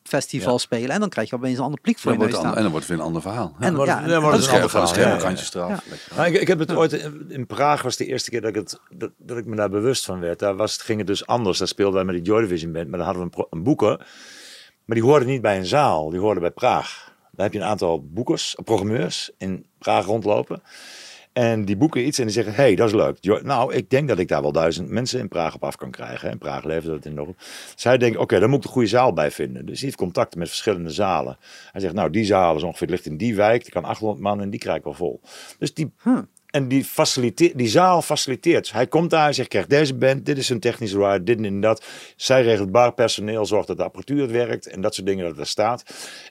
[0.08, 0.58] festival Ja.
[0.58, 0.90] spelen.
[0.90, 2.72] En dan krijg je opeens een ander plik voor Dan je wordt an- en dan
[2.72, 3.56] wordt het weer een ander verhaal.
[3.60, 3.66] Ja.
[3.66, 5.70] En, wordt ja, het- dan en wordt dat het een ander verhaal, ja, kantjes eraf.
[5.70, 5.80] Ja.
[5.90, 6.16] Lekker.
[6.16, 8.56] Nou, ik, ik heb het ooit in, in Praag was de eerste keer dat ik,
[8.56, 10.40] het, dat, dat ik me daar bewust van werd.
[10.40, 11.58] Daar was, het- ging het dus anders.
[11.58, 13.98] Daar speelden wij met die Joy Division band, maar dan hadden we een, een boeker.
[14.86, 17.14] Maar die hoorden niet bij een zaal, die hoorden bij Praag.
[17.32, 20.62] Daar heb je een aantal boekers, programmeurs in Praag rondlopen.
[21.38, 23.44] En die boeken iets en die zeggen, hey, dat is leuk.
[23.44, 26.32] Nou, ik denk dat ik daar wel duizend mensen in Praag op af kan krijgen.
[26.32, 27.36] In Praag leefde dat enorm.
[27.76, 29.66] Zij denken, oké, dan moet ik de goede zaal bij vinden.
[29.66, 31.38] Dus hij heeft contacten met verschillende zalen.
[31.72, 33.64] Hij zegt, nou, die zaal is ongeveer, ligt in die wijk.
[33.64, 35.22] Die kan 800 man en die krijg ik wel vol.
[35.60, 36.20] Dus die, Huh.
[36.56, 38.64] En die, faciliteert, die zaal faciliteert.
[38.64, 41.42] Dus hij komt daar, hij zegt, krijg deze band, dit is een technische ride, dit
[41.46, 41.84] en dat.
[42.16, 45.48] Zij regelt barpersoneel, zorgt dat de apparatuur het werkt en dat soort dingen dat er
[45.48, 45.84] staat.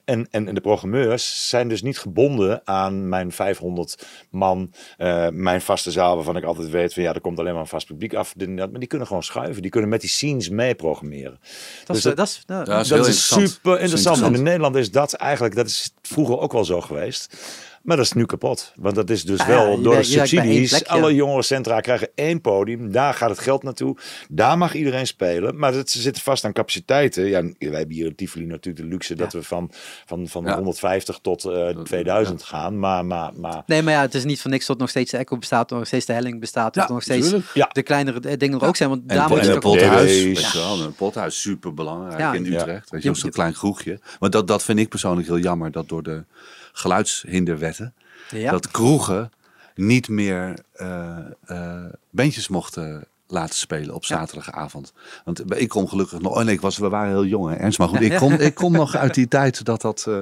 [0.05, 5.61] En, en, en de programmeurs zijn dus niet gebonden aan mijn 500 man, eh, mijn
[5.61, 8.14] vaste zaal, waarvan ik altijd weet van ja, er komt alleen maar een vast publiek
[8.14, 8.33] af.
[8.37, 8.70] dit en dat.
[8.70, 11.39] Maar die kunnen gewoon schuiven, die kunnen met die scenes mee programmeren.
[11.85, 13.49] Dat is, Dus dat is, nou, is dat is interessant.
[13.49, 14.22] super interessant.
[14.22, 14.43] En in.
[14.43, 17.37] Nederland is dat eigenlijk, dat is vroeger ook wel zo geweest.
[17.85, 18.72] Maar dat is nu kapot.
[18.76, 20.70] Want dat is dus Ah wel door de subsidies.
[20.70, 20.93] plek, ja.
[20.93, 22.93] Alle jongerencentra krijgen één podium.
[22.93, 23.97] Daar gaat het geld naartoe.
[24.28, 25.59] Daar mag iedereen spelen.
[25.59, 27.26] Maar dat, ze zitten vast aan capaciteiten.
[27.26, 29.70] Ja, wij hebben hier in Tivoli natuurlijk de luxe dat we van,
[30.07, 30.55] van, van Ja.
[30.55, 32.78] 150 tot eh 2000 gaan.
[32.78, 35.16] Maar, maar, maar Nee, maar ja, het is niet voor niks dat nog steeds de
[35.16, 37.30] Echo bestaat, nog steeds de Helling bestaat, dat Ja, nog steeds
[37.72, 38.89] de kleinere eh, dingen er ook zijn.
[38.89, 42.32] Want En, daar moet je pothuis, een pothuis super belangrijk Ja.
[42.32, 42.61] in Ja.
[42.61, 42.91] Utrecht.
[42.91, 44.01] Weet je, zo'n klein kroegje.
[44.20, 46.24] Maar dat, dat vind ik persoonlijk heel jammer, dat door de
[46.75, 47.95] geluidshinderwetten,
[48.31, 48.51] Ja.
[48.51, 49.31] dat kroegen
[49.75, 51.18] niet meer eh,
[52.11, 54.93] bandjes mochten laten spelen op zaterdagavond.
[55.25, 56.37] Want ik kom gelukkig nog...
[56.37, 57.79] Oh nee, ik was, we waren heel jong, hè, Ernst.
[57.79, 60.05] Maar goed, ik kom, ik kom nog uit die tijd dat dat...
[60.09, 60.18] eh,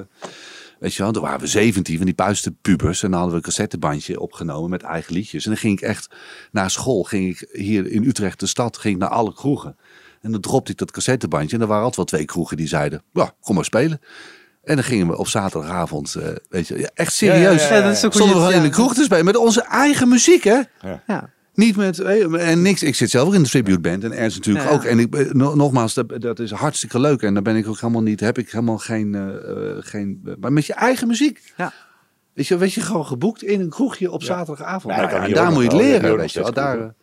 [0.79, 3.03] Weet je wel, toen waren we 17 van die puiste pubers.
[3.03, 5.43] En dan hadden we een cassettebandje opgenomen met eigen liedjes.
[5.43, 6.15] En dan ging ik echt
[6.51, 7.03] naar school.
[7.03, 9.77] Ging ik hier in Utrecht, de stad, ging ik naar alle kroegen.
[10.21, 11.55] En dan dropte ik dat cassettebandje.
[11.55, 14.01] En er waren altijd wel twee kroegen die zeiden, ja, kom maar spelen.
[14.63, 17.61] En dan gingen we op zaterdagavond, eh, weet je, ja, echt serieus.
[17.61, 17.81] Ja, ja, ja, ja.
[17.87, 20.43] dat is ook Stonden we gewoon in de kroeg te spelen met onze eigen muziek,
[20.43, 20.59] hè?
[21.07, 21.29] Ja.
[21.53, 22.83] Niet met, eh, en niks.
[22.83, 24.71] Ik zit zelf ook in de tribute band en Ernst natuurlijk Ja.
[24.71, 24.83] ook.
[24.83, 27.21] En ik, eh, no- nogmaals, dat, dat is hartstikke leuk.
[27.21, 29.39] En daar ben ik ook helemaal niet, heb ik helemaal geen,
[29.79, 31.53] geen, maar met je eigen muziek.
[31.57, 31.73] Ja.
[32.33, 34.95] Weet je, weet je, gewoon geboekt in een kroegje op zaterdagavond.
[34.95, 36.53] Nou, daar moet je het leren, weet je wel.
[36.53, 36.93] Daar,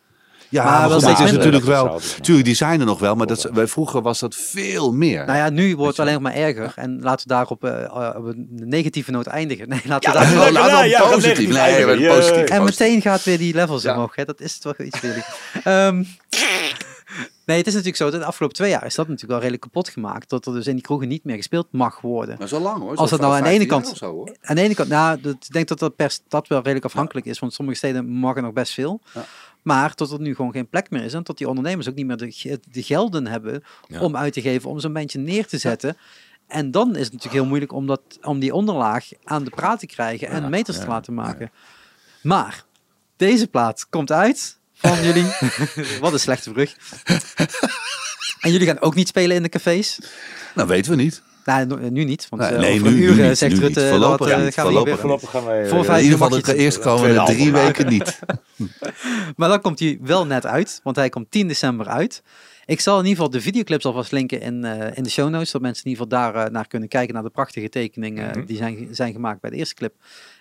[0.51, 2.99] ja, Maar maar, wel goed, het is natuurlijk wel, Dat tuurlijk, die zijn er nog
[2.99, 5.25] wel, maar dat, wij vroeger was dat veel meer.
[5.25, 6.73] Nou ja, nu wordt het alleen maar erger.
[6.75, 9.69] En laten we daarop eh, eh, op een negatieve noot eindigen.
[9.69, 11.49] Nee, laten we Ja, daar dat- laten we ja, ja, dan dat positief.
[11.53, 12.43] Nee, we- positief.
[12.49, 13.93] En meteen gaat weer die levels Ja.
[13.93, 14.15] omhoog.
[14.15, 14.25] Hè?
[14.25, 15.25] Dat is toch iets weer.
[15.63, 16.03] Ehm
[17.45, 18.09] nee, het is natuurlijk zo.
[18.09, 20.29] dat De afgelopen twee jaar is dat natuurlijk wel redelijk kapot gemaakt.
[20.29, 22.35] Dat er dus in die kroegen niet meer gespeeld mag worden.
[22.39, 22.95] Maar zo lang hoor.
[22.95, 24.35] Als het nou aan de 15 ene kant- Zo, hoor.
[24.41, 27.25] Aan de ene kant, nou, dat, ik denk dat dat per stad wel redelijk afhankelijk
[27.25, 27.39] is.
[27.39, 28.99] Want sommige steden mag er nog best veel.
[29.13, 29.25] Ja.
[29.61, 31.13] Maar tot er nu gewoon geen plek meer is.
[31.13, 33.99] En tot die ondernemers ook niet meer de, de gelden hebben Ja.
[34.01, 35.97] om uit te geven, om zo'n bandje neer te zetten.
[36.47, 39.79] En dan is het natuurlijk heel moeilijk om, dat, om die onderlaag aan de praat
[39.79, 41.51] te krijgen en meters te laten maken.
[42.23, 42.63] Maar
[43.17, 45.25] deze plaat komt uit van jullie.
[45.99, 46.75] Wat een slechte brug.
[48.39, 49.99] en jullie gaan ook niet spelen in de cafés.
[50.55, 51.21] Nou, weten we niet.
[51.45, 52.27] Nou, no- nu niet.
[52.29, 53.89] Want Nee, eh, nee, over nu- een uur eh, niet, zegt nu Rutte niet.
[53.89, 55.67] Voorlopig eh, gaan we voorlopig gaan wij...
[55.67, 58.19] Voor eh, vijf in ieder geval de het- eerst komende tweede drie weken niet.
[59.37, 62.23] Maar dan komt hij wel net uit, want hij komt 10 december uit.
[62.71, 65.47] Ik zal in ieder geval de videoclips alvast linken in, eh, in de show notes,
[65.49, 68.45] zodat mensen in ieder geval daar eh, naar kunnen kijken, naar de prachtige tekeningen Mhm.
[68.45, 69.93] die zijn, zijn gemaakt bij de eerste clip.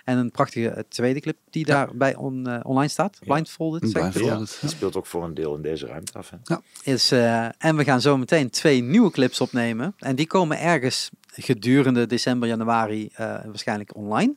[0.04, 3.32] En een prachtige eh, tweede clip die daarbij on, eh, online staat, Ja.
[3.32, 3.90] Blindfolded.
[3.90, 4.10] zeg ik.
[4.12, 4.50] Blindfolded.
[4.50, 6.30] Ja, het speelt ook voor een deel in deze ruimte af.
[6.44, 6.56] Hè?
[6.92, 9.94] Is, eh, en we gaan zo meteen twee nieuwe clips opnemen.
[9.98, 14.34] En die komen ergens gedurende december, januari eh, waarschijnlijk online.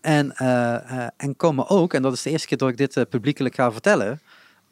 [0.00, 2.96] En, eh, eh, en komen ook, en dat is de eerste keer dat ik dit
[2.96, 4.20] eh, publiekelijk ga vertellen,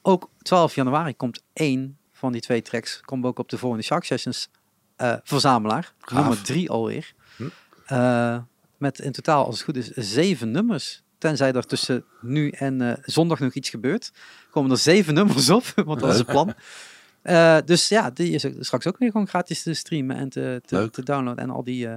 [0.02, 4.04] ook 12 januari komt één van die twee tracks, komt ook op de volgende Shark
[4.04, 4.48] Sessions
[4.96, 5.92] eh, verzamelaar.
[6.00, 6.18] Gaaf.
[6.18, 7.12] Nummer drie alweer.
[7.36, 7.48] Hm.
[7.86, 8.38] Eh,
[8.76, 11.02] met in totaal, als het goed is, zeven nummers.
[11.18, 14.12] Tenzij er tussen nu en eh, zondag nog iets gebeurt,
[14.50, 16.54] komen er zeven nummers op, want dat is het plan.
[17.64, 21.02] Dus ja, die is straks ook weer gewoon gratis te streamen en te, te, te
[21.02, 21.88] downloaden en al die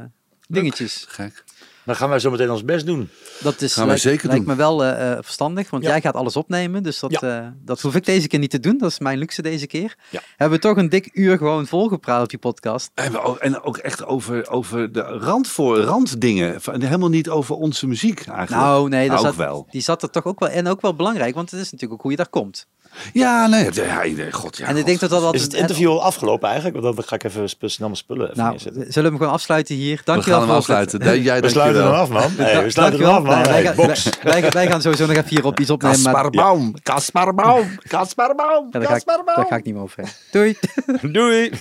[0.48, 1.06] dingetjes.
[1.08, 1.44] Gek.
[1.86, 3.10] Dan gaan wij zo meteen ons best doen.
[3.40, 4.56] Dat is, Gaan wij lijkt, zeker lijkt doen.
[4.56, 5.90] me wel eh, eh, verstandig, want Ja.
[5.90, 6.84] jij gaat alles opnemen.
[6.84, 7.40] Dus dat, Ja.
[7.42, 8.78] eh, dat hoef ik deze keer niet te doen.
[8.78, 9.96] Dat is mijn luxe deze keer.
[10.10, 10.22] Ja.
[10.38, 12.92] Hebben we toch een dik uur gewoon volgepraat op die podcast.
[12.94, 16.60] En, we ook, en ook echt over, over de rand voor randdingen.
[16.72, 18.50] Helemaal niet over onze muziek eigenlijk.
[18.66, 19.68] Nou, nee, dat ook zat, wel.
[19.70, 20.50] die zat er toch ook wel.
[20.50, 22.68] En ook wel belangrijk, want het is natuurlijk ook hoe je daar komt.
[23.14, 23.68] Ja, nee.
[23.72, 26.82] Ja, nee, god, ja, en ik denk dat dat Is het interview al afgelopen eigenlijk?
[26.82, 28.82] Want dan ga ik even snel mijn spullen even Nou, neerzetten.
[28.82, 29.96] zullen we hem gewoon afsluiten hier?
[29.98, 31.00] We Dankjewel gaan hem voor het- afsluiten.
[31.14, 32.22] Nee, jij We sluiten hem dankjewel.
[32.22, 32.46] af, man.
[32.46, 33.34] Hey, we sluiten hem af, man.
[33.36, 34.10] Nee, wij, Hey, gaan, box.
[34.24, 36.02] wij, wij- wij gaan sowieso nog even hier op iets opnemen.
[36.02, 40.04] Kasparbaum, Kasparbaum, ja, daar, ga ik, daar ga ik niet meer over.
[40.32, 40.58] Doei!
[41.02, 41.52] Doei.